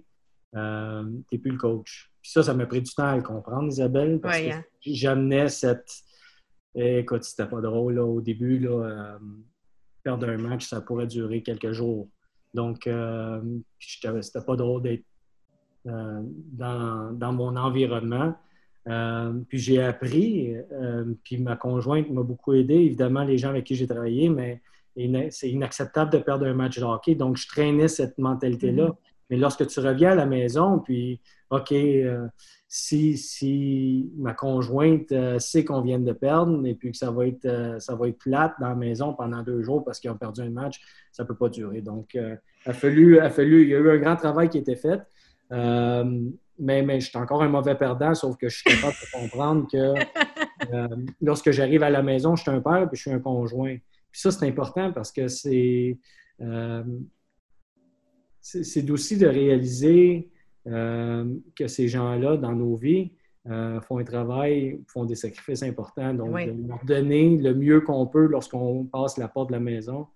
Euh, 0.54 1.04
tu 1.28 1.36
n'es 1.36 1.38
plus 1.38 1.52
le 1.52 1.58
coach. 1.58 2.10
Puis 2.22 2.30
ça, 2.30 2.42
ça 2.42 2.54
m'a 2.54 2.66
pris 2.66 2.82
du 2.82 2.92
temps 2.92 3.06
à 3.06 3.16
le 3.16 3.22
comprendre, 3.22 3.68
Isabelle, 3.68 4.20
parce 4.20 4.38
que 4.38 4.50
hein. 4.50 4.64
j'amenais 4.84 5.48
cette 5.48 6.02
écoute, 6.74 7.24
c'était 7.24 7.46
pas 7.46 7.60
drôle 7.60 7.98
au 7.98 8.20
début. 8.20 8.58
Là, 8.58 8.70
euh, 8.70 9.18
perdre 10.02 10.28
un 10.28 10.38
match, 10.38 10.66
ça 10.66 10.80
pourrait 10.80 11.06
durer 11.06 11.42
quelques 11.42 11.72
jours. 11.72 12.08
Donc, 12.54 12.86
euh, 12.86 13.40
c'était 13.78 14.40
pas 14.44 14.56
drôle 14.56 14.82
d'être 14.82 15.04
euh, 15.86 16.20
dans, 16.52 17.32
mon 17.32 17.56
environnement. 17.56 18.34
Puis 19.48 19.58
j'ai 19.58 19.80
appris, 19.80 20.56
puis 21.22 21.38
ma 21.38 21.56
conjointe 21.56 22.10
m'a 22.10 22.22
beaucoup 22.22 22.52
aidé, 22.52 22.74
évidemment, 22.74 23.22
les 23.22 23.38
gens 23.38 23.50
avec 23.50 23.64
qui 23.64 23.76
j'ai 23.76 23.86
travaillé, 23.86 24.28
mais 24.28 24.60
c'est 25.30 25.50
inacceptable 25.50 26.10
de 26.12 26.18
perdre 26.18 26.46
un 26.46 26.54
match 26.54 26.78
de 26.78 26.84
hockey. 26.84 27.14
Donc, 27.14 27.36
je 27.36 27.46
traînais 27.46 27.88
cette 27.88 28.18
mentalité-là. 28.18 28.88
Mm-hmm. 28.88 29.11
Mais 29.30 29.36
lorsque 29.36 29.66
tu 29.66 29.80
reviens 29.80 30.12
à 30.12 30.14
la 30.14 30.26
maison, 30.26 30.78
puis, 30.78 31.20
OK, 31.50 31.72
si, 32.74 34.10
ma 34.16 34.32
conjointe 34.32 35.12
euh, 35.12 35.38
sait 35.38 35.62
qu'on 35.62 35.82
vient 35.82 35.98
de 35.98 36.12
perdre 36.12 36.64
et 36.66 36.74
puis 36.74 36.90
que 36.90 36.96
ça 36.96 37.10
va 37.10 37.26
être 37.26 37.44
euh, 37.44 37.78
ça 37.78 37.94
va 37.94 38.08
être 38.08 38.18
plate 38.18 38.54
dans 38.60 38.70
la 38.70 38.74
maison 38.74 39.12
pendant 39.12 39.42
deux 39.42 39.62
jours 39.62 39.84
parce 39.84 40.00
qu'ils 40.00 40.10
ont 40.10 40.16
perdu 40.16 40.40
un 40.40 40.48
match, 40.48 40.80
ça 41.12 41.22
ne 41.22 41.28
peut 41.28 41.34
pas 41.34 41.50
durer. 41.50 41.82
Donc, 41.82 42.14
euh, 42.14 42.34
a 42.64 42.72
fallu, 42.72 43.18
a 43.18 43.28
fallu, 43.28 43.64
il 43.64 43.68
y 43.68 43.74
a 43.74 43.78
eu 43.78 43.90
un 43.90 43.98
grand 43.98 44.16
travail 44.16 44.48
qui 44.48 44.56
a 44.56 44.60
été 44.62 44.74
fait. 44.74 45.02
mais, 45.50 46.82
mais 46.82 47.00
je 47.00 47.10
suis 47.10 47.18
encore 47.18 47.42
un 47.42 47.48
mauvais 47.48 47.74
perdant, 47.74 48.14
sauf 48.14 48.38
que 48.38 48.48
je 48.48 48.56
suis 48.56 48.64
capable 48.64 48.94
de 48.94 49.20
comprendre 49.20 49.66
que 49.70 49.92
lorsque 51.20 51.50
j'arrive 51.50 51.82
à 51.82 51.90
la 51.90 52.02
maison, 52.02 52.36
je 52.36 52.42
suis 52.42 52.50
un 52.50 52.60
père 52.62 52.88
et 52.90 52.96
je 52.96 53.00
suis 53.00 53.12
un 53.12 53.18
conjoint. 53.18 53.76
Puis 54.10 54.20
ça, 54.20 54.30
c'est 54.30 54.48
important 54.48 54.92
parce 54.92 55.12
que 55.12 55.28
c'est 55.28 55.98
c'est 58.42 58.90
aussi 58.90 59.16
de 59.16 59.26
réaliser 59.26 60.28
euh, 60.66 61.24
que 61.56 61.68
ces 61.68 61.88
gens-là, 61.88 62.36
dans 62.36 62.52
nos 62.52 62.76
vies, 62.76 63.12
euh, 63.50 63.80
font 63.80 63.98
un 63.98 64.04
travail, 64.04 64.80
font 64.88 65.04
des 65.04 65.14
sacrifices 65.14 65.62
importants. 65.62 66.12
Donc, 66.12 66.30
de 66.34 66.68
leur 66.68 66.84
donner 66.84 67.36
le 67.38 67.54
mieux 67.54 67.80
qu'on 67.80 68.06
peut 68.06 68.26
lorsqu'on 68.26 68.84
passe 68.84 69.16
la 69.16 69.28
porte 69.28 69.48
de 69.48 69.54
la 69.54 69.60
maison. 69.60 70.06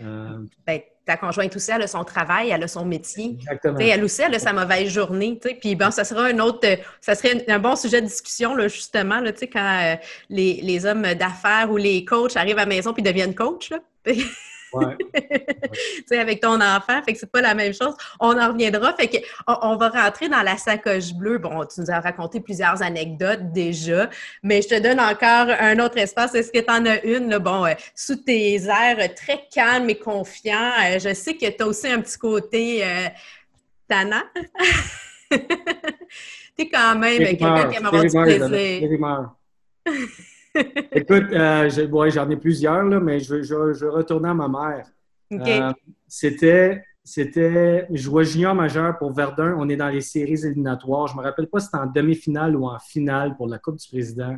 Euh, 0.00 0.38
ben, 0.64 0.80
ta 1.04 1.16
conjointe 1.16 1.54
aussi, 1.56 1.72
elle 1.72 1.82
a 1.82 1.88
son 1.88 2.04
travail, 2.04 2.50
elle 2.50 2.62
a 2.62 2.68
son 2.68 2.84
métier. 2.84 3.36
Exactement. 3.40 3.78
elle 3.78 4.04
aussi, 4.04 4.22
elle 4.22 4.34
a 4.34 4.38
sa 4.38 4.52
mauvaise 4.52 4.88
journée. 4.88 5.40
Puis 5.60 5.74
bon, 5.74 5.90
ça 5.90 6.04
sera 6.04 6.26
un 6.26 6.38
autre, 6.38 6.68
ça 7.00 7.14
serait 7.14 7.44
un 7.48 7.58
bon 7.58 7.74
sujet 7.74 8.00
de 8.00 8.06
discussion, 8.06 8.54
là, 8.54 8.68
justement, 8.68 9.18
là, 9.20 9.32
quand 9.32 9.98
les, 10.30 10.60
les, 10.62 10.86
hommes 10.86 11.02
d'affaires 11.14 11.70
ou 11.70 11.76
les 11.76 12.04
coachs 12.04 12.36
arrivent 12.36 12.58
à 12.58 12.64
la 12.64 12.66
maison 12.66 12.92
puis 12.92 13.02
deviennent 13.02 13.34
coachs. 13.34 13.70
Là. 13.70 13.80
Ouais. 14.72 14.96
tu 15.14 16.02
sais, 16.06 16.18
avec 16.18 16.40
ton 16.40 16.60
enfant, 16.60 17.02
fait 17.02 17.12
que 17.12 17.18
c'est 17.18 17.30
pas 17.30 17.40
la 17.40 17.54
même 17.54 17.72
chose. 17.72 17.94
On 18.20 18.38
en 18.38 18.48
reviendra. 18.48 18.94
Fait 18.94 19.08
que 19.08 19.18
on, 19.46 19.76
va 19.76 19.88
rentrer 19.88 20.28
dans 20.28 20.42
la 20.42 20.56
sacoche 20.56 21.12
bleue. 21.14 21.38
Bon, 21.38 21.64
tu 21.64 21.80
nous 21.80 21.90
as 21.90 22.00
raconté 22.00 22.40
plusieurs 22.40 22.82
anecdotes 22.82 23.52
déjà, 23.52 24.08
mais 24.42 24.62
je 24.62 24.68
te 24.68 24.80
donne 24.80 25.00
encore 25.00 25.48
un 25.58 25.78
autre 25.78 25.98
espace. 25.98 26.34
Est-ce 26.34 26.52
que 26.52 26.58
tu 26.58 26.70
en 26.70 26.84
as 26.86 27.02
une, 27.04 27.30
là, 27.30 27.38
bon, 27.38 27.64
euh, 27.66 27.74
sous 27.94 28.16
tes 28.16 28.56
airs 28.66 29.14
très 29.14 29.46
calmes 29.52 29.88
et 29.90 29.98
confiants? 29.98 30.72
Euh, 30.84 30.98
je 30.98 31.14
sais 31.14 31.34
que 31.34 31.48
tu 31.48 31.62
as 31.62 31.66
aussi 31.66 31.88
un 31.88 32.00
petit 32.00 32.18
côté 32.18 32.84
euh, 32.84 33.08
tannant. 33.88 34.22
tu 35.30 35.38
es 36.58 36.68
quand 36.68 36.96
même 36.96 37.18
quelqu'un 37.18 37.68
qui 37.68 37.76
aime 37.76 37.86
avoir 37.86 38.02
du 38.02 38.10
plaisir. 38.10 39.30
Écoute, 40.92 41.32
euh, 41.32 42.10
j'en 42.10 42.30
ai 42.30 42.36
plusieurs, 42.36 42.84
là, 42.84 43.00
mais 43.00 43.20
je, 43.20 43.42
je, 43.42 43.72
je 43.72 43.84
vais 43.84 43.90
retourner 43.90 44.28
à 44.28 44.34
ma 44.34 44.48
mère. 44.48 44.86
Euh, 45.32 45.72
c'était, 46.06 46.82
c'était, 47.04 47.86
je 47.90 48.02
jouais 48.02 48.24
junior 48.24 48.54
majeur 48.54 48.96
pour 48.98 49.12
Verdun. 49.12 49.54
On 49.58 49.68
est 49.68 49.76
dans 49.76 49.88
les 49.88 50.00
séries 50.00 50.44
éliminatoires. 50.44 51.06
Je 51.06 51.16
me 51.16 51.22
rappelle 51.22 51.48
pas 51.48 51.60
si 51.60 51.66
c'était 51.66 51.78
en 51.78 51.86
demi-finale 51.86 52.56
ou 52.56 52.66
en 52.66 52.78
finale 52.78 53.36
pour 53.36 53.48
la 53.48 53.58
Coupe 53.58 53.76
du 53.76 53.88
Président. 53.88 54.36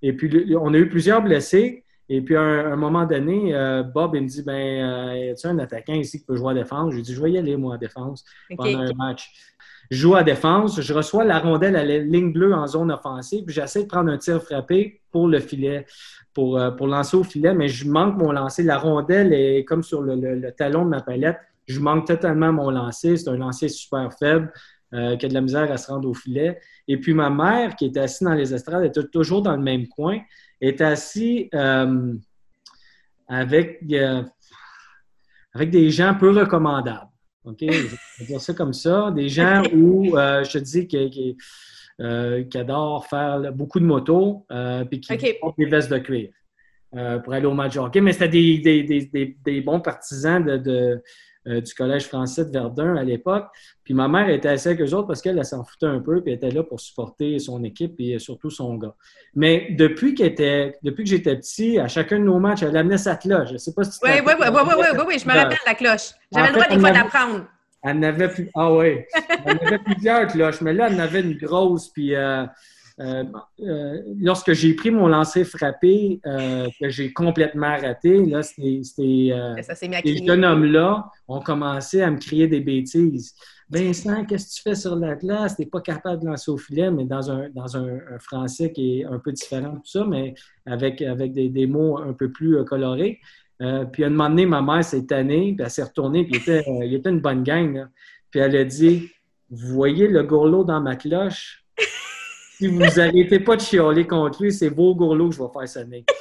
Et 0.00 0.12
puis, 0.12 0.56
on 0.60 0.74
a 0.74 0.78
eu 0.78 0.88
plusieurs 0.88 1.22
blessés. 1.22 1.84
Et 2.08 2.20
puis, 2.20 2.36
à 2.36 2.42
un, 2.42 2.76
moment 2.76 3.06
donné, 3.06 3.54
euh, 3.54 3.82
Bob, 3.82 4.14
il 4.14 4.22
me 4.22 4.28
dit, 4.28 4.42
ben, 4.42 4.52
euh, 4.52 5.34
y 5.34 5.46
un 5.46 5.58
attaquant 5.58 5.94
ici 5.94 6.18
qui 6.18 6.26
peut 6.26 6.36
jouer 6.36 6.50
à 6.50 6.54
défense? 6.54 6.92
J'ai 6.94 7.02
dit, 7.02 7.14
je 7.14 7.22
vais 7.22 7.30
y 7.30 7.38
aller, 7.38 7.56
moi, 7.56 7.76
à 7.76 7.78
défense, 7.78 8.24
pendant 8.56 8.80
un 8.80 8.92
match. 8.92 9.51
Je 9.90 9.98
joue 9.98 10.14
à 10.14 10.22
défense, 10.22 10.80
je 10.80 10.94
reçois 10.94 11.24
la 11.24 11.38
rondelle 11.38 11.76
à 11.76 11.84
la 11.84 11.98
ligne 11.98 12.32
bleue 12.32 12.54
en 12.54 12.66
zone 12.66 12.90
offensive, 12.90 13.44
puis 13.44 13.54
j'essaie 13.54 13.82
de 13.82 13.88
prendre 13.88 14.10
un 14.10 14.18
tir 14.18 14.42
frappé 14.42 15.00
pour 15.10 15.28
le 15.28 15.40
filet, 15.40 15.86
pour, 16.32 16.58
euh, 16.58 16.70
pour 16.70 16.86
lancer 16.86 17.16
au 17.16 17.24
filet, 17.24 17.54
mais 17.54 17.68
je 17.68 17.88
manque 17.88 18.16
mon 18.16 18.32
lancer. 18.32 18.62
La 18.62 18.78
rondelle 18.78 19.32
est 19.32 19.64
comme 19.64 19.82
sur 19.82 20.00
le, 20.02 20.50
talon 20.52 20.84
de 20.84 20.90
ma 20.90 21.00
palette. 21.02 21.38
Je 21.66 21.80
manque 21.80 22.06
totalement 22.06 22.52
mon 22.52 22.70
lancer. 22.70 23.16
C'est 23.16 23.28
un 23.28 23.36
lancer 23.36 23.68
super 23.68 24.10
faible. 24.18 24.52
qui 24.92 24.98
a 24.98 25.28
de 25.28 25.32
la 25.32 25.40
misère 25.40 25.72
à 25.72 25.78
se 25.78 25.90
rendre 25.90 26.08
au 26.08 26.12
filet. 26.12 26.60
Et 26.86 26.98
puis 26.98 27.14
ma 27.14 27.30
mère, 27.30 27.76
qui 27.76 27.86
était 27.86 28.00
assise 28.00 28.26
dans 28.26 28.34
les 28.34 28.52
estrades, 28.52 28.84
était 28.84 29.02
toujours 29.04 29.40
dans 29.40 29.56
le 29.56 29.62
même 29.62 29.86
coin 29.88 30.18
est 30.62 30.80
assis 30.80 31.50
euh, 31.54 32.14
avec, 33.28 33.80
euh, 33.90 34.22
avec 35.52 35.70
des 35.70 35.90
gens 35.90 36.14
peu 36.14 36.30
recommandables. 36.30 37.10
OK? 37.44 37.58
Je 37.60 38.20
vais 38.20 38.26
dire 38.26 38.40
ça 38.40 38.54
comme 38.54 38.72
ça. 38.72 39.10
Des 39.10 39.28
gens 39.30 39.62
où, 39.72 40.16
euh, 40.16 40.44
je 40.44 40.52
te 40.52 40.58
dis, 40.58 40.86
qui, 40.86 41.36
adorent 42.54 43.06
faire 43.06 43.52
beaucoup 43.52 43.80
de 43.80 43.84
motos 43.84 44.46
puis 44.90 45.00
qui 45.00 45.34
portent 45.40 45.58
des 45.58 45.66
vestes 45.66 45.90
de 45.90 45.98
cuir 45.98 46.30
pour 47.22 47.32
aller 47.32 47.46
au 47.46 47.54
match 47.54 47.76
hockey. 47.76 48.00
Mais 48.00 48.12
c'était 48.12 48.28
des, 48.28 49.60
bons 49.60 49.80
partisans 49.80 50.44
de 50.44 51.02
euh, 51.48 51.60
du 51.60 51.74
Collège 51.74 52.06
français 52.06 52.44
de 52.44 52.50
Verdun 52.50 52.96
à 52.96 53.02
l'époque. 53.02 53.46
Puis 53.84 53.94
ma 53.94 54.08
mère 54.08 54.28
était 54.28 54.48
assez 54.48 54.70
avec 54.70 54.80
eux 54.80 54.94
autres 54.94 55.08
parce 55.08 55.20
qu'elle 55.20 55.44
s'en 55.44 55.64
foutait 55.64 55.86
un 55.86 56.00
peu, 56.00 56.22
puis 56.22 56.32
elle 56.32 56.36
était 56.36 56.50
là 56.50 56.62
pour 56.62 56.80
supporter 56.80 57.38
son 57.38 57.64
équipe 57.64 57.94
et 57.98 58.18
surtout 58.18 58.50
son 58.50 58.76
gars. 58.76 58.94
Mais 59.34 59.68
depuis, 59.70 60.14
était, 60.20 60.76
depuis 60.82 61.04
que 61.04 61.10
j'étais 61.10 61.36
petit, 61.36 61.78
à 61.78 61.88
chacun 61.88 62.18
de 62.18 62.24
nos 62.24 62.38
matchs, 62.38 62.62
elle 62.62 62.76
amenait 62.76 62.98
sa 62.98 63.16
cloche. 63.16 63.48
Je 63.48 63.54
ne 63.54 63.58
sais 63.58 63.72
pas 63.72 63.84
si 63.84 63.98
tu 63.98 64.06
Oui, 64.06 64.12
oui, 64.24 64.32
oui, 64.38 64.46
oui, 64.50 64.84
oui, 64.92 65.00
oui, 65.06 65.18
je 65.18 65.26
me 65.26 65.34
rappelle 65.34 65.58
la 65.66 65.74
cloche. 65.74 66.10
J'avais 66.32 66.48
le 66.48 66.52
droit 66.54 66.68
des 66.68 66.78
fois 66.78 66.90
d'apprendre. 66.92 67.46
Elle 67.82 67.98
n'avait 67.98 68.28
plus. 68.28 68.48
Ah 68.54 68.72
oui. 68.72 69.00
Elle 69.44 69.58
avait 69.66 69.78
plusieurs 69.80 70.28
cloches, 70.28 70.60
mais 70.60 70.72
là, 70.72 70.86
elle 70.88 70.94
en 70.94 71.00
avait 71.00 71.20
une 71.20 71.36
grosse. 71.36 71.88
Puis 71.88 72.14
euh, 72.14 72.46
euh, 73.02 73.24
euh, 73.60 74.02
lorsque 74.20 74.52
j'ai 74.52 74.74
pris 74.74 74.90
mon 74.90 75.08
lancer 75.08 75.44
frappé, 75.44 76.20
euh, 76.26 76.68
que 76.80 76.88
j'ai 76.88 77.12
complètement 77.12 77.76
raté, 77.76 78.24
là, 78.26 78.42
c'était, 78.42 79.32
les 80.04 80.26
jeunes 80.26 80.44
hommes-là 80.44 81.10
ont 81.26 81.40
commencé 81.40 82.02
à 82.02 82.10
me 82.10 82.18
crier 82.18 82.46
des 82.46 82.60
bêtises. 82.60 83.34
Vincent, 83.68 84.24
qu'est-ce 84.26 84.48
que 84.48 84.54
tu 84.54 84.62
fais 84.62 84.74
sur 84.74 84.96
la 84.96 85.16
classe? 85.16 85.56
Tu 85.56 85.62
n'es 85.62 85.66
pas 85.66 85.80
capable 85.80 86.22
de 86.22 86.28
lancer 86.28 86.50
au 86.50 86.58
filet, 86.58 86.90
mais 86.90 87.04
dans 87.04 87.30
un, 87.30 87.48
dans 87.50 87.76
un, 87.76 87.98
français 88.20 88.70
qui 88.70 89.00
est 89.00 89.04
un 89.04 89.18
peu 89.18 89.32
différent 89.32 89.72
de 89.72 89.76
tout 89.76 89.86
ça, 89.86 90.04
mais 90.04 90.34
avec, 90.66 91.00
avec 91.02 91.32
des, 91.32 91.66
mots 91.66 91.98
un 91.98 92.12
peu 92.12 92.30
plus 92.30 92.62
colorés. 92.64 93.18
puis 93.92 94.04
à 94.04 94.06
un 94.06 94.10
moment 94.10 94.28
donné, 94.28 94.46
ma 94.46 94.62
mère 94.62 94.84
s'est 94.84 95.06
tannée, 95.06 95.54
puis 95.56 95.64
elle 95.64 95.70
s'est 95.70 95.82
retournée, 95.82 96.24
puis 96.24 96.34
il 96.34 96.42
était, 96.42 96.64
il 96.84 96.94
était 96.94 97.10
une 97.10 97.20
bonne 97.20 97.42
gang. 97.42 97.86
Puis 98.30 98.40
elle 98.40 98.56
a 98.56 98.64
dit 98.64 99.10
Vous 99.50 99.74
voyez 99.74 100.06
le 100.06 100.22
gourlot 100.22 100.64
dans 100.64 100.80
ma 100.80 100.94
cloche 100.96 101.61
si 102.62 102.68
vous 102.68 102.78
n'arrêtez 102.78 103.40
pas 103.40 103.56
de 103.56 103.60
chialer 103.60 104.06
contre 104.06 104.40
lui, 104.40 104.52
c'est 104.52 104.68
vos 104.68 104.94
gourlots 104.94 105.30
que 105.30 105.34
je 105.34 105.42
vais 105.42 105.48
faire 105.52 105.68
sonner. 105.68 106.04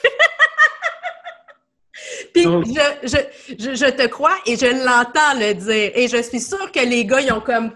Puis 2.33 2.43
je, 2.43 3.91
te 3.91 4.07
crois 4.07 4.37
et 4.47 4.55
je 4.55 4.65
l'entends 4.65 5.35
le 5.37 5.53
dire. 5.53 5.91
Et 5.93 6.07
je 6.07 6.19
suis 6.23 6.39
sûre 6.39 6.71
que 6.71 6.79
les 6.79 7.05
gars, 7.05 7.21
ils 7.21 7.31
ont 7.31 7.41
comme. 7.41 7.73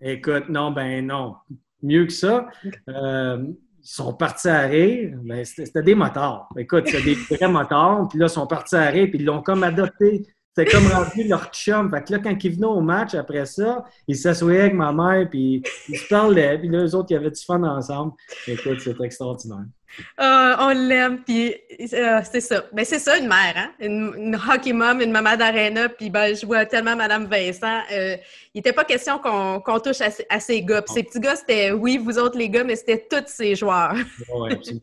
Écoute, 0.00 0.48
non, 0.48 0.70
ben 0.70 1.04
non. 1.04 1.34
Mieux 1.82 2.06
que 2.06 2.12
ça. 2.12 2.46
Euh, 2.88 3.38
ils 3.42 3.88
sont 3.88 4.12
partis 4.12 4.48
à 4.48 4.60
rire. 4.60 5.18
Ben, 5.24 5.44
c'était 5.44 5.82
des 5.82 5.96
motards. 5.96 6.48
Écoute, 6.56 6.86
c'était 6.86 7.02
des 7.02 7.14
vrais 7.14 7.48
motards. 7.48 8.06
Puis 8.08 8.20
là, 8.20 8.26
ils 8.26 8.30
sont 8.30 8.46
partis 8.46 8.76
à 8.76 8.86
rire. 8.86 9.08
Puis 9.10 9.18
ils 9.18 9.24
l'ont 9.24 9.42
comme 9.42 9.64
adopté 9.64 10.22
c'était 10.58 10.72
comme 10.72 10.86
rendu 10.88 11.24
leur 11.24 11.50
chum. 11.52 11.90
Fait 11.90 12.04
que 12.04 12.12
là, 12.12 12.18
quand 12.18 12.44
ils 12.44 12.52
venaient 12.52 12.66
au 12.66 12.80
match 12.80 13.14
après 13.14 13.46
ça, 13.46 13.84
ils 14.08 14.16
s'assoyaient 14.16 14.62
avec 14.62 14.74
ma 14.74 14.92
mère, 14.92 15.28
puis 15.30 15.62
ils 15.88 15.98
se 15.98 16.08
parlaient, 16.08 16.58
puis 16.58 16.68
là, 16.68 16.84
eux 16.84 16.94
autres, 16.94 17.08
ils 17.10 17.16
avaient 17.16 17.30
du 17.30 17.42
fun 17.42 17.62
ensemble. 17.62 18.12
Écoute, 18.46 18.80
c'était 18.80 19.04
extraordinaire. 19.04 19.66
Euh, 20.20 20.54
on 20.58 20.68
l'aime, 20.70 21.20
puis 21.24 21.54
euh, 21.94 22.20
c'est 22.30 22.40
ça. 22.40 22.64
Mais 22.74 22.84
c'est 22.84 22.98
ça, 22.98 23.18
une 23.18 23.26
mère, 23.28 23.54
hein? 23.56 23.70
Une, 23.80 24.36
hockey 24.36 24.72
mom, 24.72 25.00
une 25.00 25.12
maman 25.12 25.36
d'arena, 25.36 25.88
puis 25.88 26.10
ben, 26.10 26.34
je 26.36 26.44
vois 26.44 26.66
tellement 26.66 26.94
Mme 26.94 27.26
Vincent. 27.26 27.80
Euh, 27.92 28.16
il 28.52 28.58
n'était 28.58 28.72
pas 28.72 28.84
question 28.84 29.18
qu'on 29.18 29.80
touche 29.80 30.00
à, 30.00 30.40
ces 30.40 30.62
gars. 30.62 30.82
Puis 30.82 30.94
ces 30.94 31.02
petits 31.04 31.20
gars, 31.20 31.36
c'était, 31.36 31.72
oui, 31.72 31.98
vous 31.98 32.18
autres 32.18 32.36
les 32.36 32.50
gars, 32.50 32.64
mais 32.64 32.76
c'était 32.76 33.06
tous 33.08 33.28
ces 33.28 33.54
joueurs. 33.54 33.94
Oui, 34.34 34.52
absolument. 34.52 34.82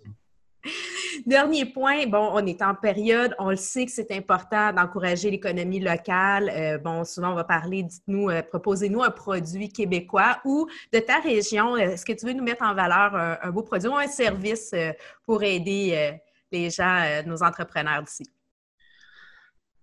Dernier 1.25 1.65
point, 1.65 2.05
bon, 2.07 2.29
on 2.33 2.45
est 2.45 2.61
en 2.61 2.75
période, 2.75 3.35
on 3.39 3.49
le 3.49 3.55
sait 3.55 3.85
que 3.85 3.91
c'est 3.91 4.11
important 4.11 4.73
d'encourager 4.73 5.31
l'économie 5.31 5.79
locale. 5.79 6.51
Euh, 6.53 6.77
bon, 6.77 7.03
souvent 7.03 7.31
on 7.31 7.35
va 7.35 7.43
parler, 7.43 7.83
dites-nous, 7.83 8.29
euh, 8.29 8.41
proposez-nous 8.41 9.03
un 9.03 9.11
produit 9.11 9.69
québécois 9.69 10.39
ou 10.45 10.67
de 10.93 10.99
ta 10.99 11.19
région. 11.19 11.77
Est-ce 11.77 12.05
que 12.05 12.13
tu 12.13 12.25
veux 12.25 12.33
nous 12.33 12.43
mettre 12.43 12.63
en 12.63 12.73
valeur 12.73 13.15
un, 13.15 13.51
beau 13.51 13.63
produit 13.63 13.87
ou 13.87 13.95
un 13.95 14.07
service 14.07 14.71
euh, 14.73 14.91
pour 15.25 15.43
aider 15.43 16.13
les 16.51 16.69
gens, 16.69 17.21
nos 17.25 17.43
entrepreneurs 17.43 18.03
d'ici? 18.03 18.29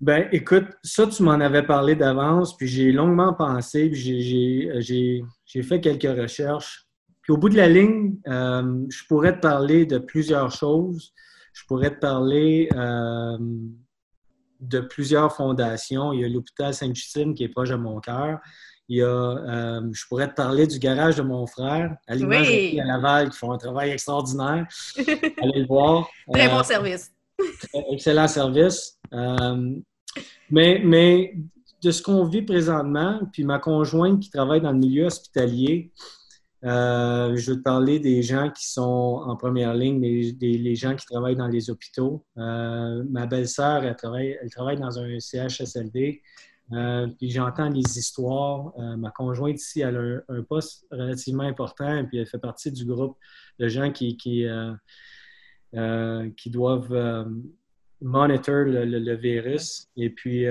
Ben, 0.01 0.29
écoute, 0.33 0.67
ça, 0.83 1.07
tu 1.07 1.23
m'en 1.23 1.33
avais 1.33 1.63
parlé 1.63 1.95
d'avance, 1.95 2.57
puis 2.57 2.67
j'ai 2.67 2.91
longuement 2.91 3.35
pensé, 3.35 3.89
puis 3.89 5.23
j'ai 5.47 5.63
fait 5.63 5.81
quelques 5.81 6.19
recherches. 6.19 6.87
Puis 7.33 7.35
au 7.35 7.39
bout 7.39 7.49
de 7.49 7.57
la 7.57 7.69
ligne, 7.69 8.17
euh, 8.27 8.85
je 8.91 9.07
pourrais 9.07 9.35
te 9.35 9.41
parler 9.41 9.87
de 9.87 9.97
plusieurs 9.97 10.51
choses. 10.51 11.15
Je 11.55 11.65
pourrais 11.67 11.89
te 11.89 11.99
parler 11.99 12.69
euh, 12.75 13.39
de 14.61 14.81
plusieurs 14.81 15.35
fondations. 15.35 16.13
Il 16.13 16.21
y 16.21 16.25
a 16.27 16.29
l'hôpital 16.29 16.75
Sainte-Justine 16.75 17.33
qui 17.33 17.45
est 17.45 17.49
proche 17.49 17.71
de 17.71 17.77
mon 17.77 18.01
cœur. 18.01 18.39
Il 18.91 18.99
y 18.99 19.03
a, 19.03 19.07
euh, 19.07 19.81
je 19.93 20.05
pourrais 20.09 20.29
te 20.29 20.35
parler 20.35 20.67
du 20.67 20.79
garage 20.79 21.17
de 21.17 21.23
mon 21.23 21.47
frère, 21.47 21.97
à 22.07 22.15
l'image 22.15 22.49
oui. 22.51 22.79
à 22.79 22.85
Laval, 22.85 23.31
qui 23.31 23.39
font 23.39 23.53
un 23.53 23.59
travail 23.59 23.93
extraordinaire. 23.93 24.67
Allez 24.99 25.61
le 25.61 25.67
voir. 25.67 26.11
Très 26.35 26.51
bon 26.51 26.63
service. 26.63 27.13
excellent 27.93 28.29
service. 28.29 28.99
mais, 30.51 30.83
mais 30.85 31.35
de 31.83 31.91
ce 31.91 32.03
qu'on 32.03 32.25
vit 32.25 32.43
présentement, 32.43 33.21
puis 33.33 33.45
ma 33.45 33.59
conjointe 33.59 34.21
qui 34.21 34.29
travaille 34.29 34.61
dans 34.61 34.73
le 34.73 34.79
milieu 34.79 35.07
hospitalier, 35.07 35.93
euh, 36.65 37.37
je 37.37 37.51
veux 37.51 37.57
te 37.57 37.63
parler 37.63 37.99
des 37.99 38.23
gens 38.23 38.49
qui 38.51 38.71
sont 38.71 39.23
en 39.25 39.35
première 39.37 39.75
ligne, 39.75 40.01
les, 40.01 40.33
les 40.41 40.75
gens 40.77 40.95
qui 40.95 41.05
travaillent 41.07 41.37
dans 41.37 41.49
les 41.49 41.71
hôpitaux. 41.71 42.25
Euh, 42.39 43.03
ma 43.11 43.27
belle-sœur, 43.27 43.85
elle 43.85 43.97
travaille, 43.97 44.39
elle 44.41 44.51
travaille 44.51 44.79
dans 44.79 44.99
un 44.99 45.19
CHSLD. 45.19 46.23
Euh, 46.73 47.09
puis 47.19 47.31
j'entends 47.31 47.69
les 47.69 47.99
histoires. 47.99 48.73
ma 48.97 49.11
conjointe 49.11 49.61
ici, 49.61 49.81
elle 49.81 49.97
a 49.97 50.33
un, 50.33 50.43
poste 50.43 50.87
relativement 50.91 51.43
important, 51.43 52.05
puis 52.07 52.19
elle 52.19 52.27
fait 52.27 52.39
partie 52.39 52.71
du 52.71 52.85
groupe 52.85 53.17
de 53.59 53.69
gens 53.69 53.91
qui 53.91 54.47
doivent 56.47 57.27
monitor 58.01 58.65
le, 58.67 59.17
virus. 59.17 59.89
Et 59.97 60.11
puis 60.11 60.47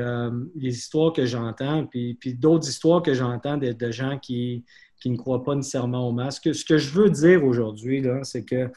les 0.56 0.78
histoires 0.78 1.14
que 1.14 1.26
j'entends, 1.26 1.86
puis, 1.86 2.16
puis 2.16 2.34
d'autres 2.34 2.68
histoires 2.68 3.02
que 3.02 3.14
j'entends 3.14 3.58
de, 3.58 3.92
gens 3.92 4.20
qui, 4.20 4.66
qui 5.02 5.10
ne 5.10 5.18
croient 5.18 5.44
pas 5.44 5.56
nécessairement 5.56 6.08
au 6.08 6.12
masque. 6.12 6.54
Ce 6.54 6.64
que 6.64 6.78
je 6.78 6.94
veux 6.94 7.10
dire 7.10 7.44
aujourd'hui, 7.44 8.06
c'est 8.24 8.46
que 8.46 8.70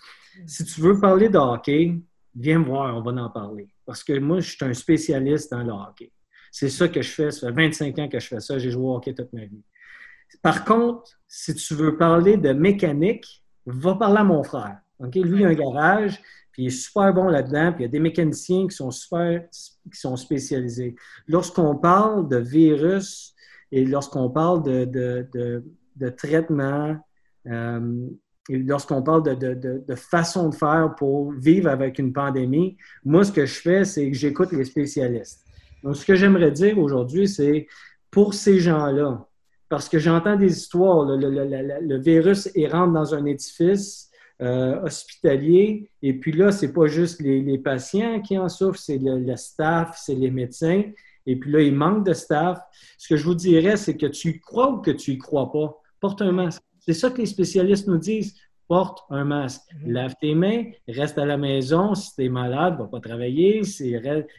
si 0.46 0.64
tu 0.64 0.80
veux 0.80 0.98
parler 0.98 1.28
de 1.28 1.38
hockey, 1.38 1.96
viens 2.34 2.58
me 2.58 2.64
voir, 2.64 2.96
on 2.96 3.02
va 3.02 3.22
en 3.22 3.30
parler. 3.30 3.68
Parce 3.86 4.02
que 4.02 4.18
moi, 4.18 4.40
je 4.40 4.50
suis 4.50 4.64
un 4.64 4.72
spécialiste 4.72 5.50
dans 5.52 5.62
le 5.62 5.72
hockey. 5.72 6.10
C'est 6.50 6.70
ça 6.70 6.88
que 6.88 7.02
je 7.02 7.10
fais. 7.10 7.30
Ça 7.30 7.48
fait 7.48 7.52
25 7.52 7.98
ans 7.98 8.08
que 8.08 8.18
je 8.18 8.26
fais 8.26 8.40
ça. 8.40 8.58
J'ai 8.58 8.70
joué 8.70 8.84
au 8.84 8.96
hockey 8.96 9.12
toute 9.12 9.32
ma 9.32 9.44
vie. 9.44 9.62
Par 10.42 10.64
contre, 10.64 11.10
si 11.28 11.54
tu 11.54 11.74
veux 11.74 11.96
parler 11.96 12.36
de 12.36 12.52
mécanique, 12.52 13.44
va 13.66 13.94
parler 13.94 14.18
à 14.18 14.24
mon 14.24 14.42
frère. 14.42 14.78
Lui, 15.00 15.40
il 15.40 15.44
a 15.44 15.48
un 15.48 15.54
garage, 15.54 16.20
puis 16.52 16.64
il 16.64 16.66
est 16.66 16.70
super 16.70 17.12
bon 17.12 17.28
là-dedans, 17.28 17.72
puis 17.72 17.82
il 17.82 17.86
y 17.86 17.88
a 17.88 17.90
des 17.90 18.00
mécaniciens 18.00 18.66
qui 18.66 18.74
sont 18.74 18.90
super, 18.90 19.44
qui 19.50 20.00
sont 20.00 20.16
spécialisés. 20.16 20.94
Lorsqu'on 21.28 21.76
parle 21.76 22.28
de 22.28 22.36
virus 22.36 23.34
et 23.70 23.84
lorsqu'on 23.84 24.30
parle 24.30 24.62
de 24.62 24.84
de 24.84 25.64
traitement, 26.08 26.96
euh, 27.46 28.08
lorsqu'on 28.48 29.02
parle 29.02 29.22
de, 29.38 29.94
façon 29.94 30.50
de 30.50 30.54
faire 30.54 30.94
pour 30.96 31.32
vivre 31.32 31.68
avec 31.68 31.98
une 31.98 32.12
pandémie, 32.12 32.76
moi, 33.04 33.24
ce 33.24 33.32
que 33.32 33.46
je 33.46 33.60
fais, 33.60 33.84
c'est 33.84 34.10
que 34.10 34.16
j'écoute 34.16 34.52
les 34.52 34.64
spécialistes. 34.64 35.44
Donc, 35.82 35.96
ce 35.96 36.04
que 36.04 36.14
j'aimerais 36.14 36.50
dire 36.50 36.78
aujourd'hui, 36.78 37.28
c'est 37.28 37.66
pour 38.10 38.34
ces 38.34 38.60
gens-là, 38.60 39.26
parce 39.68 39.88
que 39.88 39.98
j'entends 39.98 40.36
des 40.36 40.56
histoires, 40.56 41.04
le, 41.04 41.98
virus 41.98 42.48
il 42.54 42.68
rentre 42.68 42.92
dans 42.92 43.14
un 43.14 43.24
édifice, 43.24 44.10
euh, 44.42 44.82
hospitalier. 44.82 45.90
Et 46.02 46.14
puis 46.14 46.32
là, 46.32 46.50
c'est 46.50 46.72
pas 46.72 46.86
juste 46.86 47.20
les, 47.20 47.58
patients 47.58 48.20
qui 48.20 48.36
en 48.36 48.48
souffrent, 48.48 48.78
c'est 48.78 48.98
le, 48.98 49.36
staff, 49.36 49.96
c'est 50.04 50.14
les 50.14 50.30
médecins. 50.30 50.82
Et 51.26 51.36
puis 51.36 51.52
là, 51.52 51.60
il 51.60 51.74
manque 51.74 52.04
de 52.04 52.12
staff. 52.12 52.58
Ce 52.98 53.08
que 53.08 53.16
je 53.16 53.24
vous 53.24 53.34
dirais, 53.34 53.76
c'est 53.76 53.96
que 53.96 54.06
tu 54.06 54.30
y 54.30 54.40
crois 54.40 54.72
ou 54.72 54.78
que 54.78 54.90
tu 54.90 55.12
y 55.12 55.18
crois 55.18 55.52
pas, 55.52 55.80
porte 56.04 56.20
un 56.20 56.32
masque. 56.32 56.62
C'est 56.80 56.92
ça 56.92 57.08
que 57.08 57.16
les 57.16 57.24
spécialistes 57.24 57.88
nous 57.88 57.96
disent. 57.96 58.34
Porte 58.68 59.04
un 59.08 59.24
masque. 59.24 59.62
Mm-hmm. 59.62 59.92
Lave 59.92 60.14
tes 60.20 60.34
mains, 60.34 60.64
reste 60.86 61.16
à 61.16 61.24
la 61.24 61.38
maison. 61.38 61.94
Si 61.94 62.14
tu 62.14 62.24
es 62.24 62.28
malade, 62.28 62.76
va 62.78 62.86
pas 62.86 63.00
travailler. 63.00 63.62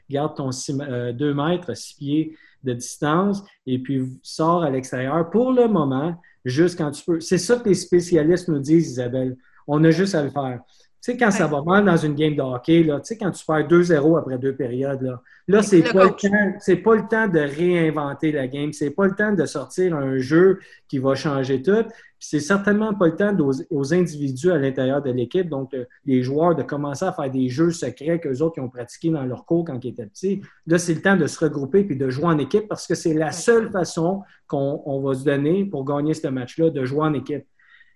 Garde 0.07 0.35
ton 0.35 0.51
2 0.51 0.81
euh, 0.81 1.33
mètres, 1.33 1.75
6 1.75 1.93
pieds 1.95 2.37
de 2.63 2.73
distance 2.73 3.43
et 3.65 3.79
puis 3.79 4.03
sors 4.21 4.61
à 4.61 4.69
l'extérieur 4.69 5.27
pour 5.31 5.51
le 5.51 5.67
moment, 5.67 6.15
juste 6.43 6.77
quand 6.77 6.91
tu 6.91 7.03
peux. 7.03 7.19
C'est 7.19 7.39
ça 7.39 7.55
que 7.57 7.69
les 7.69 7.75
spécialistes 7.75 8.47
nous 8.47 8.59
disent, 8.59 8.91
Isabelle. 8.91 9.35
On 9.67 9.83
a 9.83 9.89
juste 9.89 10.13
à 10.13 10.21
le 10.21 10.29
faire. 10.29 10.59
Tu 11.05 11.11
sais, 11.11 11.17
quand 11.17 11.29
ça 11.29 11.45
va 11.45 11.61
mal 11.61 11.85
dans 11.85 11.97
une 11.97 12.15
game 12.15 12.35
de 12.35 12.41
hockey, 12.41 12.81
là, 12.81 12.99
tu 12.99 13.09
sais, 13.09 13.17
quand 13.19 13.29
tu 13.29 13.45
perds 13.45 13.67
2-0 13.67 14.17
après 14.17 14.39
deux 14.39 14.55
périodes, 14.55 15.03
là, 15.03 15.21
là 15.47 15.61
c'est 15.61 15.83
pas, 15.83 16.05
le 16.05 16.09
temps, 16.09 16.81
pas 16.83 16.95
le 16.95 17.07
temps 17.07 17.27
de 17.27 17.39
réinventer 17.41 18.31
la 18.31 18.47
game. 18.47 18.73
C'est 18.73 18.89
pas 18.89 19.05
le 19.05 19.13
temps 19.13 19.31
de 19.31 19.45
sortir 19.45 19.95
un 19.95 20.17
jeu 20.17 20.57
qui 20.87 20.97
va 20.97 21.13
changer 21.13 21.61
tout. 21.61 21.85
C'est 22.17 22.39
certainement 22.39 22.95
pas 22.95 23.05
le 23.05 23.15
temps 23.15 23.37
aux, 23.69 23.93
individus 23.93 24.49
à 24.49 24.57
l'intérieur 24.57 25.03
de 25.03 25.11
l'équipe, 25.11 25.47
donc 25.47 25.75
euh, 25.75 25.85
les 26.05 26.23
joueurs, 26.23 26.55
de 26.55 26.63
commencer 26.63 27.05
à 27.05 27.13
faire 27.13 27.29
des 27.29 27.49
jeux 27.49 27.69
secrets 27.69 28.19
qu'eux 28.19 28.41
autres 28.41 28.59
ont 28.59 28.69
pratiqués 28.69 29.11
dans 29.11 29.25
leur 29.25 29.45
cours 29.45 29.63
quand 29.63 29.77
ils 29.85 29.89
étaient 29.89 30.07
petits. 30.07 30.41
Là, 30.65 30.79
c'est 30.79 30.95
le 30.95 31.03
temps 31.03 31.17
de 31.17 31.27
se 31.27 31.37
regrouper 31.37 31.83
puis 31.83 31.97
de 31.97 32.09
jouer 32.09 32.25
en 32.25 32.39
équipe 32.39 32.67
parce 32.67 32.87
que 32.87 32.95
c'est 32.95 33.13
la 33.13 33.31
seule 33.31 33.69
façon 33.69 34.23
qu'on 34.47 35.01
va 35.01 35.13
se 35.13 35.23
donner 35.23 35.65
pour 35.65 35.85
gagner 35.85 36.15
ce 36.15 36.29
match-là, 36.29 36.71
de 36.71 36.83
jouer 36.83 37.01
en 37.01 37.13
équipe 37.13 37.45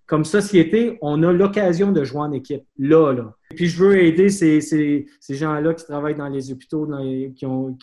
comme 0.10 0.26
société, 0.26 0.98
on 1.02 1.22
a 1.22 1.32
l'occasion 1.32 1.92
de 1.92 2.04
jouer 2.04 2.22
en 2.22 2.32
équipe, 2.32 2.64
là, 2.80 3.14
là. 3.14 3.36
Et 3.52 3.56
puis, 3.56 3.68
je 3.68 3.78
veux 3.78 3.96
aider 3.96 4.30
ces, 4.30 4.60
ces, 4.60 5.06
ces 5.20 5.36
gens-là 5.36 5.76
qui 5.76 5.86
travaillent 5.86 6.16
dans 6.16 6.28
les 6.28 6.52
hôpitaux, 6.52 6.90
qui, 7.36 7.46
ont, 7.46 7.78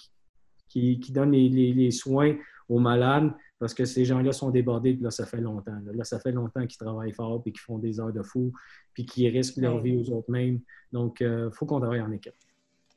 qui, 0.68 0.98
qui, 0.98 1.12
donnent 1.12 1.30
les, 1.30 1.48
les, 1.48 1.90
soins 1.92 2.34
aux 2.68 2.80
malades, 2.80 3.30
parce 3.60 3.74
que 3.74 3.84
ces 3.84 4.04
gens-là 4.04 4.32
sont 4.32 4.50
débordés, 4.50 4.94
puis 4.94 5.04
là, 5.04 5.12
ça 5.12 5.24
fait 5.24 5.40
longtemps. 5.40 5.78
Là, 5.94 6.02
ça 6.02 6.18
fait 6.18 6.32
longtemps 6.32 6.66
qu'ils 6.66 6.78
travaillent 6.78 7.14
fort, 7.14 7.40
puis 7.44 7.52
qu'ils 7.52 7.60
font 7.60 7.78
des 7.78 8.00
heures 8.00 8.12
de 8.12 8.22
fou, 8.22 8.52
puis 8.92 9.06
qu'ils 9.06 9.28
risquent 9.28 9.58
leur 9.58 9.80
vie 9.80 9.96
aux 9.96 10.10
autres 10.10 10.30
mêmes. 10.30 10.58
Donc, 10.90 11.18
il 11.20 11.26
euh, 11.26 11.50
faut 11.52 11.64
qu'on 11.64 11.78
travaille 11.78 12.02
en 12.02 12.10
équipe. 12.10 12.34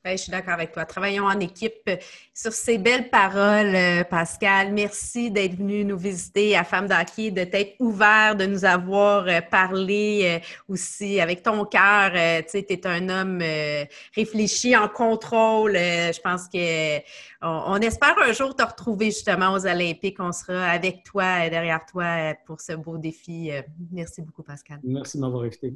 Ben, 0.01 0.17
je 0.17 0.23
suis 0.23 0.31
d'accord 0.31 0.53
avec 0.53 0.71
toi. 0.71 0.85
Travaillons 0.85 1.25
en 1.25 1.37
équipe. 1.41 1.89
Sur 2.33 2.53
ces 2.53 2.77
belles 2.77 3.09
paroles, 3.09 3.75
euh, 3.75 4.03
Pascal, 4.05 4.71
merci 4.71 5.29
d'être 5.29 5.55
venu 5.55 5.83
nous 5.83 5.97
visiter 5.97 6.55
à 6.55 6.63
Femme 6.63 6.87
d'Hockey, 6.87 7.31
de 7.31 7.43
t'être 7.43 7.75
ouvert, 7.79 8.37
de 8.37 8.45
nous 8.45 8.63
avoir 8.63 9.27
euh, 9.27 9.41
parlé 9.41 10.39
euh, 10.39 10.45
aussi 10.69 11.19
avec 11.19 11.43
ton 11.43 11.65
cœur. 11.65 12.11
tu 12.11 12.49
sais, 12.49 12.65
es 12.69 12.87
un 12.87 13.09
homme 13.09 13.43
réfléchi, 14.15 14.73
en 14.77 14.87
contrôle. 14.87 15.73
je 15.73 16.21
pense 16.21 16.47
que 16.47 16.99
on, 17.41 17.75
espère 17.81 18.15
un 18.19 18.31
jour 18.31 18.55
te 18.55 18.63
retrouver 18.63 19.07
justement 19.07 19.51
aux 19.51 19.67
Olympiques. 19.67 20.17
On 20.19 20.31
sera 20.31 20.63
avec 20.69 21.03
toi, 21.03 21.49
derrière 21.49 21.85
toi, 21.85 22.35
pour 22.45 22.61
ce 22.61 22.71
beau 22.71 22.97
défi. 22.97 23.51
merci 23.91 24.21
beaucoup, 24.21 24.43
Pascal. 24.43 24.79
Merci 24.81 25.17
de 25.17 25.23
m'avoir 25.23 25.43
invité. 25.43 25.73